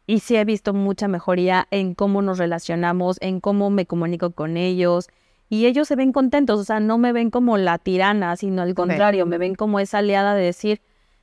Y 0.07 0.21
sí 0.21 0.37
he 0.37 0.44
visto 0.47 0.73
mucha 0.73 1.07
mejoría 1.07 1.68
en 1.71 1.94
cómo 1.94 2.23
nos 2.23 2.38
relacionamos, 2.38 3.18
en 3.21 3.40
cómo 3.40 3.68
me 3.68 3.85
comunico 3.85 4.31
con 4.31 4.57
ellos. 4.57 5.09
Y 5.51 5.66
ellos 5.66 5.87
se 5.87 5.97
ven 5.97 6.12
contentos, 6.12 6.59
o 6.59 6.64
sea, 6.64 6.81
no 6.81 6.97
me 6.97 7.12
ven 7.12 7.31
como 7.31 7.59
la 7.59 7.79
tirana, 7.79 8.37
sino 8.37 8.62
al 8.62 8.75
contrario, 8.75 9.27
me 9.27 9.37
ven 9.37 9.55
como 9.55 9.81
esa 9.81 9.99
aliada 9.99 10.35
de 10.35 10.44
decir, 10.44 10.81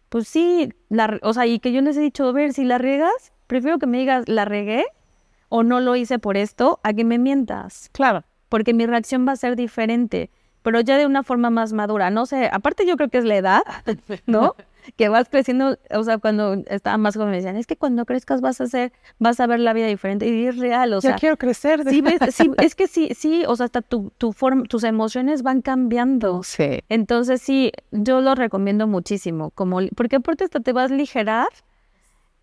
pues 0.10 0.28
sí, 0.28 0.74
la, 0.90 1.20
o 1.24 1.34
sea, 1.34 1.48
y 1.48 1.60
que 1.60 1.72
yo 1.72 1.82
les 1.82 1.98
he 1.98 2.02
dicho, 2.02 2.32
ver, 2.32 2.54
si 2.54 2.64
la 2.64 2.78
riegas, 2.78 3.34
prefiero 3.48 3.80
que 3.80 3.88
me 3.88 3.98
digas, 3.98 4.28
la 4.28 4.46
regué 4.46 4.86
o 5.50 5.64
no 5.64 5.80
lo 5.80 5.96
hice 5.96 6.20
por 6.20 6.38
esto, 6.38 6.80
a 6.84 6.94
que 6.94 7.04
me 7.04 7.18
mientas. 7.18 7.90
Claro. 7.92 8.24
Porque 8.50 8.74
mi 8.74 8.86
reacción 8.86 9.28
va 9.28 9.34
a 9.34 9.36
ser 9.36 9.56
diferente, 9.56 10.30
pero 10.62 10.80
ya 10.82 10.98
de 10.98 11.06
una 11.06 11.24
forma 11.24 11.50
más 11.50 11.74
madura. 11.74 12.10
No 12.10 12.26
sé, 12.26 12.50
aparte 12.52 12.86
yo 12.86 12.96
creo 12.98 13.10
que 13.10 13.18
es 13.18 13.26
la 13.26 13.36
edad, 13.36 13.62
¿no? 14.26 14.56
que 14.96 15.10
vas 15.10 15.30
creciendo, 15.30 15.78
o 15.92 16.04
sea, 16.04 16.18
cuando 16.18 16.54
estaba 16.68 16.98
más 16.98 17.16
joven 17.16 17.32
me 17.32 17.38
decían, 17.38 17.56
es 17.56 17.68
que 17.68 17.76
cuando 17.76 18.06
crezcas 18.06 18.42
vas 18.42 18.62
a 18.62 18.66
hacer, 18.66 18.94
vas 19.20 19.40
a 19.40 19.48
ver 19.48 19.60
la 19.60 19.74
vida 19.74 19.88
diferente 19.88 20.28
y 20.28 20.46
es 20.46 20.58
real, 20.58 20.94
o 20.94 21.02
sea. 21.02 21.16
quiero 21.16 21.38
crecer. 21.38 21.84
Sí, 21.90 22.04
sí, 22.32 22.52
es 22.58 22.76
que 22.76 22.88
sí, 22.88 23.10
sí, 23.16 23.44
o 23.48 23.56
sea, 23.56 23.66
hasta 23.66 23.82
tu, 23.82 24.12
tu 24.18 24.34
forma, 24.34 24.64
tus 24.64 24.84
emociones 24.84 25.44
van 25.44 25.62
cambiando. 25.62 26.44
Sí. 26.44 26.84
Entonces 26.90 27.42
sí, 27.42 27.72
yo 27.92 28.22
lo 28.22 28.36
recomiendo 28.36 28.88
muchísimo, 28.88 29.52
como, 29.52 29.80
porque 29.96 30.18
aparte 30.18 30.44
hasta 30.44 30.60
te 30.60 30.74
vas 30.74 30.92
a 30.92 30.94
aligerar 30.94 31.48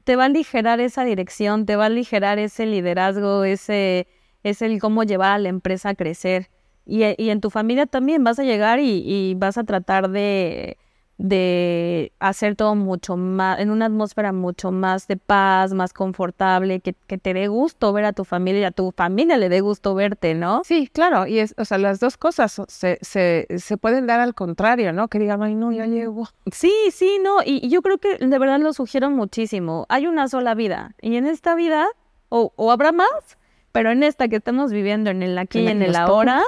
te 0.04 0.16
va 0.16 0.24
a 0.24 0.26
aligerar 0.26 0.80
esa 0.80 1.04
dirección, 1.04 1.66
te 1.66 1.76
va 1.76 1.84
a 1.84 1.86
aligerar 1.86 2.38
ese 2.38 2.66
liderazgo, 2.66 3.44
ese 3.44 4.06
es 4.42 4.62
el 4.62 4.80
cómo 4.80 5.04
llevar 5.04 5.32
a 5.32 5.38
la 5.38 5.48
empresa 5.48 5.90
a 5.90 5.94
crecer. 5.94 6.50
Y, 6.84 7.02
y 7.22 7.30
en 7.30 7.40
tu 7.40 7.50
familia 7.50 7.86
también 7.86 8.24
vas 8.24 8.38
a 8.38 8.44
llegar 8.44 8.80
y 8.80 9.34
vas 9.36 9.58
a 9.58 9.64
tratar 9.64 10.10
de 10.10 10.78
de 11.22 12.12
hacer 12.18 12.56
todo 12.56 12.74
mucho 12.74 13.16
más, 13.16 13.60
en 13.60 13.70
una 13.70 13.86
atmósfera 13.86 14.32
mucho 14.32 14.72
más 14.72 15.06
de 15.06 15.16
paz, 15.16 15.72
más 15.72 15.92
confortable, 15.92 16.80
que, 16.80 16.94
que, 17.06 17.16
te 17.16 17.32
dé 17.32 17.46
gusto 17.46 17.92
ver 17.92 18.06
a 18.06 18.12
tu 18.12 18.24
familia 18.24 18.62
y 18.62 18.64
a 18.64 18.72
tu 18.72 18.90
familia 18.90 19.36
le 19.36 19.48
dé 19.48 19.60
gusto 19.60 19.94
verte, 19.94 20.34
¿no? 20.34 20.62
Sí, 20.64 20.88
claro, 20.92 21.28
y 21.28 21.38
es, 21.38 21.54
o 21.58 21.64
sea, 21.64 21.78
las 21.78 22.00
dos 22.00 22.16
cosas 22.16 22.60
se, 22.66 22.98
se, 23.02 23.46
se 23.56 23.76
pueden 23.76 24.08
dar 24.08 24.18
al 24.18 24.34
contrario, 24.34 24.92
¿no? 24.92 25.06
Que 25.06 25.20
digan, 25.20 25.40
ay, 25.44 25.54
no, 25.54 25.70
ya 25.70 25.86
llego. 25.86 26.28
Sí, 26.50 26.72
sí, 26.90 27.20
no, 27.22 27.36
y, 27.44 27.68
yo 27.68 27.82
creo 27.82 27.98
que 27.98 28.18
de 28.18 28.38
verdad 28.40 28.58
lo 28.58 28.72
sugiero 28.72 29.08
muchísimo. 29.08 29.86
Hay 29.88 30.08
una 30.08 30.26
sola 30.26 30.56
vida, 30.56 30.96
y 31.00 31.14
en 31.14 31.26
esta 31.26 31.54
vida, 31.54 31.86
o, 32.30 32.52
o 32.56 32.72
habrá 32.72 32.90
más, 32.90 33.38
pero 33.70 33.92
en 33.92 34.02
esta 34.02 34.26
que 34.26 34.36
estamos 34.36 34.72
viviendo, 34.72 35.10
en 35.10 35.22
el 35.22 35.38
aquí 35.38 35.60
y 35.60 35.68
en 35.68 35.82
el 35.82 35.94
ahora, 35.94 36.42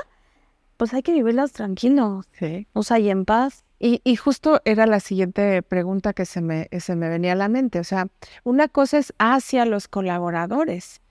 pues 0.78 0.92
hay 0.94 1.02
que 1.02 1.12
vivirlas 1.12 1.52
tranquilos. 1.52 2.26
Sí. 2.32 2.66
O 2.72 2.82
sea, 2.82 2.98
y 2.98 3.08
en 3.08 3.24
paz. 3.24 3.64
Y, 3.78 4.16
justo 4.16 4.62
era 4.64 4.86
la 4.86 5.00
siguiente 5.00 5.62
pregunta 5.62 6.14
que 6.14 6.24
se 6.24 6.40
me, 6.40 6.68
se 6.78 6.96
me 6.96 7.08
venía 7.08 7.32
a 7.32 7.36
la 7.36 7.48
mente. 7.48 7.80
O 7.80 7.84
sea, 7.84 8.08
una 8.42 8.68
cosa 8.68 8.98
es 8.98 9.12
hacia 9.18 9.66
los 9.66 9.88
colaboradores, 9.88 11.02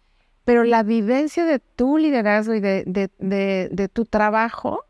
pero 0.43 0.63
la 0.63 0.81
vivencia 0.81 1.45
de 1.45 1.59
tu 1.59 1.97
liderazgo 1.97 2.53
y 2.53 2.61
de, 2.61 2.83
de, 2.85 3.89
tu 3.89 4.05
trabajo 4.05 4.85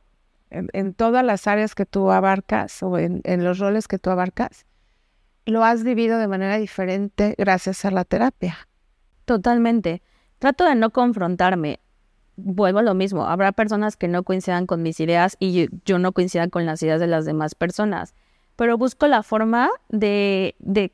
en, 0.49 0.93
todas 0.93 1.25
las 1.25 1.47
áreas 1.47 1.75
que 1.75 1.85
tú 1.85 2.11
abarcas 2.11 2.81
o 2.83 2.97
en, 2.97 3.21
en 3.25 3.43
los 3.43 3.59
roles 3.59 3.87
que 3.87 3.99
tú 3.99 4.11
abarcas, 4.11 4.65
lo 5.45 5.63
has 5.65 5.83
vivido 5.83 6.19
de 6.19 6.27
manera 6.27 6.57
diferente 6.57 7.35
gracias 7.37 7.83
a 7.85 7.91
la 7.91 8.05
terapia. 8.05 8.69
Totalmente. 9.25 10.01
Trato 10.39 10.65
de 10.65 10.75
no 10.75 10.91
confrontarme 10.91 11.79
vuelvo 12.35 12.79
a 12.79 12.83
lo 12.83 12.93
mismo, 12.93 13.25
habrá 13.25 13.51
personas 13.51 13.95
que 13.95 14.07
no 14.07 14.23
coincidan 14.23 14.65
con 14.65 14.81
mis 14.81 14.99
ideas 14.99 15.37
y 15.39 15.67
yo, 15.85 15.99
no 15.99 16.11
coincida 16.11 16.47
con 16.47 16.65
las 16.65 16.81
ideas 16.81 16.99
de 16.99 17.07
las 17.07 17.25
demás 17.25 17.55
personas, 17.55 18.13
pero 18.55 18.77
busco 18.77 19.07
la 19.07 19.23
forma 19.23 19.69
de, 19.89 20.55
de 20.59 20.91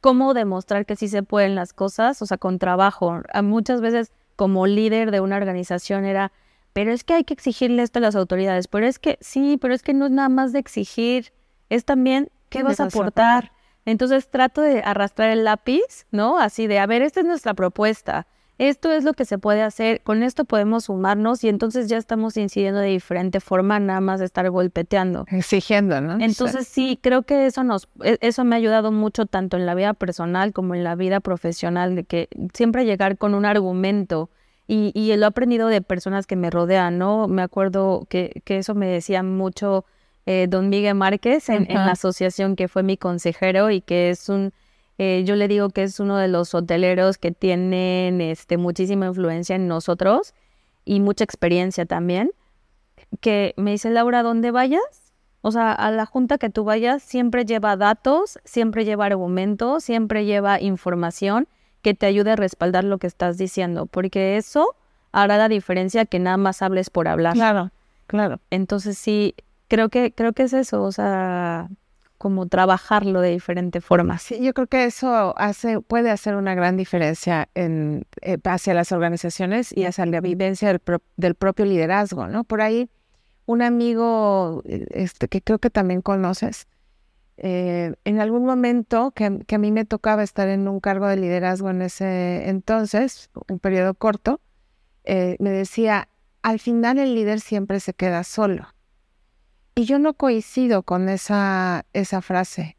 cómo 0.00 0.34
demostrar 0.34 0.86
que 0.86 0.96
sí 0.96 1.08
se 1.08 1.22
pueden 1.22 1.54
las 1.54 1.72
cosas, 1.72 2.22
o 2.22 2.26
sea, 2.26 2.38
con 2.38 2.58
trabajo. 2.58 3.22
muchas 3.42 3.80
veces 3.80 4.12
como 4.36 4.66
líder 4.66 5.10
de 5.10 5.20
una 5.20 5.36
organización 5.36 6.04
era, 6.04 6.32
pero 6.72 6.92
es 6.92 7.04
que 7.04 7.14
hay 7.14 7.24
que 7.24 7.34
exigirle 7.34 7.82
esto 7.82 7.98
a 7.98 8.02
las 8.02 8.16
autoridades, 8.16 8.68
pero 8.68 8.86
es 8.86 8.98
que 8.98 9.18
sí, 9.20 9.58
pero 9.60 9.74
es 9.74 9.82
que 9.82 9.94
no 9.94 10.06
es 10.06 10.12
nada 10.12 10.28
más 10.28 10.52
de 10.52 10.58
exigir, 10.58 11.32
es 11.70 11.84
también 11.84 12.30
qué 12.48 12.62
vas 12.62 12.80
a 12.80 12.84
aportar. 12.84 13.52
Entonces 13.84 14.28
trato 14.30 14.60
de 14.60 14.80
arrastrar 14.84 15.30
el 15.30 15.44
lápiz, 15.44 16.06
¿no? 16.12 16.38
Así 16.38 16.68
de, 16.68 16.78
a 16.78 16.86
ver, 16.86 17.02
esta 17.02 17.20
es 17.20 17.26
nuestra 17.26 17.54
propuesta 17.54 18.26
esto 18.68 18.92
es 18.92 19.02
lo 19.02 19.12
que 19.12 19.24
se 19.24 19.38
puede 19.38 19.60
hacer, 19.60 20.02
con 20.02 20.22
esto 20.22 20.44
podemos 20.44 20.84
sumarnos 20.84 21.42
y 21.42 21.48
entonces 21.48 21.88
ya 21.88 21.96
estamos 21.96 22.36
incidiendo 22.36 22.78
de 22.78 22.90
diferente 22.90 23.40
forma, 23.40 23.80
nada 23.80 24.00
más 24.00 24.20
de 24.20 24.26
estar 24.26 24.48
golpeteando. 24.50 25.26
Exigiendo, 25.32 26.00
¿no? 26.00 26.24
Entonces 26.24 26.68
sí, 26.68 26.96
creo 27.02 27.22
que 27.22 27.46
eso 27.46 27.64
nos, 27.64 27.88
e, 28.04 28.18
eso 28.20 28.44
me 28.44 28.54
ha 28.54 28.58
ayudado 28.58 28.92
mucho 28.92 29.26
tanto 29.26 29.56
en 29.56 29.66
la 29.66 29.74
vida 29.74 29.94
personal 29.94 30.52
como 30.52 30.76
en 30.76 30.84
la 30.84 30.94
vida 30.94 31.18
profesional, 31.18 31.96
de 31.96 32.04
que 32.04 32.28
siempre 32.54 32.84
llegar 32.84 33.18
con 33.18 33.34
un 33.34 33.44
argumento. 33.44 34.30
Y, 34.68 34.92
y 34.94 35.14
lo 35.16 35.24
he 35.24 35.26
aprendido 35.26 35.66
de 35.66 35.82
personas 35.82 36.28
que 36.28 36.36
me 36.36 36.48
rodean, 36.48 36.96
¿no? 36.96 37.26
Me 37.26 37.42
acuerdo 37.42 38.06
que, 38.08 38.42
que 38.44 38.58
eso 38.58 38.76
me 38.76 38.86
decía 38.86 39.24
mucho 39.24 39.84
eh, 40.24 40.46
don 40.48 40.68
Miguel 40.68 40.94
Márquez 40.94 41.48
en, 41.48 41.68
en 41.68 41.74
la 41.74 41.90
asociación 41.90 42.54
que 42.54 42.68
fue 42.68 42.84
mi 42.84 42.96
consejero 42.96 43.70
y 43.70 43.80
que 43.80 44.10
es 44.10 44.28
un 44.28 44.52
eh, 45.04 45.24
yo 45.24 45.34
le 45.34 45.48
digo 45.48 45.70
que 45.70 45.82
es 45.82 45.98
uno 45.98 46.16
de 46.16 46.28
los 46.28 46.54
hoteleros 46.54 47.18
que 47.18 47.32
tienen 47.32 48.20
este, 48.20 48.56
muchísima 48.56 49.06
influencia 49.06 49.56
en 49.56 49.66
nosotros 49.66 50.32
y 50.84 51.00
mucha 51.00 51.24
experiencia 51.24 51.86
también. 51.86 52.30
Que 53.20 53.52
me 53.56 53.72
dice, 53.72 53.90
Laura, 53.90 54.22
¿dónde 54.22 54.52
vayas? 54.52 55.12
O 55.40 55.50
sea, 55.50 55.72
a 55.72 55.90
la 55.90 56.06
junta 56.06 56.38
que 56.38 56.50
tú 56.50 56.62
vayas 56.62 57.02
siempre 57.02 57.44
lleva 57.44 57.76
datos, 57.76 58.38
siempre 58.44 58.84
lleva 58.84 59.06
argumentos, 59.06 59.82
siempre 59.82 60.24
lleva 60.24 60.60
información 60.60 61.48
que 61.82 61.94
te 61.94 62.06
ayude 62.06 62.30
a 62.30 62.36
respaldar 62.36 62.84
lo 62.84 62.98
que 62.98 63.08
estás 63.08 63.36
diciendo, 63.36 63.86
porque 63.86 64.36
eso 64.36 64.76
hará 65.10 65.36
la 65.36 65.48
diferencia 65.48 66.04
que 66.04 66.20
nada 66.20 66.36
más 66.36 66.62
hables 66.62 66.90
por 66.90 67.08
hablar. 67.08 67.34
Claro, 67.34 67.72
claro. 68.06 68.38
Entonces 68.50 68.96
sí, 68.98 69.34
creo 69.66 69.88
que 69.88 70.12
creo 70.12 70.32
que 70.32 70.44
es 70.44 70.52
eso, 70.52 70.84
o 70.84 70.92
sea, 70.92 71.68
como 72.22 72.46
trabajarlo 72.46 73.20
de 73.20 73.30
diferente 73.30 73.80
formas. 73.80 74.22
Sí, 74.22 74.38
yo 74.40 74.54
creo 74.54 74.68
que 74.68 74.84
eso 74.84 75.34
hace, 75.36 75.80
puede 75.80 76.08
hacer 76.08 76.36
una 76.36 76.54
gran 76.54 76.76
diferencia 76.76 77.48
en, 77.56 78.06
eh, 78.20 78.38
hacia 78.44 78.74
las 78.74 78.92
organizaciones 78.92 79.76
y 79.76 79.86
hacia 79.86 80.06
la 80.06 80.20
vivencia 80.20 80.68
del, 80.68 80.80
del, 81.16 81.34
propio 81.34 81.64
liderazgo, 81.64 82.28
¿no? 82.28 82.44
Por 82.44 82.60
ahí, 82.60 82.88
un 83.44 83.60
amigo 83.60 84.62
eh, 84.66 84.86
este, 84.90 85.26
que 85.26 85.42
creo 85.42 85.58
que 85.58 85.68
también 85.68 86.00
conoces, 86.00 86.68
eh, 87.38 87.94
en 88.04 88.20
algún 88.20 88.44
momento 88.44 89.10
que, 89.10 89.40
que, 89.44 89.56
a 89.56 89.58
mí 89.58 89.72
me 89.72 89.84
tocaba 89.84 90.22
estar 90.22 90.46
en 90.46 90.68
un 90.68 90.78
cargo 90.78 91.08
de 91.08 91.16
liderazgo 91.16 91.70
en 91.70 91.82
ese 91.82 92.48
entonces, 92.48 93.30
un 93.48 93.58
periodo 93.58 93.94
corto, 93.94 94.40
me 95.04 95.50
decía, 95.50 96.06
al 96.42 96.60
final 96.60 97.00
el 97.00 97.16
líder 97.16 97.40
siempre 97.40 97.80
se 97.80 97.94
queda 97.94 98.22
solo. 98.22 98.68
Y 99.74 99.84
yo 99.84 99.98
no 99.98 100.14
coincido 100.14 100.82
con 100.82 101.08
esa, 101.08 101.86
esa 101.92 102.20
frase. 102.20 102.76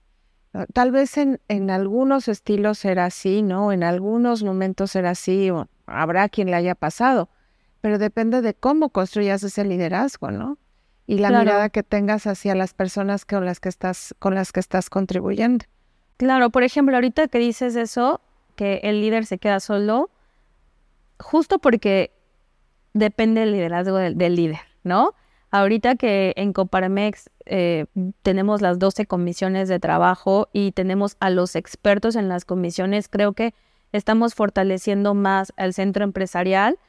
Tal 0.73 0.91
vez 0.91 1.17
en, 1.17 1.39
en 1.47 1.71
algunos 1.71 2.27
estilos 2.27 2.77
será 2.77 3.05
así, 3.05 3.41
¿no? 3.41 3.71
En 3.71 3.83
algunos 3.83 4.43
momentos 4.43 4.91
será 4.91 5.11
así, 5.11 5.49
o 5.49 5.67
habrá 5.87 6.29
quien 6.29 6.51
le 6.51 6.55
haya 6.55 6.75
pasado, 6.75 7.29
pero 7.81 7.97
depende 7.97 8.41
de 8.41 8.53
cómo 8.53 8.89
construyas 8.89 9.41
ese 9.41 9.65
liderazgo, 9.65 10.29
¿no? 10.29 10.59
Y 11.07 11.17
la 11.17 11.31
mirada 11.31 11.69
que 11.69 11.83
tengas 11.83 12.27
hacia 12.27 12.55
las 12.55 12.73
personas 12.73 13.25
con 13.25 13.45
las 13.45 13.59
que 13.59 13.67
estás, 13.67 14.15
con 14.19 14.35
las 14.35 14.51
que 14.51 14.59
estás 14.59 14.89
contribuyendo. 14.89 15.65
Claro, 16.17 16.51
por 16.51 16.63
ejemplo, 16.63 16.95
ahorita 16.95 17.27
que 17.27 17.39
dices 17.39 17.75
eso, 17.75 18.21
que 18.55 18.79
el 18.83 19.01
líder 19.01 19.25
se 19.25 19.39
queda 19.39 19.59
solo, 19.59 20.11
justo 21.19 21.59
porque 21.59 22.11
depende 22.93 23.41
del 23.41 23.51
liderazgo 23.53 23.97
del 23.97 24.35
líder, 24.35 24.61
¿no? 24.83 25.13
Ahorita 25.53 25.97
que 25.97 26.33
en 26.35 26.51
Coparmex 26.51 27.29
eh, 27.45 27.85
tenemos 28.23 28.63
las 28.63 28.79
12 28.79 29.05
comisiones 29.05 29.69
de 29.69 29.79
trabajo 29.79 30.49
y 30.51 30.71
tenemos 30.71 31.15
a 31.19 31.29
los 31.29 31.55
expertos 31.55 32.15
en 32.15 32.27
las 32.27 32.43
comisiones, 32.43 33.07
creo 33.07 33.33
que 33.33 33.53
estamos 33.91 34.33
fortaleciendo 34.33 35.13
más 35.13 35.53
al 35.55 35.75
centro 35.75 36.05
empresarial 36.05 36.79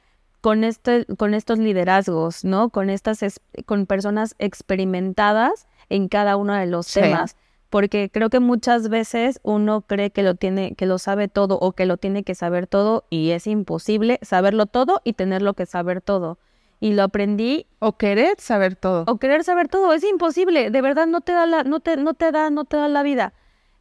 con, 0.40 0.64
este, 0.64 1.04
con 1.18 1.34
estos 1.34 1.58
liderazgos, 1.58 2.42
¿no? 2.42 2.70
Con 2.70 2.88
estas, 2.88 3.18
con 3.66 3.84
personas 3.84 4.34
experimentadas 4.38 5.66
en 5.90 6.08
cada 6.08 6.38
uno 6.38 6.54
de 6.54 6.64
los 6.64 6.90
temas. 6.90 7.36
Porque 7.68 8.08
creo 8.10 8.30
que 8.30 8.40
muchas 8.40 8.88
veces 8.88 9.40
uno 9.42 9.82
cree 9.82 10.08
que 10.08 10.22
lo 10.22 10.36
tiene, 10.36 10.74
que 10.74 10.86
lo 10.86 10.96
sabe 10.96 11.28
todo 11.28 11.58
o 11.58 11.72
que 11.72 11.84
lo 11.84 11.98
tiene 11.98 12.22
que 12.22 12.34
saber 12.34 12.66
todo 12.66 13.04
y 13.10 13.32
es 13.32 13.46
imposible 13.46 14.18
saberlo 14.22 14.64
todo 14.64 15.02
y 15.04 15.12
tenerlo 15.12 15.52
que 15.52 15.66
saber 15.66 16.00
todo. 16.00 16.38
Y 16.84 16.92
lo 16.92 17.04
aprendí. 17.04 17.66
O 17.78 17.96
querer 17.96 18.34
saber 18.36 18.76
todo. 18.76 19.04
O 19.08 19.16
querer 19.16 19.42
saber 19.42 19.68
todo. 19.68 19.94
Es 19.94 20.04
imposible. 20.04 20.70
De 20.70 20.82
verdad 20.82 21.06
no 21.06 21.22
te 21.22 21.32
da 21.32 21.46
la, 21.46 21.64
no 21.64 21.80
te, 21.80 21.96
no 21.96 22.12
te 22.12 22.30
da, 22.30 22.50
no 22.50 22.66
te 22.66 22.76
da 22.76 22.88
la 22.88 23.02
vida. 23.02 23.32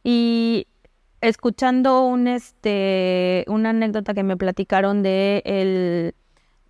Y 0.02 0.68
escuchando 1.20 2.06
un 2.06 2.28
este 2.28 3.44
una 3.46 3.70
anécdota 3.70 4.14
que 4.14 4.22
me 4.22 4.38
platicaron 4.38 5.02
de 5.02 5.42
el 5.44 6.14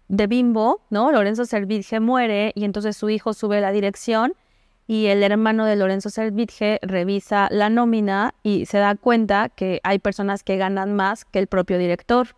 de 0.08 0.26
Bimbo, 0.26 0.80
¿no? 0.90 1.12
Lorenzo 1.12 1.44
Servitje 1.44 2.00
muere 2.00 2.50
y 2.56 2.64
entonces 2.64 2.96
su 2.96 3.10
hijo 3.10 3.32
sube 3.32 3.60
la 3.60 3.70
dirección 3.70 4.32
y 4.88 5.06
el 5.06 5.22
hermano 5.22 5.66
de 5.66 5.76
Lorenzo 5.76 6.10
Servitje 6.10 6.80
revisa 6.82 7.46
la 7.52 7.70
nómina 7.70 8.34
y 8.42 8.66
se 8.66 8.78
da 8.78 8.96
cuenta 8.96 9.50
que 9.50 9.78
hay 9.84 10.00
personas 10.00 10.42
que 10.42 10.56
ganan 10.56 10.96
más 10.96 11.24
que 11.24 11.38
el 11.38 11.46
propio 11.46 11.78
director. 11.78 12.34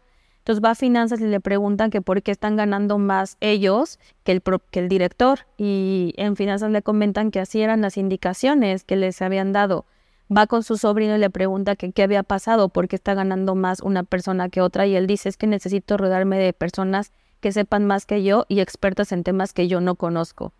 Entonces 0.46 0.64
va 0.64 0.70
a 0.70 0.74
finanzas 0.76 1.20
y 1.20 1.24
le 1.24 1.40
preguntan 1.40 1.90
que 1.90 2.00
por 2.00 2.22
qué 2.22 2.30
están 2.30 2.54
ganando 2.54 2.98
más 2.98 3.36
ellos 3.40 3.98
que 4.22 4.30
el, 4.30 4.42
que 4.70 4.78
el 4.78 4.88
director. 4.88 5.40
Y 5.58 6.14
en 6.18 6.36
finanzas 6.36 6.70
le 6.70 6.82
comentan 6.82 7.32
que 7.32 7.40
así 7.40 7.62
eran 7.62 7.80
las 7.80 7.96
indicaciones 7.96 8.84
que 8.84 8.94
les 8.94 9.20
habían 9.22 9.52
dado 9.52 9.86
va 10.34 10.46
con 10.46 10.62
su 10.62 10.76
sobrino 10.76 11.16
y 11.16 11.18
le 11.18 11.30
pregunta 11.30 11.76
que 11.76 11.90
qué 11.92 12.02
había 12.02 12.22
pasado, 12.22 12.68
por 12.68 12.88
qué 12.88 12.96
está 12.96 13.14
ganando 13.14 13.54
más 13.54 13.80
una 13.80 14.02
persona 14.02 14.48
que 14.48 14.60
otra, 14.60 14.86
y 14.86 14.96
él 14.96 15.06
dice 15.06 15.28
es 15.28 15.36
que 15.36 15.46
necesito 15.46 15.96
rodearme 15.96 16.38
de 16.38 16.52
personas 16.52 17.12
que 17.40 17.52
sepan 17.52 17.84
más 17.84 18.06
que 18.06 18.22
yo 18.22 18.44
y 18.48 18.60
expertas 18.60 19.12
en 19.12 19.24
temas 19.24 19.52
que 19.52 19.68
yo 19.68 19.80
no 19.80 19.94
conozco. 19.94 20.52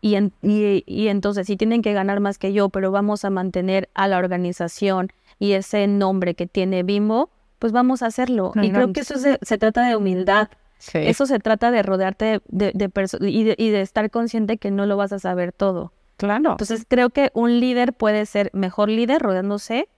Y, 0.00 0.16
y, 0.42 1.08
entonces, 1.08 1.46
si 1.46 1.56
tienen 1.56 1.80
que 1.80 1.94
ganar 1.94 2.20
más 2.20 2.36
que 2.36 2.52
yo, 2.52 2.68
pero 2.68 2.90
vamos 2.90 3.24
a 3.24 3.30
mantener 3.30 3.88
a 3.94 4.06
la 4.06 4.18
organización 4.18 5.10
y 5.38 5.52
ese 5.52 5.86
nombre 5.86 6.34
que 6.34 6.46
tiene 6.46 6.82
Bimbo, 6.82 7.30
pues 7.64 7.72
vamos 7.72 8.02
a 8.02 8.06
hacerlo. 8.08 8.52
y 8.60 8.70
creo 8.72 8.92
que 8.92 9.00
eso 9.00 9.14
se, 9.16 9.38
trata 9.56 9.88
de 9.88 9.96
humildad. 9.96 10.48
Eso 10.92 11.24
se 11.24 11.38
trata 11.38 11.70
de 11.70 11.82
rodearte 11.82 12.42
de, 12.46 12.72
de, 12.74 12.90
y, 13.26 13.54
y 13.56 13.70
de 13.70 13.80
estar 13.80 14.10
consciente 14.10 14.58
que 14.58 14.70
no 14.70 14.84
lo 14.84 14.98
vas 14.98 15.14
a 15.14 15.18
saber 15.18 15.50
todo. 15.50 15.94
Claro. 16.18 16.50
Entonces 16.50 16.84
creo 16.86 17.08
que 17.08 17.30
un 17.32 17.60
líder 17.60 17.94
puede 17.94 18.26
ser 18.26 18.50
mejor 18.52 18.90
líder 18.90 19.22
rodeándose 19.22 19.88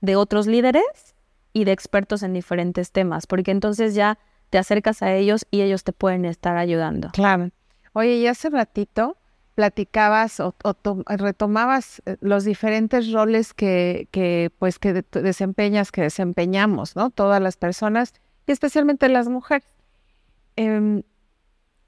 de 0.00 0.16
otros 0.16 0.46
líderes 0.46 1.14
y 1.52 1.64
de 1.64 1.72
expertos 1.72 2.22
en 2.22 2.32
diferentes 2.32 2.90
temas, 2.90 3.26
porque 3.26 3.50
entonces 3.50 3.94
ya 3.94 4.18
te 4.48 4.56
acercas 4.56 5.02
a 5.02 5.12
ellos 5.12 5.44
y 5.50 5.60
ellos 5.60 5.84
te 5.84 5.92
pueden 5.92 6.24
estar 6.24 6.56
ayudando. 6.56 7.10
Claro. 7.12 7.50
Oye, 7.92 8.14
y 8.14 8.28
hace 8.28 8.48
ratito 8.48 9.18
platicabas 9.60 10.40
o, 10.40 10.54
retomabas 11.06 12.00
eh, 12.06 12.16
los 12.22 12.44
diferentes 12.44 13.12
roles 13.12 13.52
que, 13.52 14.50
pues 14.58 14.78
que 14.78 15.04
desempeñas, 15.12 15.92
que 15.92 16.00
desempeñamos, 16.00 16.96
¿no? 16.96 17.10
Todas 17.10 17.42
las 17.42 17.58
personas 17.58 18.14
y 18.46 18.52
especialmente 18.52 19.10
las 19.10 19.28
mujeres. 19.28 19.68
Em, 20.56 21.02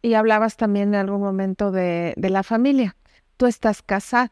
y 0.03 0.13
hablabas 0.13 0.59
también 0.59 0.91
en 0.91 1.01
algún 1.01 1.23
momento 1.23 1.71
de, 1.71 2.13
la 2.19 2.43
familia 2.43 2.95
tú 3.39 3.47
estás 3.47 3.81
casada. 3.81 4.31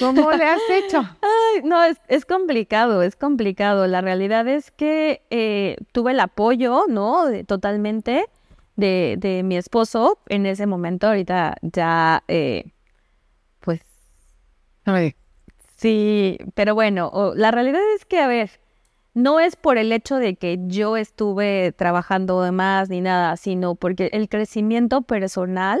¿Cómo 0.00 0.32
le 0.32 0.44
has 0.44 0.68
hecho? 0.68 1.02
No, 1.64 1.82
es, 1.84 2.24
complicado, 2.26 3.02
es 3.02 3.14
complicado. 3.16 3.86
La 3.86 4.00
realidad 4.00 4.48
es 4.48 4.70
que 4.70 5.22
eh, 5.30 5.76
tuve 5.92 6.12
el 6.12 6.20
apoyo, 6.20 6.84
¿no? 6.88 7.24
totalmente 7.44 8.26
de, 8.80 9.16
de, 9.18 9.42
mi 9.42 9.56
esposo 9.56 10.18
en 10.28 10.46
ese 10.46 10.66
momento. 10.66 11.06
Ahorita 11.06 11.56
ya, 11.62 12.24
eh, 12.28 12.72
pues... 13.60 13.80
Sí, 15.76 16.38
pero 16.54 16.74
bueno, 16.74 17.32
la 17.36 17.50
realidad 17.50 17.80
es 17.94 18.04
que, 18.04 18.18
a 18.18 18.26
ver, 18.26 18.50
no 19.14 19.40
es 19.40 19.56
por 19.56 19.78
el 19.78 19.92
hecho 19.92 20.16
de 20.16 20.36
que 20.36 20.58
yo 20.66 20.96
estuve 20.96 21.72
trabajando 21.72 22.42
de 22.42 22.52
más 22.52 22.88
ni 22.90 23.00
nada, 23.00 23.36
sino 23.36 23.74
porque 23.74 24.10
el 24.12 24.28
crecimiento 24.28 25.02
personal 25.02 25.80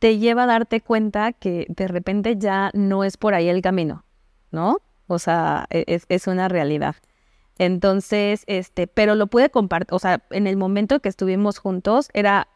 te 0.00 0.18
lleva 0.18 0.44
a 0.44 0.46
darte 0.46 0.80
cuenta 0.80 1.32
que 1.32 1.66
de 1.68 1.86
repente 1.86 2.36
ya 2.38 2.70
no 2.74 3.04
es 3.04 3.16
por 3.16 3.34
ahí 3.34 3.48
el 3.48 3.62
camino, 3.62 4.04
¿no? 4.50 4.78
O 5.06 5.18
sea, 5.18 5.66
e-, 5.70 6.00
es, 6.08 6.26
una 6.26 6.48
realidad. 6.48 6.96
Entonces, 7.58 8.44
este, 8.46 8.86
pero 8.86 9.14
lo 9.14 9.26
pude 9.26 9.50
compartir, 9.50 9.94
o 9.94 9.98
sea, 9.98 10.22
en 10.30 10.46
el 10.46 10.56
momento 10.56 11.00
que 11.00 11.08
estuvimos 11.08 11.58
juntos 11.58 12.08
era, 12.14 12.48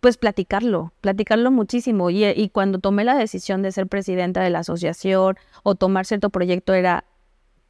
pues 0.00 0.18
platicarlo, 0.18 0.92
platicarlo 1.00 1.50
muchísimo. 1.50 2.10
Y, 2.10 2.24
y 2.24 2.50
cuando 2.50 2.78
tomé 2.78 3.04
la 3.04 3.16
decisión 3.16 3.62
de 3.62 3.72
ser 3.72 3.86
presidenta 3.86 4.42
de 4.42 4.50
la 4.50 4.60
asociación 4.60 5.36
o 5.62 5.74
tomar 5.74 6.04
cierto 6.06 6.30
proyecto 6.30 6.74
era, 6.74 7.04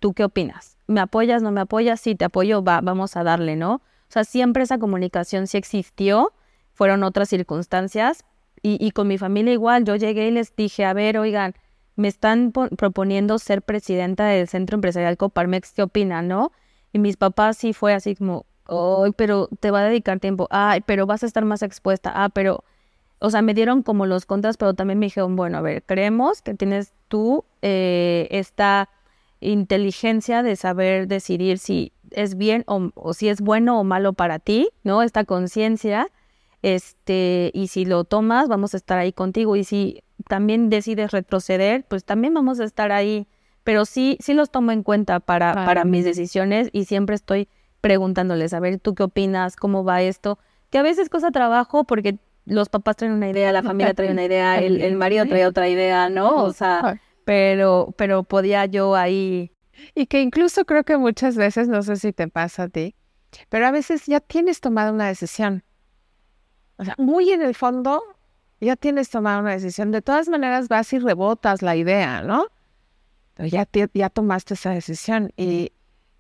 ¿tú 0.01 0.13
qué 0.13 0.25
opinas? 0.25 0.77
¿Me 0.87 1.01
apoyas, 1.01 1.43
no 1.43 1.53
me 1.53 1.61
apoyas? 1.61 2.01
Sí, 2.01 2.15
te 2.15 2.25
apoyo, 2.25 2.63
va, 2.63 2.81
vamos 2.81 3.17
a 3.17 3.23
darle, 3.23 3.57
¿no? 3.57 3.75
O 3.75 4.11
sea, 4.11 4.25
siempre 4.25 4.63
esa 4.63 4.79
comunicación 4.79 5.47
sí 5.47 5.59
existió 5.59 6.33
fueron 6.79 7.03
otras 7.03 7.29
circunstancias. 7.29 8.25
Y, 8.63 8.91
con 8.91 9.07
mi 9.07 9.19
familia 9.19 9.53
igual, 9.53 9.85
yo 9.85 9.95
llegué 9.97 10.29
y 10.29 10.31
les 10.33 10.55
dije, 10.55 10.85
a 10.85 10.93
ver, 10.93 11.17
oigan, 11.19 11.55
me 11.99 12.07
están 12.07 12.53
proponiendo 12.53 13.41
ser 13.41 13.61
presidenta 13.61 14.25
del 14.27 14.47
Centro 14.47 14.77
Empresarial 14.77 15.17
Coparmex, 15.17 15.73
¿qué 15.73 15.83
opinan, 15.83 16.29
no? 16.29 16.53
Y 16.93 17.01
mis 17.01 17.17
papás 17.17 17.57
sí 17.57 17.73
fue 17.73 17.93
así 17.93 18.15
como, 18.15 18.47
ay, 18.69 19.11
pero 19.17 19.49
te 19.59 19.73
va 19.73 19.81
a 19.81 19.89
dedicar 19.89 20.21
tiempo, 20.21 20.47
ay, 20.53 20.81
pero 20.87 21.07
vas 21.07 21.25
a 21.25 21.27
estar 21.27 21.45
más 21.45 21.61
expuesta, 21.63 22.13
ah, 22.15 22.29
pero, 22.29 22.63
o 23.19 23.31
sea, 23.31 23.43
me 23.43 23.53
dieron 23.53 23.83
como 23.83 24.07
los 24.07 24.27
contras, 24.27 24.57
pero 24.57 24.75
también 24.75 25.01
me 25.01 25.07
dijeron, 25.07 25.35
bueno, 25.35 25.59
a 25.59 25.61
ver, 25.61 25.83
creemos 25.83 26.41
que 26.41 26.55
tienes 26.55 26.93
tú 27.09 27.45
eh, 27.63 28.29
esta 28.31 28.89
inteligencia 29.41 30.45
de 30.45 30.55
saber 30.55 31.09
decidir 31.09 31.59
si 31.59 31.93
es 32.13 32.37
bien 32.37 32.63
o, 32.69 32.93
o 32.95 33.13
si 33.13 33.29
es 33.29 33.41
bueno 33.41 33.81
o 33.81 33.83
malo 33.83 34.13
para 34.13 34.39
ti, 34.39 34.71
¿no? 34.85 35.03
Esta 35.03 35.25
conciencia 35.25 36.13
este, 36.63 37.51
y 37.55 37.69
si 37.69 37.85
lo 37.85 38.05
tomas, 38.05 38.49
vamos 38.49 38.75
a 38.75 38.77
estar 38.77 38.99
ahí 38.99 39.13
contigo. 39.13 39.57
Y 39.57 39.65
si 39.65 40.03
también 40.29 40.69
decides 40.69 41.11
retroceder, 41.11 41.85
pues 41.89 42.05
también 42.05 42.35
vamos 42.35 42.61
a 42.61 42.65
estar 42.65 42.93
ahí. 42.93 43.27
Pero 43.65 43.85
sí, 43.85 44.17
sí 44.21 44.35
los 44.35 44.51
tomo 44.51 44.73
en 44.73 44.83
cuenta 44.83 45.21
para, 45.21 45.53
para 45.53 45.85
mis 45.85 46.05
decisiones 46.05 46.71
y 46.73 46.87
siempre 46.87 47.15
estoy 47.15 47.49
preguntándoles, 47.81 48.55
a 48.55 48.61
ver, 48.61 48.81
¿tú 48.81 48.95
qué 48.95 49.03
opinas? 49.03 49.57
¿Cómo 49.57 49.85
va 49.85 50.03
esto? 50.03 50.39
Que 50.71 50.79
a 50.79 50.83
veces 50.83 51.09
cosa 51.09 51.31
trabajo 51.31 51.85
porque 51.85 52.19
los 52.45 52.69
papás 52.71 52.97
traen 52.97 53.13
una 53.13 53.29
idea, 53.29 53.53
la 53.53 53.63
familia 53.63 53.95
trae 53.95 54.11
una 54.11 54.25
idea, 54.25 54.59
el, 54.59 54.81
el 54.81 54.97
marido 54.97 55.27
trae 55.27 55.47
otra 55.47 55.69
idea, 55.69 56.09
¿no? 56.09 56.43
O 56.45 56.53
sea, 56.53 56.99
pero, 57.25 57.95
pero 57.97 58.23
podía 58.23 58.65
yo 58.67 58.97
ahí. 58.97 59.53
Y 59.95 60.07
que 60.07 60.23
incluso 60.23 60.65
creo 60.65 60.83
que 60.85 60.97
muchas 60.97 61.37
veces, 61.37 61.69
no 61.69 61.83
sé 61.83 61.97
si 61.97 62.13
te 62.13 62.27
pasa 62.27 62.65
a 62.65 62.69
ti, 62.69 62.97
pero 63.49 63.67
a 63.67 63.71
veces 63.71 64.07
ya 64.07 64.21
tienes 64.21 64.61
tomado 64.61 64.93
una 64.93 65.07
decisión 65.07 65.63
o 66.79 66.85
sea, 66.85 66.95
muy 66.99 67.31
en 67.31 67.43
el 67.43 67.55
fondo 67.55 68.03
ya 68.61 68.77
tienes 68.77 69.11
tomado 69.11 69.41
una 69.41 69.53
decisión. 69.53 69.93
De 69.93 70.03
todas 70.03 70.29
maneras 70.29 70.69
vas 70.69 70.93
y 70.93 70.99
rebotas 70.99 71.63
la 71.63 71.77
idea, 71.77 72.23
¿no? 72.23 72.47
ya, 73.39 73.69
ya 73.95 74.11
tomaste 74.11 74.55
esa 74.55 74.71
decisión 74.71 75.33
y, 75.37 75.73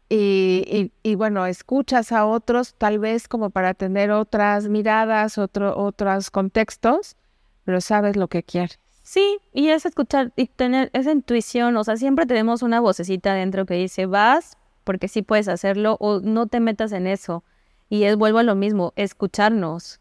y, 0.09 0.93
y, 1.03 1.15
bueno, 1.17 1.47
escuchas 1.47 2.13
a 2.13 2.27
otros 2.27 2.75
tal 2.79 2.99
vez 3.01 3.27
como 3.27 3.51
para 3.51 3.75
tener 3.75 4.13
otras 4.13 4.69
miradas, 4.69 5.37
otro, 5.37 5.77
otros 5.77 6.31
contextos, 6.31 7.17
pero 7.65 7.81
sabes 7.81 8.17
lo 8.17 8.29
que 8.29 8.43
quieres. 8.45 8.79
Sí, 9.03 9.39
y 9.53 9.69
es 9.69 9.85
escuchar 9.87 10.33
y 10.37 10.47
tener 10.47 10.91
esa 10.93 11.11
intuición, 11.11 11.77
o 11.77 11.83
sea, 11.83 11.97
siempre 11.97 12.27
tenemos 12.27 12.63
una 12.63 12.79
vocecita 12.79 13.35
dentro 13.35 13.67
que 13.67 13.75
dice, 13.75 14.07
vas 14.07 14.57
porque 14.85 15.09
sí 15.09 15.23
puedes 15.23 15.49
hacerlo 15.49 15.97
o 16.01 16.21
no 16.21 16.47
te 16.47 16.61
metas 16.61 16.93
en 16.93 17.07
eso. 17.07 17.45
Y 17.91 18.05
es, 18.05 18.17
vuelvo 18.17 18.39
a 18.39 18.43
lo 18.43 18.55
mismo, 18.55 18.93
escucharnos, 18.97 20.01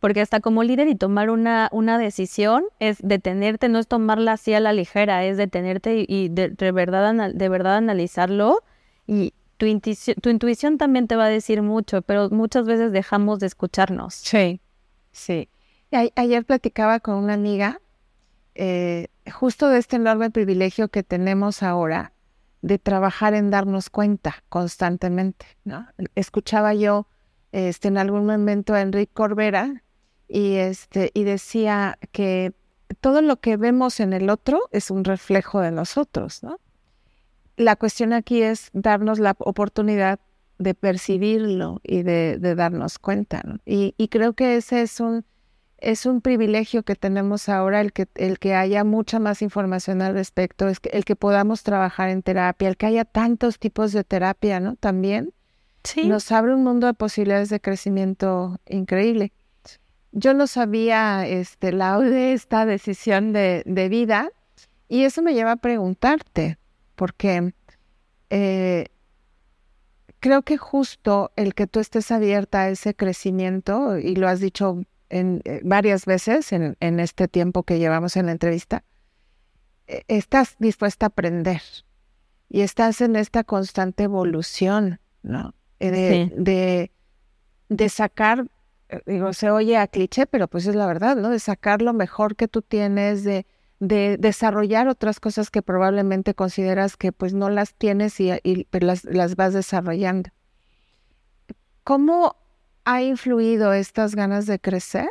porque 0.00 0.22
hasta 0.22 0.40
como 0.40 0.64
líder 0.64 0.88
y 0.88 0.94
tomar 0.94 1.30
una, 1.30 1.68
una 1.72 1.98
decisión 1.98 2.64
es 2.78 2.98
detenerte, 3.02 3.68
no 3.68 3.78
es 3.78 3.86
tomarla 3.86 4.32
así 4.32 4.54
a 4.54 4.60
la 4.60 4.72
ligera, 4.72 5.24
es 5.24 5.36
detenerte 5.36 6.04
y, 6.08 6.28
de, 6.30 6.72
verdad, 6.72 7.32
de 7.32 7.48
verdad 7.48 7.76
analizarlo 7.76 8.64
y 9.06 9.34
tu 9.58 9.66
intuición, 9.66 10.16
tu 10.16 10.30
intuición 10.30 10.78
también 10.78 11.06
te 11.06 11.16
va 11.16 11.26
a 11.26 11.28
decir 11.28 11.60
mucho, 11.60 12.00
pero 12.00 12.30
muchas 12.30 12.64
veces 12.66 12.92
dejamos 12.92 13.40
de 13.40 13.46
escucharnos. 13.46 14.14
Sí, 14.14 14.60
sí. 15.12 15.50
ayer 15.90 16.44
platicaba 16.46 17.00
con 17.00 17.16
una 17.16 17.34
amiga 17.34 17.80
eh, 18.54 19.08
justo 19.30 19.68
de 19.68 19.78
este 19.78 19.96
enorme 19.96 20.30
privilegio 20.30 20.88
que 20.88 21.02
tenemos 21.02 21.62
ahora 21.62 22.12
de 22.62 22.78
trabajar 22.78 23.34
en 23.34 23.50
darnos 23.50 23.90
cuenta 23.90 24.42
constantemente. 24.48 25.46
¿no? 25.64 25.86
Escuchaba 26.14 26.72
yo 26.72 27.06
este, 27.52 27.88
en 27.88 27.98
algún 27.98 28.26
momento 28.26 28.74
a 28.74 28.80
Enrique 28.80 29.12
Corbera 29.12 29.82
y, 30.30 30.54
este, 30.56 31.10
y 31.12 31.24
decía 31.24 31.98
que 32.12 32.52
todo 33.00 33.20
lo 33.20 33.40
que 33.40 33.56
vemos 33.56 34.00
en 34.00 34.12
el 34.12 34.30
otro 34.30 34.60
es 34.70 34.90
un 34.90 35.04
reflejo 35.04 35.60
de 35.60 35.72
nosotros, 35.72 36.42
¿no? 36.42 36.58
La 37.56 37.76
cuestión 37.76 38.12
aquí 38.12 38.42
es 38.42 38.70
darnos 38.72 39.18
la 39.18 39.34
oportunidad 39.38 40.20
de 40.58 40.74
percibirlo 40.74 41.80
y 41.82 42.02
de, 42.02 42.38
darnos 42.38 42.98
cuenta. 42.98 43.42
Y, 43.66 43.94
y, 43.98 44.08
creo 44.08 44.34
que 44.34 44.56
ese 44.56 44.82
es 44.82 45.00
un, 45.00 45.24
es 45.78 46.06
un 46.06 46.20
privilegio 46.20 46.84
que 46.84 46.94
tenemos 46.94 47.48
ahora, 47.48 47.80
el 47.80 47.92
que, 47.92 48.06
el 48.14 48.38
que 48.38 48.54
haya 48.54 48.84
mucha 48.84 49.18
más 49.18 49.42
información 49.42 50.00
al 50.00 50.14
respecto, 50.14 50.68
es 50.68 50.80
que, 50.80 50.90
el 50.90 51.04
que 51.04 51.16
podamos 51.16 51.62
trabajar 51.64 52.08
en 52.08 52.22
terapia, 52.22 52.68
el 52.68 52.76
que 52.76 52.86
haya 52.86 53.04
tantos 53.04 53.58
tipos 53.58 53.92
de 53.92 54.04
terapia, 54.04 54.60
¿no? 54.60 54.76
También 54.76 55.34
sí. 55.84 56.06
nos 56.06 56.30
abre 56.32 56.54
un 56.54 56.62
mundo 56.64 56.86
de 56.86 56.94
posibilidades 56.94 57.50
de 57.50 57.60
crecimiento 57.60 58.58
increíble. 58.66 59.32
Yo 60.12 60.34
no 60.34 60.46
sabía, 60.46 61.26
este, 61.26 61.72
de 61.72 62.32
esta 62.32 62.66
decisión 62.66 63.32
de, 63.32 63.62
de 63.66 63.88
vida 63.88 64.30
y 64.88 65.04
eso 65.04 65.22
me 65.22 65.34
lleva 65.34 65.52
a 65.52 65.56
preguntarte, 65.56 66.58
porque 66.96 67.54
eh, 68.28 68.86
creo 70.18 70.42
que 70.42 70.56
justo 70.56 71.32
el 71.36 71.54
que 71.54 71.66
tú 71.66 71.80
estés 71.80 72.10
abierta 72.10 72.62
a 72.62 72.68
ese 72.70 72.94
crecimiento, 72.94 73.98
y 73.98 74.16
lo 74.16 74.28
has 74.28 74.40
dicho 74.40 74.82
en, 75.08 75.42
eh, 75.44 75.60
varias 75.64 76.06
veces 76.06 76.52
en, 76.52 77.00
este 77.00 77.28
tiempo 77.28 77.62
que 77.62 77.78
llevamos 77.78 78.16
en 78.16 78.26
la 78.26 78.32
entrevista, 78.32 78.84
e, 79.86 80.04
estás 80.08 80.56
dispuesta 80.58 81.06
a 81.06 81.08
aprender 81.08 81.62
y 82.48 82.62
estás 82.62 83.00
en 83.00 83.16
esta 83.16 83.44
constante 83.44 84.04
evolución, 84.04 85.00
¿no? 85.22 85.54
Eh, 85.78 86.30
de, 86.36 86.90
de, 87.68 87.88
sacar, 87.88 88.46
digo, 89.06 89.32
se 89.32 89.50
oye 89.50 89.76
a 89.76 89.86
cliché, 89.86 90.26
pero 90.26 90.48
pues 90.48 90.66
es 90.66 90.74
la 90.74 90.86
verdad, 90.86 91.16
¿no? 91.16 91.30
De 91.30 91.38
sacar 91.38 91.82
lo 91.82 91.92
mejor 91.92 92.36
que 92.36 92.48
tú 92.48 92.62
tienes, 92.62 93.24
de 93.24 93.46
de 93.80 94.18
desarrollar 94.18 94.88
otras 94.88 95.20
cosas 95.20 95.50
que 95.50 95.62
probablemente 95.62 96.34
consideras 96.34 96.96
que 96.96 97.12
pues 97.12 97.32
no 97.32 97.48
las 97.48 97.74
tienes 97.74 98.20
y, 98.20 98.30
las, 98.72 99.04
las, 99.04 99.36
vas 99.36 99.54
desarrollando. 99.54 100.30
¿Cómo 101.82 102.36
ha 102.84 103.02
influido 103.02 103.72
estas 103.72 104.14
ganas 104.14 104.46
de 104.46 104.58
crecer 104.58 105.08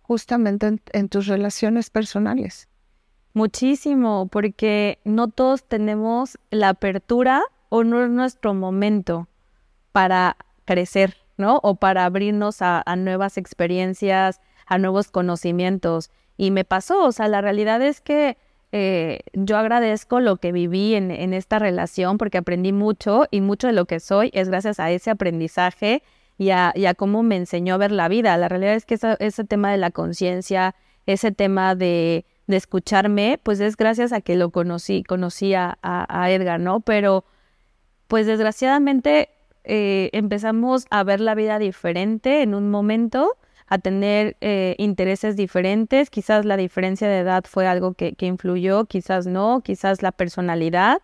justamente 0.00 0.80
en, 0.92 1.08
tus 1.10 1.26
relaciones 1.26 1.90
personales? 1.90 2.68
Muchísimo, 3.34 4.28
porque 4.28 4.98
no 5.04 5.28
todos 5.28 5.62
tenemos 5.68 6.38
la 6.50 6.70
apertura 6.70 7.42
o 7.68 7.84
no 7.84 8.02
es 8.02 8.10
nuestro 8.10 8.54
momento 8.54 9.28
para 9.92 10.38
crecer, 10.64 11.18
¿no? 11.36 11.60
O 11.62 11.76
para 11.76 12.04
abrirnos 12.04 12.58
a 12.60 12.82
nuevas 12.96 13.36
experiencias, 13.36 14.40
a 14.66 14.78
nuevos 14.78 15.10
conocimientos. 15.10 16.10
Y 16.36 16.50
me 16.50 16.64
pasó, 16.64 17.04
o 17.04 17.12
sea, 17.12 17.28
la 17.28 17.40
realidad 17.40 17.80
es 17.80 18.00
que 18.00 18.36
eh, 18.72 19.20
yo 19.32 19.56
agradezco 19.56 20.20
lo 20.20 20.36
que 20.36 20.52
viví 20.52 20.94
en, 20.94 21.10
en, 21.10 21.32
esta 21.32 21.58
relación 21.58 22.18
porque 22.18 22.38
aprendí 22.38 22.72
mucho 22.72 23.26
y 23.30 23.40
mucho 23.40 23.68
de 23.68 23.72
lo 23.72 23.86
que 23.86 24.00
soy 24.00 24.30
es 24.34 24.48
gracias 24.48 24.80
a 24.80 24.90
ese 24.90 25.10
aprendizaje 25.10 26.02
y 26.36 26.50
a, 26.50 26.72
y 26.74 26.86
a 26.86 26.94
cómo 26.94 27.22
me 27.22 27.36
enseñó 27.36 27.74
a 27.74 27.78
ver 27.78 27.92
la 27.92 28.08
vida. 28.08 28.36
La 28.36 28.48
realidad 28.48 28.74
es 28.74 28.84
que 28.84 28.98
ese 29.20 29.44
tema 29.44 29.70
de 29.70 29.78
la 29.78 29.92
conciencia, 29.92 30.74
ese 31.06 31.32
tema 31.32 31.74
de, 31.74 32.26
de, 32.48 32.56
escucharme, 32.56 33.40
pues 33.42 33.60
es 33.60 33.76
gracias 33.76 34.12
a 34.12 34.20
que 34.20 34.36
lo 34.36 34.50
conocí, 34.50 35.04
conocí 35.04 35.54
a, 35.54 35.78
a 35.82 36.30
Edgar, 36.30 36.60
¿no? 36.60 36.80
Pero 36.80 37.24
pues 38.08 38.26
desgraciadamente 38.26 39.30
eh, 39.66 40.10
empezamos 40.12 40.86
a 40.90 41.02
ver 41.02 41.20
la 41.20 41.34
vida 41.34 41.58
diferente 41.58 42.42
en 42.42 42.54
un 42.54 42.70
momento 42.70 43.36
a 43.66 43.78
tener 43.78 44.36
eh, 44.40 44.76
intereses 44.78 45.34
diferentes. 45.36 46.08
Quizás 46.08 46.44
la 46.44 46.56
diferencia 46.56 47.08
de 47.08 47.18
edad 47.18 47.44
fue 47.48 47.66
algo 47.66 47.94
que, 47.94 48.14
influyó, 48.20 48.84
quizás 48.84 49.26
no, 49.26 49.62
quizás 49.64 50.02
la 50.02 50.12
personalidad, 50.12 51.02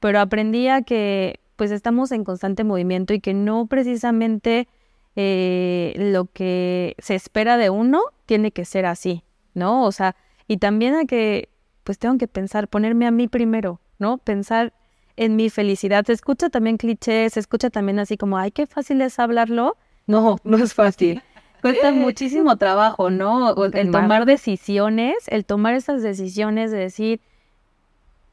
pero 0.00 0.18
aprendí 0.18 0.66
a 0.68 0.82
que 0.82 1.38
pues 1.54 1.70
estamos 1.70 2.10
en 2.10 2.24
constante 2.24 2.64
movimiento 2.64 3.14
y 3.14 3.20
que 3.20 3.34
no 3.34 3.66
precisamente 3.66 4.66
eh, 5.14 5.94
lo 5.96 6.24
que 6.26 6.96
se 6.98 7.14
espera 7.14 7.58
de 7.58 7.70
uno 7.70 8.00
tiene 8.26 8.50
que 8.50 8.64
ser 8.64 8.86
así, 8.86 9.22
¿no? 9.54 9.84
O 9.84 9.92
sea, 9.92 10.16
y 10.48 10.56
también 10.56 10.94
a 10.94 11.04
que 11.04 11.48
pues 11.84 11.98
tengo 11.98 12.18
que 12.18 12.28
pensar, 12.28 12.66
ponerme 12.66 13.06
a 13.06 13.10
mí 13.10 13.28
primero, 13.28 13.80
¿no? 13.98 14.18
Pensar 14.18 14.72
en 15.16 15.36
mi 15.36 15.50
felicidad. 15.50 16.04
Se 16.06 16.12
escucha 16.12 16.50
también 16.50 16.76
clichés, 16.76 17.34
se 17.34 17.40
escucha 17.40 17.70
también 17.70 17.98
así 17.98 18.16
como, 18.16 18.38
ay, 18.38 18.50
qué 18.50 18.66
fácil 18.66 19.00
es 19.02 19.18
hablarlo. 19.18 19.76
No, 20.06 20.36
no 20.44 20.56
es 20.62 20.74
fácil 20.74 21.22
cuesta 21.60 21.92
muchísimo 21.92 22.56
trabajo, 22.56 23.10
¿no? 23.10 23.54
El 23.66 23.90
tomar 23.90 24.26
decisiones, 24.26 25.16
el 25.26 25.44
tomar 25.44 25.74
esas 25.74 26.02
decisiones 26.02 26.70
de 26.70 26.78
decir, 26.78 27.20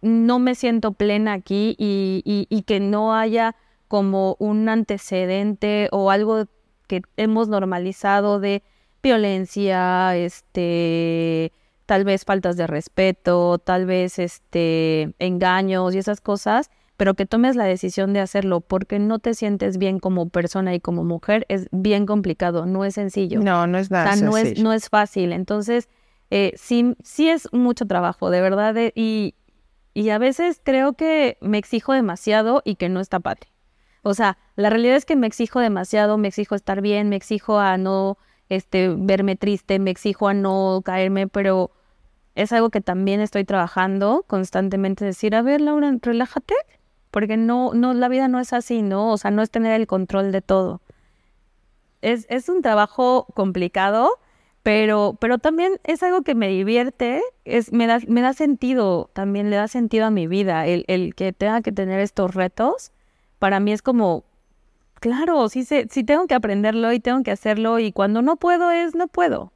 no 0.02 0.40
me 0.40 0.56
siento 0.56 0.94
plena 0.94 1.34
aquí 1.34 1.76
y, 1.78 2.22
y, 2.50 2.62
que 2.64 2.80
no 2.80 3.16
haya 3.16 3.56
como 3.88 4.36
un 4.40 4.70
antecedente 4.70 5.90
o 5.92 6.12
algo 6.12 6.46
que 6.88 7.02
hemos 7.18 7.48
normalizado 7.48 8.40
de 8.40 8.64
violencia, 9.02 10.16
este, 10.16 11.52
tal 11.88 12.04
vez 12.04 12.26
faltas 12.26 12.58
de 12.58 12.68
respeto, 12.68 13.58
tal 13.58 13.86
vez 13.86 14.20
este, 14.20 15.14
engaños 15.18 15.96
y 15.96 15.98
esas 15.98 16.22
cosas, 16.22 16.70
pero 16.98 17.14
que 17.14 17.26
tomes 17.26 17.56
la 17.56 17.64
decisión 17.64 18.14
de 18.14 18.20
hacerlo 18.20 18.62
porque 18.62 19.00
no 19.00 19.20
te 19.20 19.34
sientes 19.34 19.78
bien 19.78 20.00
como 20.00 20.30
persona 20.30 20.76
y 20.76 20.80
como 20.80 21.04
mujer 21.04 21.46
es 21.48 21.70
bien 21.72 22.06
complicado, 22.06 22.66
no 22.66 22.84
es 22.84 22.96
sencillo. 22.96 23.40
No, 23.40 23.68
no 23.68 23.78
es 23.78 23.90
nada. 23.90 24.12
O 24.12 24.18
sea, 24.18 24.26
no 24.28 24.38
es, 24.38 24.60
no 24.60 24.74
es 24.74 24.90
fácil. 24.90 25.32
Entonces, 25.32 25.88
eh, 26.30 26.52
sí, 26.58 26.96
sí 27.04 27.30
es 27.30 27.48
mucho 27.54 27.88
trabajo, 27.88 28.30
de 28.30 28.42
verdad. 28.42 28.76
y, 28.94 29.36
y 29.94 30.10
a 30.10 30.18
veces 30.18 30.60
creo 30.62 30.94
que 30.94 31.38
me 31.40 31.58
exijo 31.58 31.94
demasiado 31.94 32.62
y 32.66 32.76
que 32.76 32.90
no 32.90 33.00
está 33.00 33.20
padre. 33.22 33.48
O 34.02 34.14
sea, 34.14 34.38
la 34.56 34.70
realidad 34.70 34.98
es 34.98 35.06
que 35.06 35.16
me 35.16 35.28
exijo 35.28 35.62
demasiado, 35.62 36.18
me 36.18 36.28
exijo 36.28 36.54
estar 36.54 36.82
bien, 36.82 37.08
me 37.10 37.16
exijo 37.16 37.60
a 37.60 37.78
no 37.78 38.18
este, 38.50 38.90
verme 38.90 39.36
triste, 39.36 39.80
me 39.80 39.92
exijo 39.92 40.28
a 40.28 40.34
no 40.34 40.82
caerme, 40.84 41.28
pero 41.28 41.72
es 42.36 42.54
algo 42.54 42.70
que 42.70 42.82
también 42.82 43.20
estoy 43.20 43.46
trabajando 43.46 44.24
constantemente, 44.28 45.04
decir, 45.04 45.36
a 45.36 45.42
ver, 45.42 45.60
Laura, 45.60 45.92
relájate, 46.02 46.54
porque 47.12 47.36
no, 47.36 47.74
no, 47.74 47.94
la 47.94 48.10
vida 48.10 48.28
no 48.28 48.40
es 48.40 48.54
así, 48.54 48.84
¿no? 48.84 49.12
O 49.12 49.18
sea, 49.18 49.32
no 49.32 49.42
es 49.42 49.50
tener 49.50 49.74
el 49.74 49.88
control 49.88 50.32
de 50.32 50.42
todo. 50.42 50.82
Es, 52.02 52.28
es 52.30 52.48
un 52.48 52.62
trabajo 52.62 53.26
complicado, 53.34 54.20
pero, 54.62 55.18
pero 55.20 55.40
también 55.40 55.80
es 55.84 56.04
algo 56.04 56.22
que 56.22 56.36
me 56.36 56.48
divierte, 56.50 57.24
es, 57.44 57.72
me, 57.74 57.88
da, 57.88 58.00
me 58.08 58.22
da 58.22 58.34
sentido, 58.34 59.10
también 59.14 59.50
le 59.50 59.56
da 59.56 59.68
sentido 59.68 60.06
a 60.06 60.12
mi 60.12 60.28
vida, 60.28 60.68
el, 60.68 60.86
el 60.88 61.16
que 61.16 61.34
tenga 61.34 61.62
que 61.62 61.72
tener 61.72 62.00
estos 62.02 62.36
retos, 62.36 62.92
para 63.40 63.60
mí 63.60 63.72
es 63.72 63.82
como, 63.82 64.26
claro, 65.00 65.50
sí, 65.50 65.64
sé, 65.66 65.88
sí 65.90 66.04
tengo 66.04 66.28
que 66.28 66.36
aprenderlo 66.36 66.92
y 66.94 67.00
tengo 67.00 67.24
que 67.24 67.32
hacerlo 67.32 67.80
y 67.80 67.92
cuando 67.92 68.22
no 68.22 68.38
puedo 68.38 68.72
es 68.72 68.96
no 68.96 69.08
puedo. 69.08 69.54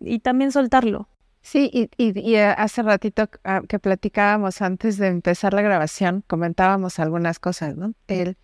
Y 0.00 0.20
también 0.20 0.52
soltarlo. 0.52 1.08
Sí, 1.40 1.70
y, 1.72 1.88
y, 1.96 2.34
eh, 2.34 2.44
hace 2.44 2.82
ratito 2.82 3.28
ah, 3.44 3.62
que 3.68 3.78
platicábamos 3.78 4.60
antes 4.60 4.98
de 4.98 5.08
empezar 5.08 5.54
la 5.54 5.62
grabación, 5.62 6.22
comentábamos 6.26 6.98
algunas 6.98 7.38
cosas, 7.38 7.76
¿no? 7.76 7.94
El, 8.06 8.36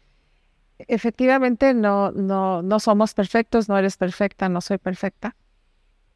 efectivamente 0.79 1.75
no, 1.75 2.13
no, 2.13 2.63
no 2.63 2.81
somos 2.81 3.15
perfectos, 3.15 3.69
no 3.69 3.77
eres 3.77 3.97
perfecta, 3.97 4.49
no 4.49 4.61
soy 4.61 4.79
perfecta. 4.79 5.37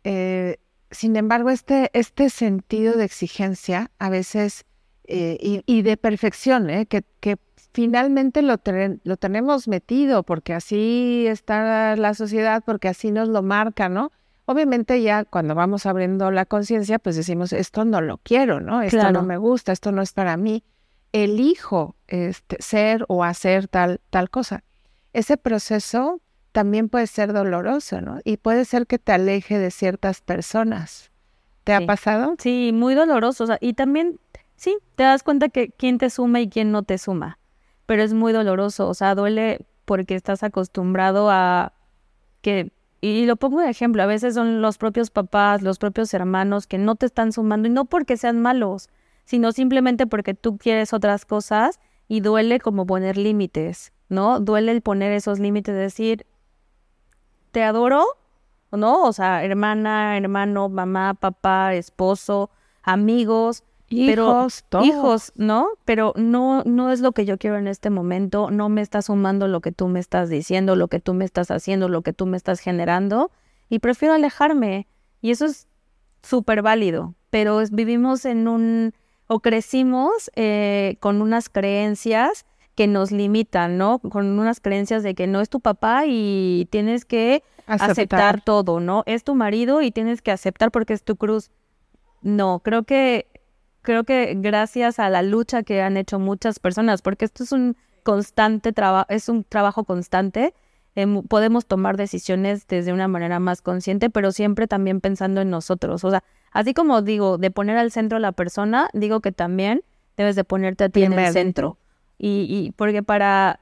Eh, 0.05 0.59
sin 0.91 1.16
embargo, 1.16 1.51
este, 1.51 1.91
este 1.93 2.31
sentido 2.31 2.97
de 2.97 3.05
exigencia 3.05 3.91
a 3.99 4.09
veces 4.09 4.64
eh, 5.05 5.37
y, 5.41 5.62
y, 5.66 5.83
de 5.83 5.97
perfección, 5.97 6.70
¿eh? 6.70 6.87
que, 6.87 7.03
que 7.20 7.37
finalmente 7.73 8.43
lo, 8.43 8.57
lo 9.05 9.16
tenemos 9.16 9.69
metido 9.69 10.23
porque 10.23 10.55
así 10.55 11.27
está 11.27 11.97
la 11.97 12.14
sociedad, 12.14 12.62
porque 12.64 12.89
así 12.89 13.11
nos 13.11 13.29
lo 13.29 13.43
marca, 13.43 13.89
¿no? 13.89 14.12
Obviamente 14.47 15.03
ya 15.03 15.25
cuando 15.25 15.55
vamos 15.55 15.85
abriendo 15.85 16.31
la 16.31 16.47
conciencia, 16.47 16.99
pues 16.99 17.16
decimos, 17.16 17.53
esto 17.53 17.85
no 17.85 18.01
lo 18.01 18.19
quiero, 18.19 18.61
¿no? 18.61 18.81
Esto 18.81 19.12
no 19.12 19.23
me 19.23 19.37
gusta, 19.37 19.73
esto 19.73 19.93
no 19.93 20.01
es 20.01 20.12
para 20.12 20.37
mí. 20.39 20.64
Elijo 21.12 21.97
este, 22.07 22.57
ser 22.61 23.05
o 23.09 23.25
hacer 23.25 23.69
tal, 23.69 24.01
tal 24.09 24.31
cosa. 24.31 24.64
Ese 25.12 25.37
proceso 25.37 26.21
también 26.53 26.89
puede 26.89 27.07
ser 27.07 27.33
doloroso, 27.33 28.01
¿no? 28.01 28.21
Y 28.25 28.39
puede 28.39 28.64
ser 28.64 28.87
que 28.87 28.99
te 28.99 29.12
aleje 29.12 29.59
de 29.59 29.71
ciertas 29.71 30.23
personas. 30.23 31.11
¿Te 31.64 31.75
ha 31.75 31.85
pasado? 31.85 32.35
Sí, 32.39 32.71
muy 32.73 32.95
doloroso. 32.95 33.45
y 33.61 33.75
también, 33.75 34.19
sí, 34.57 34.79
te 34.97 35.03
das 35.03 35.23
cuenta 35.23 35.51
que 35.51 35.69
quién 35.69 35.99
te 35.99 36.09
suma 36.09 36.41
y 36.41 36.49
quién 36.49 36.73
no 36.73 36.83
te 36.83 36.97
suma. 36.97 37.38
Pero 37.89 38.03
es 38.03 38.12
muy 38.12 38.34
doloroso. 38.34 38.86
O 38.86 38.93
sea, 38.93 39.14
duele 39.14 39.66
porque 39.86 40.14
estás 40.14 40.43
acostumbrado 40.43 41.30
a 41.30 41.72
que 42.43 42.70
y 43.01 43.24
lo 43.24 43.36
pongo 43.36 43.61
de 43.61 43.70
ejemplo, 43.70 44.03
a 44.03 44.07
veces 44.07 44.34
son 44.34 44.61
los 44.61 44.76
propios 44.76 45.11
papás, 45.11 45.62
los 45.62 45.78
propios 45.78 46.12
hermanos 46.12 46.66
que 46.66 46.78
no 46.78 46.97
te 46.97 47.07
están 47.07 47.32
sumando 47.32 47.68
y 47.68 47.70
no 47.70 47.84
porque 47.84 48.16
sean 48.18 48.43
malos, 48.43 48.91
sino 49.24 49.53
simplemente 49.53 50.07
porque 50.07 50.34
tú 50.34 50.59
quieres 50.59 50.93
otras 50.93 51.24
cosas 51.24 51.80
y 52.09 52.20
duele 52.20 52.59
como 52.59 52.86
poner 52.86 53.16
límites, 53.16 53.93
¿no? 54.09 54.41
Duele 54.41 54.72
el 54.72 54.82
poner 54.82 55.12
esos 55.12 55.39
límites, 55.39 55.74
decir, 55.74 56.26
te 57.53 57.62
adoro, 57.62 58.05
¿no? 58.72 59.05
O 59.05 59.12
sea, 59.12 59.45
hermana, 59.45 60.16
hermano, 60.18 60.68
mamá, 60.68 61.14
papá, 61.14 61.74
esposo, 61.74 62.51
amigos, 62.82 63.62
hijos, 63.89 64.64
pero, 64.68 64.84
hijos, 64.84 65.32
¿no? 65.36 65.68
Pero 65.84 66.12
no, 66.16 66.62
no 66.64 66.91
es 66.91 67.01
lo 67.01 67.12
que 67.12 67.24
yo 67.24 67.39
quiero 67.39 67.59
en 67.59 67.66
este 67.66 67.91
momento, 67.91 68.51
no 68.51 68.68
me 68.68 68.80
está 68.80 69.03
sumando 69.03 69.49
lo 69.49 69.61
que 69.61 69.72
tú 69.72 69.89
me 69.89 70.01
estás 70.01 70.28
diciendo, 70.28 70.76
lo 70.76 70.89
que 70.89 71.01
tú 71.01 71.14
me 71.14 71.24
estás 71.24 71.51
haciendo, 71.51 71.89
lo 71.89 72.03
que 72.03 72.12
tú 72.12 72.26
me 72.26 72.36
estás 72.36 72.61
generando, 72.61 73.30
y 73.68 73.78
prefiero 73.78 74.14
alejarme. 74.14 74.86
Y 75.20 75.30
eso 75.30 75.47
es 75.47 75.66
súper 76.22 76.62
válido, 76.62 77.14
pero 77.30 77.61
vivimos 77.70 78.24
en 78.24 78.49
un, 78.49 78.95
o 79.26 79.41
crecimos 79.41 80.30
eh, 80.36 80.97
con 81.01 81.22
unas 81.22 81.49
creencias 81.49 82.47
que 82.74 82.86
nos 82.86 83.11
limitan, 83.11 83.76
¿no? 83.76 83.99
Con 83.99 84.39
unas 84.39 84.61
creencias 84.61 85.03
de 85.03 85.14
que 85.14 85.26
no 85.26 85.41
es 85.41 85.49
tu 85.49 85.59
papá 85.61 86.05
y 86.07 86.68
tienes 86.70 87.05
que 87.05 87.43
aceptar. 87.66 88.41
todo, 88.41 88.78
¿no? 88.78 89.03
Es 89.07 89.24
tu 89.24 89.34
marido 89.34 89.82
y 89.82 89.91
tienes 89.91 90.22
que 90.22 90.30
aceptar 90.30 90.70
porque 90.70 90.93
es 90.93 91.03
tu 91.03 91.16
cruz. 91.16 91.51
No, 92.22 92.61
creo 92.61 92.84
que 92.84 93.26
creo 93.89 94.05
que 94.05 94.34
gracias 94.36 94.99
a 94.99 95.09
la 95.09 95.22
lucha 95.22 95.62
que 95.62 95.80
han 95.80 95.97
hecho 95.97 96.18
muchas 96.18 96.59
personas, 96.59 97.01
porque 97.01 97.24
esto 97.24 97.43
es 97.43 97.53
un 97.53 97.74
constante 98.03 98.74
trabajo, 98.74 99.07
es 99.09 99.30
un 99.30 99.45
trabajo 99.45 99.84
constante, 99.84 100.53
em, 100.95 101.22
podemos 101.22 101.64
tomar 101.64 101.97
decisiones 101.97 102.66
desde 102.66 102.93
una 102.93 103.09
manera 103.09 103.41
más 103.41 103.62
consciente, 103.62 104.11
pero 104.11 104.30
siempre 104.30 104.66
también 104.66 105.01
pensando 105.01 105.41
en 105.41 105.49
nosotros. 105.49 106.05
O 106.05 106.11
sea, 106.11 106.22
así 106.53 106.74
como 106.74 107.01
digo, 107.01 107.39
de 107.39 107.51
poner 107.51 107.78
al 107.78 107.91
centro 107.91 108.18
a 108.18 108.20
la 108.20 108.32
persona, 108.32 108.91
digo 108.93 109.20
que 109.22 109.32
también 109.32 109.80
debes 110.18 110.36
de 110.36 110.45
ponerte 110.45 110.84
a 110.84 110.89
ti 110.91 111.05
en 111.05 111.14
el 111.14 111.32
centro. 111.32 111.78
Y, 112.18 112.74
porque 112.76 113.03
para, 113.03 113.59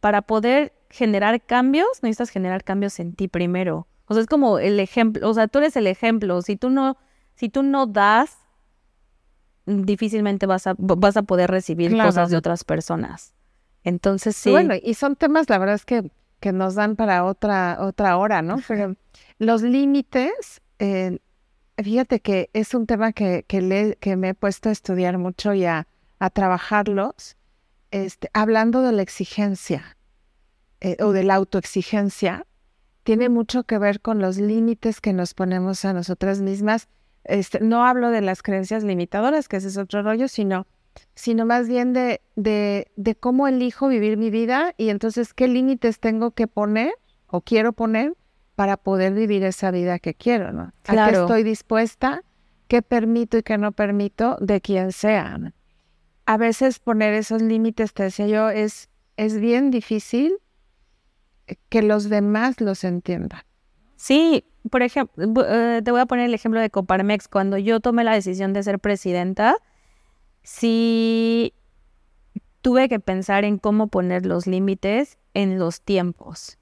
para 0.00 0.20
poder 0.20 0.74
generar 0.90 1.40
cambios, 1.40 1.88
necesitas 2.02 2.28
generar 2.28 2.64
cambios 2.64 3.00
en 3.00 3.14
ti 3.14 3.28
primero. 3.28 3.86
O 4.08 4.12
sea, 4.12 4.20
es 4.20 4.26
como 4.28 4.58
el 4.58 4.78
ejemplo, 4.78 5.26
o 5.26 5.32
sea, 5.32 5.48
tú 5.48 5.56
eres 5.60 5.74
el 5.76 5.86
ejemplo. 5.86 6.42
Si 6.42 6.56
tú 6.56 6.68
no, 6.68 6.98
si 7.34 7.48
tú 7.48 7.62
no 7.62 7.86
das, 7.86 8.36
difícilmente 9.68 10.46
vas 10.46 10.66
a, 10.66 10.74
vas 10.78 11.16
a 11.16 11.22
poder 11.22 11.50
recibir 11.50 11.96
cosas 11.96 12.30
de 12.30 12.36
otras 12.36 12.64
personas. 12.64 13.34
Entonces 13.84 14.36
sí. 14.36 14.50
Bueno, 14.50 14.74
y 14.82 14.94
son 14.94 15.16
temas, 15.16 15.48
la 15.48 15.58
verdad 15.58 15.74
es 15.74 15.84
que, 15.84 16.10
que 16.40 16.52
nos 16.52 16.74
dan 16.74 16.96
para 16.96 17.24
otra, 17.24 17.78
otra 17.80 18.16
hora, 18.16 18.42
¿no? 18.42 18.56
Pero 18.66 18.96
los 19.38 19.62
límites, 19.62 20.60
eh, 20.78 21.18
fíjate 21.76 22.20
que 22.20 22.50
es 22.52 22.74
un 22.74 22.86
tema 22.86 23.12
que, 23.12 23.44
que, 23.46 23.60
le, 23.60 23.96
que 23.96 24.16
me 24.16 24.30
he 24.30 24.34
puesto 24.34 24.68
a 24.68 24.72
estudiar 24.72 25.18
mucho 25.18 25.54
y 25.54 25.64
a, 25.64 25.86
a 26.18 26.30
trabajarlos 26.30 27.36
este, 27.90 28.30
hablando 28.34 28.82
de 28.82 28.92
la 28.92 29.02
exigencia 29.02 29.96
eh, 30.80 30.96
o 31.00 31.12
de 31.12 31.24
la 31.24 31.34
autoexigencia, 31.36 32.46
tiene 33.02 33.28
mucho 33.28 33.64
que 33.64 33.78
ver 33.78 34.00
con 34.00 34.20
los 34.20 34.36
límites 34.36 35.00
que 35.00 35.12
nos 35.12 35.34
ponemos 35.34 35.84
a 35.84 35.92
nosotras 35.92 36.40
mismas. 36.40 36.88
Este, 37.28 37.60
no 37.60 37.84
hablo 37.84 38.10
de 38.10 38.20
las 38.20 38.42
creencias 38.42 38.82
limitadoras, 38.82 39.48
que 39.48 39.58
ese 39.58 39.68
es 39.68 39.76
otro 39.76 40.02
rollo, 40.02 40.26
sino, 40.26 40.66
sino 41.14 41.46
más 41.46 41.68
bien 41.68 41.92
de, 41.92 42.20
de, 42.34 42.90
de 42.96 43.14
cómo 43.14 43.46
elijo 43.46 43.86
vivir 43.88 44.16
mi 44.16 44.30
vida 44.30 44.74
y 44.76 44.88
entonces 44.88 45.34
qué 45.34 45.46
límites 45.46 46.00
tengo 46.00 46.32
que 46.32 46.48
poner 46.48 46.92
o 47.26 47.42
quiero 47.42 47.72
poner 47.72 48.14
para 48.56 48.76
poder 48.76 49.12
vivir 49.12 49.44
esa 49.44 49.70
vida 49.70 50.00
que 50.00 50.14
quiero, 50.14 50.52
¿no? 50.52 50.72
A 50.86 51.08
qué 51.10 51.16
estoy 51.16 51.44
dispuesta, 51.44 52.24
qué 52.66 52.82
permito 52.82 53.38
y 53.38 53.42
qué 53.44 53.56
no 53.56 53.70
permito 53.70 54.36
de 54.40 54.60
quien 54.60 54.90
sea 54.90 55.38
a 56.28 56.36
veces 56.36 56.78
poner 56.78 57.14
esos 57.14 57.40
límites, 57.40 57.94
te 57.94 58.02
decía 58.02 58.26
yo, 58.26 58.50
es, 58.50 58.90
es 59.16 59.40
bien 59.40 59.70
difícil 59.70 60.36
que 61.70 61.80
los 61.80 62.10
demás 62.10 62.60
los 62.60 62.84
entiendan. 62.84 63.40
Sí, 63.98 64.44
por 64.70 64.82
ejemplo, 64.82 65.44
eh, 65.44 65.82
te 65.84 65.90
voy 65.90 66.00
a 66.00 66.06
poner 66.06 66.26
el 66.26 66.34
ejemplo 66.34 66.60
de 66.60 66.70
Coparmex. 66.70 67.26
Cuando 67.26 67.58
yo 67.58 67.80
tomé 67.80 68.04
la 68.04 68.14
decisión 68.14 68.52
de 68.52 68.62
ser 68.62 68.78
presidenta, 68.78 69.56
sí 70.42 71.52
tuve 72.62 72.88
que 72.88 73.00
pensar 73.00 73.44
en 73.44 73.58
cómo 73.58 73.88
poner 73.88 74.24
los 74.24 74.46
límites 74.46 75.18
en 75.34 75.58
los 75.58 75.82
tiempos, 75.82 76.58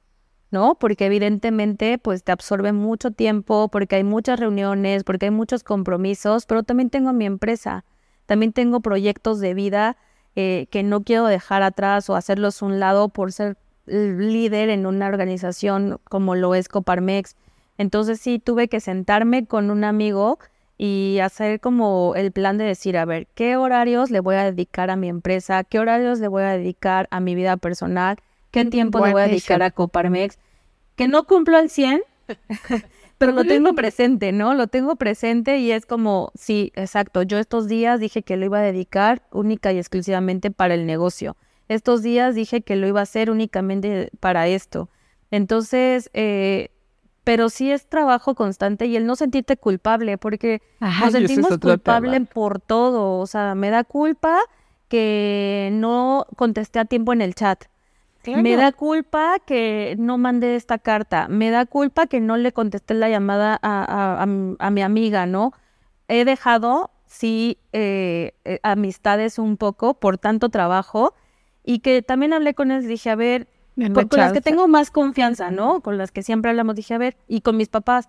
¿no? 0.50 0.76
Porque 0.76 1.04
evidentemente 1.06 1.98
pues 1.98 2.24
te 2.24 2.32
absorbe 2.32 2.72
mucho 2.72 3.10
tiempo, 3.10 3.68
porque 3.68 3.96
hay 3.96 4.04
muchas 4.04 4.40
reuniones, 4.40 5.04
porque 5.04 5.26
hay 5.26 5.30
muchos 5.30 5.62
compromisos, 5.62 6.46
pero 6.46 6.62
también 6.62 6.88
tengo 6.88 7.12
mi 7.12 7.26
empresa. 7.26 7.84
También 8.24 8.54
tengo 8.54 8.80
proyectos 8.80 9.40
de 9.40 9.52
vida 9.52 9.98
eh, 10.36 10.68
que 10.70 10.82
no 10.82 11.02
quiero 11.02 11.26
dejar 11.26 11.62
atrás 11.62 12.08
o 12.08 12.16
hacerlos 12.16 12.62
un 12.62 12.80
lado 12.80 13.10
por 13.10 13.30
ser 13.30 13.58
líder 13.86 14.68
en 14.70 14.86
una 14.86 15.06
organización 15.06 15.98
como 16.04 16.34
lo 16.34 16.54
es 16.54 16.68
Coparmex. 16.68 17.36
Entonces 17.78 18.20
sí 18.20 18.38
tuve 18.38 18.68
que 18.68 18.80
sentarme 18.80 19.46
con 19.46 19.70
un 19.70 19.84
amigo 19.84 20.38
y 20.78 21.18
hacer 21.22 21.60
como 21.60 22.14
el 22.16 22.32
plan 22.32 22.58
de 22.58 22.64
decir, 22.64 22.98
a 22.98 23.04
ver, 23.04 23.26
¿qué 23.34 23.56
horarios 23.56 24.10
le 24.10 24.20
voy 24.20 24.36
a 24.36 24.44
dedicar 24.44 24.90
a 24.90 24.96
mi 24.96 25.08
empresa? 25.08 25.64
¿Qué 25.64 25.78
horarios 25.78 26.20
le 26.20 26.28
voy 26.28 26.42
a 26.42 26.56
dedicar 26.56 27.08
a 27.10 27.20
mi 27.20 27.34
vida 27.34 27.56
personal? 27.56 28.18
¿Qué 28.50 28.64
tiempo 28.66 29.04
le 29.04 29.12
voy 29.12 29.22
a 29.22 29.26
dedicar 29.26 29.62
a 29.62 29.70
Coparmex? 29.70 30.38
Que 30.94 31.08
no 31.08 31.24
cumplo 31.24 31.56
al 31.56 31.70
100, 31.70 32.02
pero 33.18 33.32
lo 33.32 33.44
tengo 33.44 33.74
presente, 33.74 34.32
¿no? 34.32 34.54
Lo 34.54 34.66
tengo 34.66 34.96
presente 34.96 35.58
y 35.58 35.72
es 35.72 35.86
como, 35.86 36.30
sí, 36.34 36.72
exacto, 36.74 37.22
yo 37.22 37.38
estos 37.38 37.68
días 37.68 38.00
dije 38.00 38.22
que 38.22 38.36
lo 38.36 38.46
iba 38.46 38.58
a 38.58 38.62
dedicar 38.62 39.22
única 39.30 39.72
y 39.72 39.78
exclusivamente 39.78 40.50
para 40.50 40.74
el 40.74 40.86
negocio. 40.86 41.36
Estos 41.68 42.02
días 42.02 42.34
dije 42.34 42.60
que 42.60 42.76
lo 42.76 42.86
iba 42.86 43.00
a 43.00 43.04
hacer 43.04 43.30
únicamente 43.30 44.10
para 44.20 44.46
esto. 44.46 44.88
Entonces, 45.30 46.10
eh, 46.14 46.70
pero 47.24 47.48
sí 47.48 47.72
es 47.72 47.88
trabajo 47.88 48.36
constante 48.36 48.86
y 48.86 48.94
el 48.94 49.04
no 49.04 49.16
sentirte 49.16 49.56
culpable, 49.56 50.16
porque 50.16 50.62
nos 50.78 51.12
sentimos 51.12 51.58
culpables 51.58 52.28
por 52.28 52.60
todo. 52.60 53.18
O 53.18 53.26
sea, 53.26 53.56
me 53.56 53.70
da 53.70 53.82
culpa 53.82 54.38
que 54.88 55.70
no 55.72 56.26
contesté 56.36 56.78
a 56.78 56.84
tiempo 56.84 57.12
en 57.12 57.20
el 57.20 57.34
chat. 57.34 57.64
Me 58.26 58.56
da 58.56 58.72
culpa 58.72 59.38
que 59.44 59.96
no 59.98 60.18
mandé 60.18 60.56
esta 60.56 60.78
carta. 60.78 61.26
Me 61.28 61.50
da 61.50 61.66
culpa 61.66 62.06
que 62.06 62.20
no 62.20 62.36
le 62.36 62.52
contesté 62.52 62.94
la 62.94 63.08
llamada 63.08 63.58
a, 63.60 64.70
mi 64.70 64.82
amiga, 64.82 65.26
¿no? 65.26 65.52
He 66.08 66.24
dejado, 66.24 66.90
sí, 67.06 67.58
eh, 67.72 68.34
eh, 68.44 68.60
amistades 68.62 69.38
un 69.38 69.56
poco 69.56 69.94
por 69.94 70.18
tanto 70.18 70.48
trabajo 70.48 71.14
y 71.66 71.80
que 71.80 72.00
también 72.00 72.32
hablé 72.32 72.54
con 72.54 72.70
ellos, 72.70 72.86
dije, 72.86 73.10
a 73.10 73.16
ver, 73.16 73.48
con, 73.76 74.06
las 74.12 74.32
que 74.32 74.40
tengo 74.40 74.68
más 74.68 74.90
confianza, 74.90 75.50
¿no? 75.50 75.82
Con 75.82 75.98
las 75.98 76.12
que 76.12 76.22
siempre 76.22 76.50
hablamos, 76.50 76.76
dije, 76.76 76.94
a 76.94 76.98
ver, 76.98 77.18
y 77.28 77.42
con 77.42 77.58
mis 77.58 77.68
papás, 77.68 78.08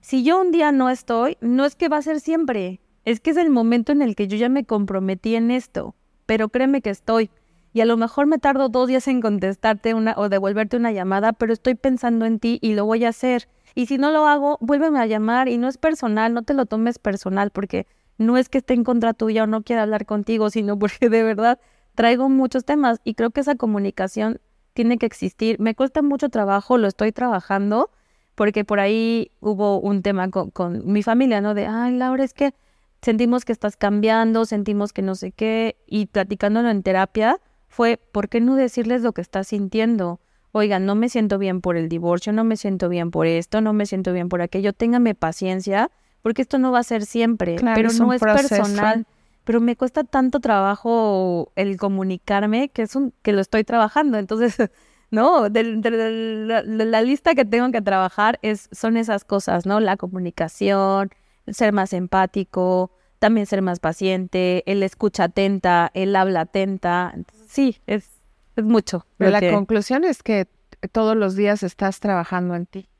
si 0.00 0.22
yo 0.22 0.40
un 0.40 0.52
día 0.52 0.70
no 0.70 0.90
estoy, 0.90 1.36
no 1.40 1.64
es 1.64 1.74
que 1.74 1.88
va 1.88 1.96
a 1.96 2.02
ser 2.02 2.20
siempre, 2.20 2.80
es 3.04 3.18
que 3.18 3.30
es 3.30 3.36
el 3.36 3.50
momento 3.50 3.90
en 3.90 4.02
el 4.02 4.14
que 4.14 4.28
yo 4.28 4.36
ya 4.36 4.48
me 4.48 4.64
comprometí 4.64 5.34
en 5.34 5.50
esto, 5.50 5.96
pero 6.26 6.50
créeme 6.50 6.82
que 6.82 6.90
estoy 6.90 7.30
y 7.72 7.80
a 7.80 7.86
lo 7.86 7.96
mejor 7.96 8.26
me 8.26 8.38
tardo 8.38 8.68
dos 8.68 8.88
días 8.88 9.08
en 9.08 9.20
contestarte 9.20 9.94
una 9.94 10.14
o 10.16 10.28
devolverte 10.28 10.76
una 10.76 10.92
llamada, 10.92 11.32
pero 11.32 11.52
estoy 11.52 11.74
pensando 11.74 12.24
en 12.24 12.38
ti 12.38 12.58
y 12.62 12.74
lo 12.74 12.84
voy 12.86 13.04
a 13.04 13.10
hacer. 13.10 13.48
Y 13.74 13.86
si 13.86 13.98
no 13.98 14.10
lo 14.10 14.26
hago, 14.26 14.58
vuélveme 14.60 14.98
a 14.98 15.06
llamar 15.06 15.48
y 15.48 15.58
no 15.58 15.68
es 15.68 15.78
personal, 15.78 16.34
no 16.34 16.42
te 16.42 16.54
lo 16.54 16.66
tomes 16.66 16.98
personal 16.98 17.50
porque 17.50 17.86
no 18.16 18.36
es 18.36 18.48
que 18.48 18.58
esté 18.58 18.74
en 18.74 18.84
contra 18.84 19.14
tuya 19.14 19.44
o 19.44 19.46
no 19.46 19.62
quiera 19.62 19.82
hablar 19.82 20.06
contigo, 20.06 20.50
sino 20.50 20.78
porque 20.78 21.08
de 21.08 21.22
verdad 21.22 21.60
traigo 21.98 22.28
muchos 22.28 22.64
temas 22.64 23.00
y 23.02 23.14
creo 23.14 23.30
que 23.30 23.40
esa 23.40 23.56
comunicación 23.56 24.40
tiene 24.72 24.98
que 24.98 25.06
existir. 25.06 25.58
Me 25.58 25.74
cuesta 25.74 26.00
mucho 26.00 26.28
trabajo, 26.28 26.78
lo 26.78 26.86
estoy 26.86 27.10
trabajando 27.10 27.90
porque 28.36 28.64
por 28.64 28.78
ahí 28.78 29.32
hubo 29.40 29.80
un 29.80 30.02
tema 30.02 30.30
con, 30.30 30.52
con 30.52 30.92
mi 30.92 31.02
familia, 31.02 31.40
¿no? 31.40 31.54
De, 31.54 31.66
ay, 31.66 31.96
Laura, 31.96 32.22
es 32.22 32.34
que 32.34 32.54
sentimos 33.02 33.44
que 33.44 33.50
estás 33.50 33.76
cambiando, 33.76 34.44
sentimos 34.44 34.92
que 34.92 35.02
no 35.02 35.16
sé 35.16 35.32
qué, 35.32 35.76
y 35.88 36.06
platicándolo 36.06 36.70
en 36.70 36.84
terapia, 36.84 37.40
fue, 37.66 37.96
¿por 38.12 38.28
qué 38.28 38.40
no 38.40 38.54
decirles 38.54 39.02
lo 39.02 39.10
que 39.10 39.20
estás 39.20 39.48
sintiendo? 39.48 40.20
Oigan, 40.52 40.86
no 40.86 40.94
me 40.94 41.08
siento 41.08 41.36
bien 41.36 41.60
por 41.60 41.76
el 41.76 41.88
divorcio, 41.88 42.32
no 42.32 42.44
me 42.44 42.56
siento 42.56 42.88
bien 42.88 43.10
por 43.10 43.26
esto, 43.26 43.60
no 43.60 43.72
me 43.72 43.86
siento 43.86 44.12
bien 44.12 44.28
por 44.28 44.40
aquello, 44.40 44.72
téngame 44.72 45.16
paciencia, 45.16 45.90
porque 46.22 46.42
esto 46.42 46.58
no 46.58 46.70
va 46.70 46.78
a 46.78 46.84
ser 46.84 47.04
siempre, 47.06 47.56
pero 47.74 47.90
no 47.92 48.12
es 48.12 48.20
personal. 48.20 49.04
Pero 49.48 49.62
me 49.62 49.76
cuesta 49.76 50.04
tanto 50.04 50.40
trabajo 50.40 51.52
el 51.56 51.78
comunicarme 51.78 52.68
que 52.68 52.82
es 52.82 52.94
un, 52.94 53.14
que 53.22 53.32
lo 53.32 53.40
estoy 53.40 53.64
trabajando. 53.64 54.18
Entonces, 54.18 54.58
no, 55.10 55.48
de, 55.48 55.64
la, 55.64 56.62
la, 56.62 57.00
lista 57.00 57.34
que 57.34 57.46
tengo 57.46 57.72
que 57.72 57.80
trabajar 57.80 58.38
es, 58.42 58.68
son 58.72 58.98
esas 58.98 59.24
cosas, 59.24 59.64
¿no? 59.64 59.80
La 59.80 59.96
comunicación, 59.96 61.08
ser 61.46 61.72
más 61.72 61.94
empático, 61.94 62.90
también 63.20 63.46
ser 63.46 63.62
más 63.62 63.80
paciente, 63.80 64.70
el 64.70 64.82
escucha 64.82 65.24
atenta, 65.24 65.92
el 65.94 66.14
habla 66.14 66.42
atenta. 66.42 67.14
sí, 67.46 67.78
es, 67.86 68.06
es 68.54 68.64
mucho. 68.64 69.06
Pero 69.16 69.30
la 69.30 69.50
conclusión 69.50 70.04
es 70.04 70.22
que 70.22 70.46
todos 70.92 71.16
los 71.16 71.36
días 71.36 71.62
estás 71.62 72.00
trabajando 72.00 72.54
en 72.54 72.66
ti. 72.66 72.90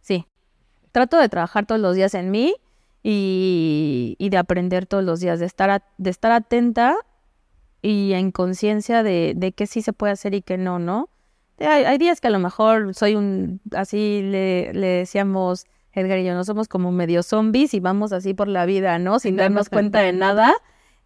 Sí, 0.00 0.26
trato 0.92 1.18
de 1.18 1.28
trabajar 1.28 1.66
todos 1.66 1.82
los 1.82 1.94
días 1.94 2.14
en 2.14 2.30
mí 2.30 2.54
y, 3.02 4.16
y 4.18 4.28
de 4.28 4.36
aprender 4.36 4.86
todos 4.86 5.04
los 5.04 5.20
días, 5.20 5.40
de 5.40 5.46
estar, 5.46 5.82
de 5.98 6.10
estar 6.10 6.32
atenta 6.32 6.96
y 7.82 8.12
en 8.12 8.30
conciencia 8.30 9.02
de, 9.02 9.32
de 9.36 9.52
qué 9.52 9.66
sí 9.66 9.82
se 9.82 9.92
puede 9.92 10.12
hacer 10.12 10.34
y 10.34 10.42
qué 10.42 10.58
no, 10.58 10.78
¿no? 10.78 11.08
Hay, 11.58 11.84
hay, 11.84 11.98
días 11.98 12.20
que 12.20 12.28
a 12.28 12.30
lo 12.30 12.38
mejor 12.38 12.94
soy 12.94 13.14
un, 13.16 13.60
así 13.74 14.22
le, 14.22 14.72
le 14.72 14.86
decíamos 14.86 15.66
Edgar 15.92 16.18
y 16.18 16.24
yo 16.24 16.34
no 16.34 16.44
somos 16.44 16.68
como 16.68 16.92
medio 16.92 17.22
zombies 17.22 17.74
y 17.74 17.80
vamos 17.80 18.12
así 18.12 18.32
por 18.34 18.48
la 18.48 18.64
vida, 18.66 18.98
¿no? 18.98 19.18
Sin 19.18 19.36
darnos 19.36 19.68
cuenta 19.68 20.00
de 20.00 20.12
nada. 20.12 20.54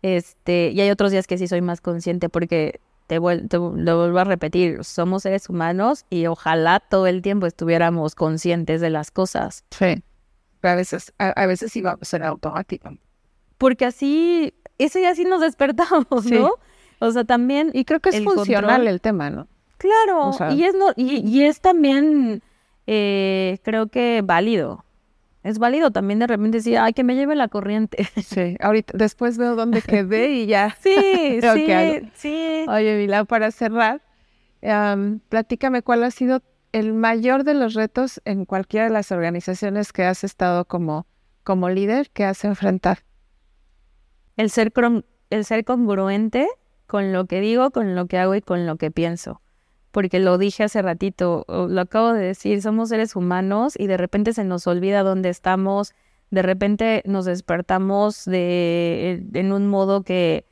Este, 0.02 0.70
y 0.72 0.80
hay 0.80 0.90
otros 0.90 1.10
días 1.12 1.26
que 1.26 1.38
sí 1.38 1.48
soy 1.48 1.60
más 1.62 1.80
consciente 1.80 2.28
porque 2.28 2.80
te, 3.06 3.18
vuel- 3.18 3.48
te- 3.48 3.56
lo 3.56 3.98
vuelvo 3.98 4.18
a 4.18 4.24
repetir, 4.24 4.84
somos 4.84 5.22
seres 5.22 5.48
humanos 5.48 6.04
y 6.10 6.26
ojalá 6.26 6.80
todo 6.80 7.06
el 7.06 7.22
tiempo 7.22 7.46
estuviéramos 7.46 8.14
conscientes 8.14 8.80
de 8.80 8.90
las 8.90 9.10
cosas. 9.10 9.64
Sí. 9.70 10.02
Pero 10.64 10.72
a 10.72 10.76
veces, 10.76 11.12
a, 11.18 11.28
a 11.28 11.44
veces 11.46 11.72
sí 11.72 11.82
vamos 11.82 12.14
en 12.14 12.22
automático. 12.22 12.88
Porque 13.58 13.84
así, 13.84 14.54
eso 14.78 14.98
ya 14.98 15.14
sí 15.14 15.24
nos 15.26 15.42
despertamos, 15.42 16.24
Sí. 16.24 16.30
¿no? 16.38 16.52
O 17.00 17.10
sea, 17.10 17.24
también 17.24 17.68
Y 17.74 17.84
creo 17.84 18.00
que 18.00 18.08
es 18.08 18.14
El 18.14 18.24
funcional 18.24 18.64
control. 18.64 18.88
el 18.88 19.00
tema, 19.02 19.28
¿no? 19.28 19.46
Claro, 19.76 20.28
O 20.28 20.32
sea- 20.32 20.52
y 20.52 20.64
es 20.64 20.74
no, 20.74 20.92
y, 20.96 21.16
y 21.16 21.44
es 21.44 21.60
también 21.60 22.40
eh, 22.86 23.58
creo 23.62 23.88
que 23.88 24.22
válido. 24.24 24.86
Es 25.42 25.58
válido 25.58 25.90
también 25.90 26.18
de 26.18 26.28
repente 26.28 26.56
decir, 26.56 26.78
ay, 26.78 26.94
que 26.94 27.04
me 27.04 27.14
lleve 27.14 27.34
la 27.36 27.48
corriente. 27.48 28.08
Sí. 28.24 28.56
Ahorita, 28.60 28.96
después 28.96 29.36
veo 29.36 29.56
dónde 29.56 29.82
quedé 29.82 30.30
y 30.30 30.46
ya. 30.46 30.74
Sí, 30.82 30.96
sí, 31.54 32.10
sí. 32.14 32.64
Oye, 32.70 32.96
Milán, 32.96 33.26
para 33.26 33.50
cerrar, 33.50 34.00
am, 34.62 35.20
platícame 35.28 35.82
cuál 35.82 36.04
ha 36.04 36.10
sido 36.10 36.40
el 36.74 36.92
mayor 36.92 37.44
de 37.44 37.54
los 37.54 37.74
retos 37.74 38.20
en 38.24 38.46
cualquiera 38.46 38.86
de 38.86 38.92
las 38.92 39.12
organizaciones 39.12 39.92
que 39.92 40.02
has 40.02 40.24
estado 40.24 40.64
como, 40.64 41.06
como 41.44 41.70
líder 41.70 42.10
que 42.10 42.24
has 42.24 42.44
enfrentado. 42.44 42.96
El 44.36 44.50
ser, 44.50 44.72
el 45.30 45.44
ser 45.44 45.64
congruente 45.64 46.48
con 46.88 47.12
lo 47.12 47.26
que 47.26 47.40
digo, 47.40 47.70
con 47.70 47.94
lo 47.94 48.06
que 48.06 48.18
hago 48.18 48.34
y 48.34 48.40
con 48.40 48.66
lo 48.66 48.74
que 48.76 48.90
pienso. 48.90 49.40
Porque 49.92 50.18
lo 50.18 50.36
dije 50.36 50.64
hace 50.64 50.82
ratito, 50.82 51.44
lo 51.46 51.80
acabo 51.80 52.12
de 52.12 52.24
decir, 52.24 52.60
somos 52.60 52.88
seres 52.88 53.14
humanos 53.14 53.74
y 53.78 53.86
de 53.86 53.96
repente 53.96 54.32
se 54.32 54.42
nos 54.42 54.66
olvida 54.66 55.04
dónde 55.04 55.28
estamos, 55.28 55.94
de 56.32 56.42
repente 56.42 57.04
nos 57.06 57.24
despertamos 57.24 58.24
de, 58.24 59.24
en 59.32 59.52
un 59.52 59.68
modo 59.68 60.02
que, 60.02 60.44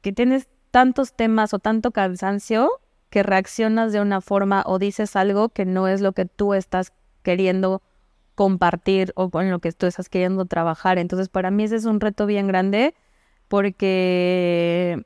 que 0.00 0.12
tienes 0.12 0.48
tantos 0.72 1.14
temas 1.14 1.54
o 1.54 1.60
tanto 1.60 1.92
cansancio 1.92 2.72
que 3.10 3.22
reaccionas 3.22 3.92
de 3.92 4.00
una 4.00 4.20
forma 4.20 4.62
o 4.66 4.78
dices 4.78 5.16
algo 5.16 5.48
que 5.50 5.64
no 5.64 5.88
es 5.88 6.00
lo 6.00 6.12
que 6.12 6.24
tú 6.26 6.54
estás 6.54 6.92
queriendo 7.22 7.82
compartir 8.34 9.12
o 9.16 9.30
con 9.30 9.50
lo 9.50 9.60
que 9.60 9.72
tú 9.72 9.86
estás 9.86 10.08
queriendo 10.08 10.44
trabajar. 10.44 10.98
Entonces, 10.98 11.28
para 11.28 11.50
mí 11.50 11.64
ese 11.64 11.76
es 11.76 11.84
un 11.84 12.00
reto 12.00 12.26
bien 12.26 12.46
grande 12.46 12.94
porque 13.48 15.02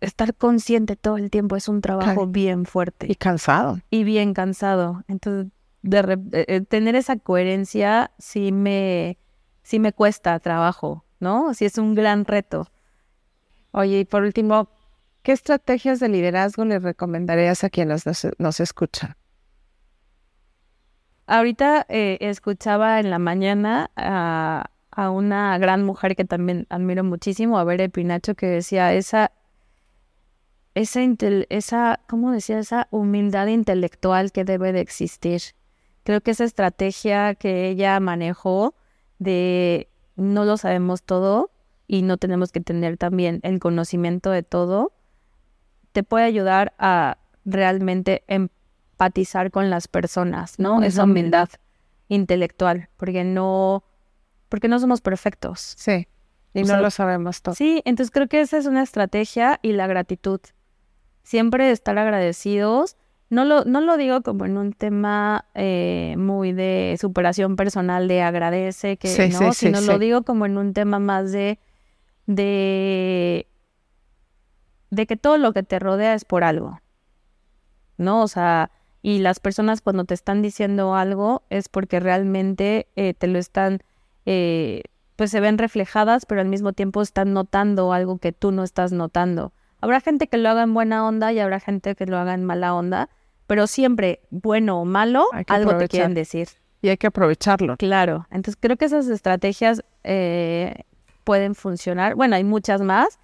estar 0.00 0.34
consciente 0.34 0.96
todo 0.96 1.16
el 1.16 1.30
tiempo 1.30 1.56
es 1.56 1.68
un 1.68 1.80
trabajo 1.80 2.26
bien 2.26 2.64
fuerte 2.66 3.06
Y 3.10 3.16
cansado. 3.16 3.80
y 3.90 4.04
bien 4.04 4.32
cansado. 4.34 5.02
Entonces, 5.08 5.52
de 5.82 5.98
eh, 6.32 6.44
eh, 6.48 6.60
tener 6.62 6.94
esa 6.94 7.16
coherencia 7.16 8.10
sí 8.18 8.52
me, 8.52 9.18
sí 9.62 9.78
me 9.78 9.92
cuesta 9.92 10.38
trabajo, 10.40 11.04
¿no? 11.20 11.52
Sí 11.54 11.64
es 11.64 11.78
un 11.78 11.94
gran 11.94 12.24
reto. 12.24 12.68
Oye, 13.72 14.00
y 14.00 14.04
por 14.04 14.22
último, 14.22 14.68
¿qué 15.22 15.32
estrategias 15.32 16.00
de 16.00 16.08
liderazgo 16.08 16.64
le 16.64 16.78
recomendarías 16.78 17.64
a 17.64 17.70
quienes 17.70 18.06
nos, 18.06 18.26
nos 18.38 18.60
escuchan? 18.60 19.16
Ahorita 21.28 21.84
eh, 21.90 22.16
escuchaba 22.22 23.00
en 23.00 23.10
la 23.10 23.18
mañana 23.18 23.90
a, 23.96 24.70
una 25.10 25.58
gran 25.58 25.84
mujer 25.84 26.16
que 26.16 26.24
también 26.24 26.66
admiro 26.70 27.04
muchísimo, 27.04 27.58
a 27.58 27.64
Bere 27.64 27.90
Pinacho, 27.90 28.34
que 28.34 28.46
decía 28.46 28.94
esa, 28.94 29.30
esa, 30.74 31.00
esa, 31.50 32.00
¿cómo 32.08 32.32
decía? 32.32 32.58
Esa 32.58 32.88
humildad 32.90 33.46
intelectual 33.46 34.32
que 34.32 34.44
debe 34.44 34.72
de 34.72 34.80
existir. 34.80 35.42
Creo 36.02 36.22
que 36.22 36.30
esa 36.30 36.44
estrategia 36.44 37.34
que 37.34 37.68
ella 37.68 38.00
manejó 38.00 38.74
de 39.18 39.88
no 40.16 40.46
lo 40.46 40.56
sabemos 40.56 41.02
todo 41.02 41.50
y 41.86 42.00
no 42.02 42.16
tenemos 42.16 42.52
que 42.52 42.60
tener 42.60 42.96
también 42.96 43.40
el 43.42 43.60
conocimiento 43.60 44.30
de 44.30 44.42
todo, 44.42 44.92
te 45.92 46.02
puede 46.02 46.24
ayudar 46.24 46.74
a 46.78 47.18
realmente 47.44 48.22
empatizar 48.28 49.50
con 49.50 49.70
las 49.70 49.88
personas, 49.88 50.58
¿no? 50.58 50.78
Esa 50.78 50.86
esa 50.86 51.04
humildad 51.04 51.48
intelectual, 52.08 52.88
porque 52.96 53.24
no, 53.24 53.84
porque 54.48 54.68
no 54.68 54.78
somos 54.78 55.00
perfectos. 55.00 55.74
Sí. 55.76 56.08
Y 56.54 56.60
O 56.60 56.62
no 56.62 56.66
sea, 56.68 56.80
lo 56.80 56.90
sabemos 56.90 57.42
todo. 57.42 57.54
Sí, 57.54 57.82
entonces 57.84 58.10
creo 58.10 58.26
que 58.28 58.40
esa 58.40 58.56
es 58.58 58.66
una 58.66 58.82
estrategia 58.82 59.60
y 59.62 59.72
la 59.72 59.86
gratitud. 59.86 60.40
Siempre 61.22 61.70
estar 61.70 61.98
agradecidos. 61.98 62.96
No 63.30 63.44
lo, 63.44 63.64
no 63.66 63.82
lo 63.82 63.98
digo 63.98 64.22
como 64.22 64.46
en 64.46 64.56
un 64.56 64.72
tema 64.72 65.44
eh, 65.54 66.14
muy 66.16 66.52
de 66.54 66.96
superación 66.98 67.56
personal 67.56 68.08
de 68.08 68.22
agradece 68.22 68.96
que 68.96 69.08
Sí, 69.08 69.28
no, 69.28 69.38
sí, 69.38 69.44
sí, 69.52 69.66
sino 69.66 69.82
lo 69.82 69.92
sí. 69.94 69.98
digo 69.98 70.22
como 70.22 70.46
en 70.46 70.56
un 70.56 70.72
tema 70.72 70.98
más 70.98 71.30
de, 71.30 71.58
de 72.24 73.46
de 74.90 75.06
que 75.06 75.16
todo 75.16 75.38
lo 75.38 75.52
que 75.52 75.62
te 75.62 75.78
rodea 75.78 76.14
es 76.14 76.24
por 76.24 76.44
algo. 76.44 76.80
¿No? 77.96 78.22
O 78.22 78.28
sea, 78.28 78.70
y 79.02 79.18
las 79.18 79.40
personas 79.40 79.80
cuando 79.80 80.04
te 80.04 80.14
están 80.14 80.42
diciendo 80.42 80.94
algo 80.94 81.42
es 81.50 81.68
porque 81.68 82.00
realmente 82.00 82.88
eh, 82.96 83.14
te 83.14 83.26
lo 83.26 83.38
están 83.38 83.82
eh, 84.26 84.82
pues 85.18 85.32
se 85.32 85.40
ven 85.40 85.58
reflejadas, 85.58 86.26
pero 86.26 86.40
al 86.40 86.46
mismo 86.46 86.72
tiempo 86.72 87.02
están 87.02 87.32
notando 87.32 87.92
algo 87.92 88.18
que 88.18 88.30
tú 88.30 88.52
no 88.52 88.62
estás 88.62 88.92
notando. 88.92 89.52
Habrá 89.80 90.00
gente 90.00 90.28
que 90.28 90.36
lo 90.36 90.48
haga 90.48 90.62
en 90.62 90.72
buena 90.72 91.04
onda 91.04 91.32
y 91.32 91.40
habrá 91.40 91.58
gente 91.58 91.96
que 91.96 92.06
lo 92.06 92.18
haga 92.18 92.34
en 92.34 92.44
mala 92.44 92.72
onda, 92.72 93.08
pero 93.48 93.66
siempre, 93.66 94.20
bueno 94.30 94.80
o 94.80 94.84
malo, 94.84 95.26
algo 95.48 95.76
te 95.76 95.88
quieren 95.88 96.14
decir. 96.14 96.48
Y 96.82 96.90
hay 96.90 96.98
que 96.98 97.08
aprovecharlo. 97.08 97.76
Claro, 97.78 98.28
entonces 98.30 98.56
creo 98.60 98.76
que 98.76 98.84
esas 98.84 99.08
estrategias 99.08 99.82
eh, 100.04 100.84
pueden 101.24 101.56
funcionar. 101.56 102.14
Bueno, 102.14 102.36
hay 102.36 102.44
muchas 102.44 102.80
más, 102.80 103.18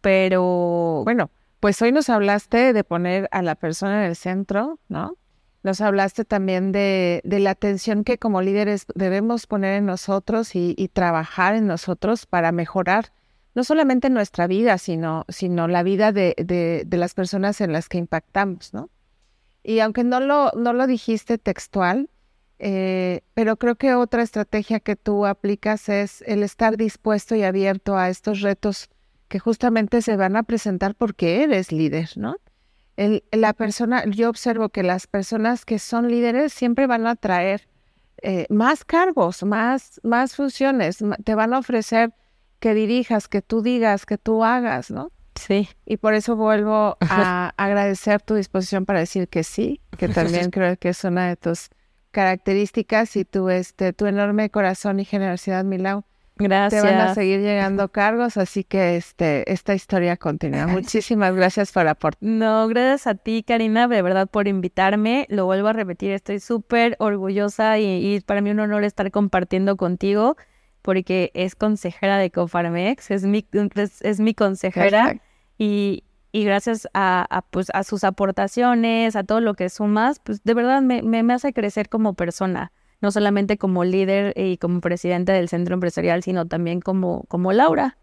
pero 0.00 1.02
Bueno, 1.04 1.30
pues 1.60 1.80
hoy 1.82 1.92
nos 1.92 2.08
hablaste 2.08 2.72
de 2.72 2.84
poner 2.84 3.28
a 3.32 3.42
la 3.42 3.54
persona 3.54 4.04
en 4.04 4.10
el 4.10 4.16
centro, 4.16 4.78
¿no? 4.88 5.16
Nos 5.62 5.82
hablaste 5.82 6.24
también 6.24 6.72
de, 6.72 7.20
de 7.24 7.38
la 7.38 7.50
atención 7.50 8.02
que 8.02 8.16
como 8.16 8.40
líderes 8.40 8.86
debemos 8.94 9.46
poner 9.46 9.74
en 9.74 9.86
nosotros 9.86 10.56
y, 10.56 10.88
trabajar 10.94 11.54
en 11.54 11.66
nosotros 11.66 12.24
para 12.24 12.50
mejorar 12.50 13.12
no 13.54 13.62
solamente 13.64 14.08
nuestra 14.08 14.46
vida, 14.46 14.78
sino, 14.78 15.26
sino 15.28 15.68
la 15.68 15.82
vida 15.82 16.12
de, 16.12 16.34
de, 16.38 16.84
de 16.86 16.96
las 16.96 17.12
personas 17.12 17.60
en 17.60 17.72
las 17.72 17.88
que 17.90 17.98
impactamos, 17.98 18.72
¿no? 18.72 18.88
Y 19.62 19.80
aunque 19.80 20.04
no 20.04 20.20
lo, 20.20 20.50
no 20.56 20.72
lo 20.72 20.86
dijiste 20.86 21.36
textual, 21.36 22.08
eh, 22.58 23.22
pero 23.34 23.56
creo 23.56 23.76
que 23.76 23.94
otra 23.94 24.22
estrategia 24.22 24.80
que 24.80 24.96
tú 24.96 25.26
aplicas 25.26 25.88
es 25.88 26.22
el 26.26 26.42
estar 26.42 26.76
dispuesto 26.76 27.34
y 27.34 27.42
abierto 27.42 27.96
a 27.96 28.08
estos 28.08 28.40
retos 28.40 28.88
que 29.30 29.38
justamente 29.38 30.02
se 30.02 30.16
van 30.16 30.36
a 30.36 30.42
presentar 30.42 30.96
porque 30.96 31.44
eres 31.44 31.70
líder, 31.70 32.10
¿no? 32.16 32.36
El, 32.96 33.22
la 33.30 33.52
persona, 33.52 34.04
yo 34.06 34.28
observo 34.28 34.70
que 34.70 34.82
las 34.82 35.06
personas 35.06 35.64
que 35.64 35.78
son 35.78 36.08
líderes 36.08 36.52
siempre 36.52 36.88
van 36.88 37.06
a 37.06 37.14
traer 37.14 37.68
eh, 38.22 38.46
más 38.50 38.84
cargos, 38.84 39.44
más, 39.44 40.00
más 40.02 40.34
funciones, 40.34 40.98
te 41.24 41.34
van 41.36 41.54
a 41.54 41.60
ofrecer 41.60 42.12
que 42.58 42.74
dirijas, 42.74 43.28
que 43.28 43.40
tú 43.40 43.62
digas, 43.62 44.04
que 44.04 44.18
tú 44.18 44.44
hagas, 44.44 44.90
¿no? 44.90 45.12
sí. 45.36 45.68
Y 45.86 45.96
por 45.96 46.14
eso 46.14 46.34
vuelvo 46.34 46.98
a 47.08 47.54
agradecer 47.56 48.20
tu 48.20 48.34
disposición 48.34 48.84
para 48.84 48.98
decir 48.98 49.28
que 49.28 49.44
sí, 49.44 49.80
que 49.96 50.08
también 50.18 50.50
creo 50.50 50.76
que 50.76 50.88
es 50.90 51.04
una 51.04 51.28
de 51.28 51.36
tus 51.36 51.70
características 52.10 53.14
y 53.14 53.24
tu, 53.24 53.48
este, 53.48 53.92
tu 53.92 54.06
enorme 54.06 54.50
corazón 54.50 54.98
y 54.98 55.04
generosidad, 55.04 55.64
Milau. 55.64 56.04
Gracias. 56.40 56.82
Te 56.82 56.88
van 56.88 57.00
a 57.00 57.14
seguir 57.14 57.40
llegando 57.40 57.88
cargos, 57.88 58.36
así 58.36 58.64
que 58.64 58.96
este, 58.96 59.50
esta 59.52 59.74
historia 59.74 60.16
continúa. 60.16 60.66
Muchísimas 60.66 61.34
gracias 61.34 61.70
por 61.72 61.86
aportar. 61.86 62.18
No, 62.22 62.66
gracias 62.68 63.06
a 63.06 63.14
ti, 63.14 63.44
Karina, 63.46 63.86
de 63.86 64.02
verdad 64.02 64.28
por 64.28 64.48
invitarme. 64.48 65.26
Lo 65.28 65.44
vuelvo 65.44 65.68
a 65.68 65.72
repetir, 65.72 66.12
estoy 66.12 66.40
súper 66.40 66.96
orgullosa 66.98 67.78
y, 67.78 68.14
y 68.16 68.20
para 68.20 68.40
mí 68.40 68.50
un 68.50 68.60
honor 68.60 68.84
estar 68.84 69.10
compartiendo 69.10 69.76
contigo 69.76 70.36
porque 70.82 71.30
es 71.34 71.54
consejera 71.54 72.16
de 72.18 72.30
Cofarmex, 72.30 73.10
es 73.10 73.24
mi, 73.24 73.46
es, 73.74 74.02
es 74.02 74.20
mi 74.20 74.34
consejera 74.34 75.20
y, 75.58 76.04
y 76.32 76.44
gracias 76.44 76.88
a, 76.94 77.26
a, 77.28 77.42
pues, 77.42 77.68
a 77.74 77.84
sus 77.84 78.02
aportaciones, 78.04 79.14
a 79.14 79.24
todo 79.24 79.40
lo 79.40 79.54
que 79.54 79.68
sumas, 79.68 80.20
pues 80.20 80.42
de 80.42 80.54
verdad 80.54 80.80
me, 80.80 81.02
me, 81.02 81.22
me 81.22 81.34
hace 81.34 81.52
crecer 81.52 81.88
como 81.88 82.14
persona, 82.14 82.72
no 83.00 83.10
solamente 83.10 83.58
como 83.58 83.84
líder 83.84 84.34
y 84.36 84.58
como 84.58 84.80
presidenta 84.80 85.32
del 85.32 85.48
centro 85.48 85.74
empresarial, 85.74 86.22
sino 86.22 86.46
también 86.46 86.80
como, 86.80 87.24
como 87.28 87.52
Laura. 87.52 87.96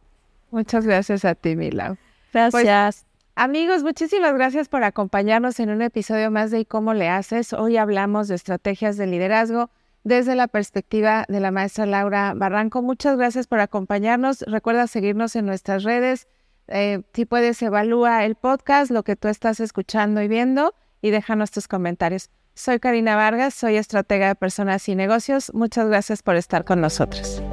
Muchas 0.51 0.85
gracias 0.85 1.25
a 1.25 1.35
ti, 1.35 1.55
Milau. 1.55 1.97
Gracias. 2.33 3.05
Amigos, 3.35 3.83
muchísimas 3.83 4.33
gracias 4.33 4.67
por 4.67 4.83
acompañarnos 4.83 5.59
en 5.59 5.69
un 5.69 5.83
episodio 5.83 6.31
más 6.31 6.49
de 6.49 6.61
¿Y 6.61 6.65
cómo 6.65 6.95
le 6.95 7.07
haces? 7.07 7.53
Hoy 7.53 7.77
hablamos 7.77 8.27
de 8.27 8.35
estrategias 8.35 8.97
de 8.97 9.05
liderazgo 9.05 9.69
desde 10.03 10.35
la 10.35 10.47
perspectiva 10.47 11.25
de 11.27 11.39
la 11.39 11.51
maestra 11.51 11.85
Laura 11.85 12.33
Barranco. 12.35 12.81
Muchas 12.81 13.17
gracias 13.17 13.45
por 13.45 13.59
acompañarnos. 13.59 14.41
Recuerda 14.47 14.87
seguirnos 14.87 15.35
en 15.35 15.45
nuestras 15.45 15.83
redes. 15.83 16.27
Eh, 16.67 17.03
si 17.13 17.25
puedes, 17.25 17.61
evalúa 17.61 18.25
el 18.25 18.35
podcast, 18.35 18.89
lo 18.89 19.03
que 19.03 19.15
tú 19.15 19.27
estás 19.27 19.59
escuchando 19.59 20.21
y 20.21 20.27
viendo 20.27 20.73
y 21.01 21.11
déjanos 21.11 21.51
tus 21.51 21.67
comentarios. 21.67 22.29
Soy 22.57 22.79
Karina 22.79 23.15
Vargas, 23.15 23.53
soy 23.53 23.75
estratega 23.75 24.29
de 24.29 24.35
personas 24.35 24.89
y 24.89 24.95
negocios. 24.95 25.53
Muchas 25.53 25.87
gracias 25.89 26.23
por 26.23 26.35
estar 26.35 26.65
con 26.65 26.81
nosotros. 26.81 27.43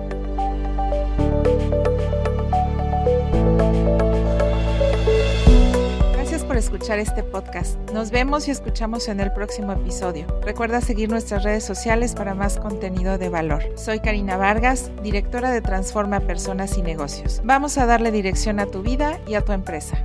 Gracias 6.14 6.42
por 6.46 6.56
escuchar 6.56 6.98
este 7.00 7.22
podcast. 7.22 7.78
Nos 7.92 8.10
vemos 8.10 8.48
y 8.48 8.52
escuchamos 8.52 9.08
en 9.08 9.20
el 9.20 9.30
próximo 9.30 9.72
episodio. 9.72 10.26
Recuerda 10.40 10.80
seguir 10.80 11.10
nuestras 11.10 11.44
redes 11.44 11.64
sociales 11.64 12.14
para 12.14 12.32
más 12.32 12.56
contenido 12.56 13.18
de 13.18 13.28
valor. 13.28 13.62
Soy 13.76 14.00
Karina 14.00 14.38
Vargas, 14.38 14.90
directora 15.02 15.50
de 15.50 15.60
Transforma 15.60 16.20
Personas 16.20 16.78
y 16.78 16.82
Negocios. 16.82 17.42
Vamos 17.44 17.76
a 17.76 17.84
darle 17.84 18.10
dirección 18.10 18.58
a 18.58 18.64
tu 18.64 18.80
vida 18.80 19.20
y 19.26 19.34
a 19.34 19.42
tu 19.42 19.52
empresa. 19.52 20.02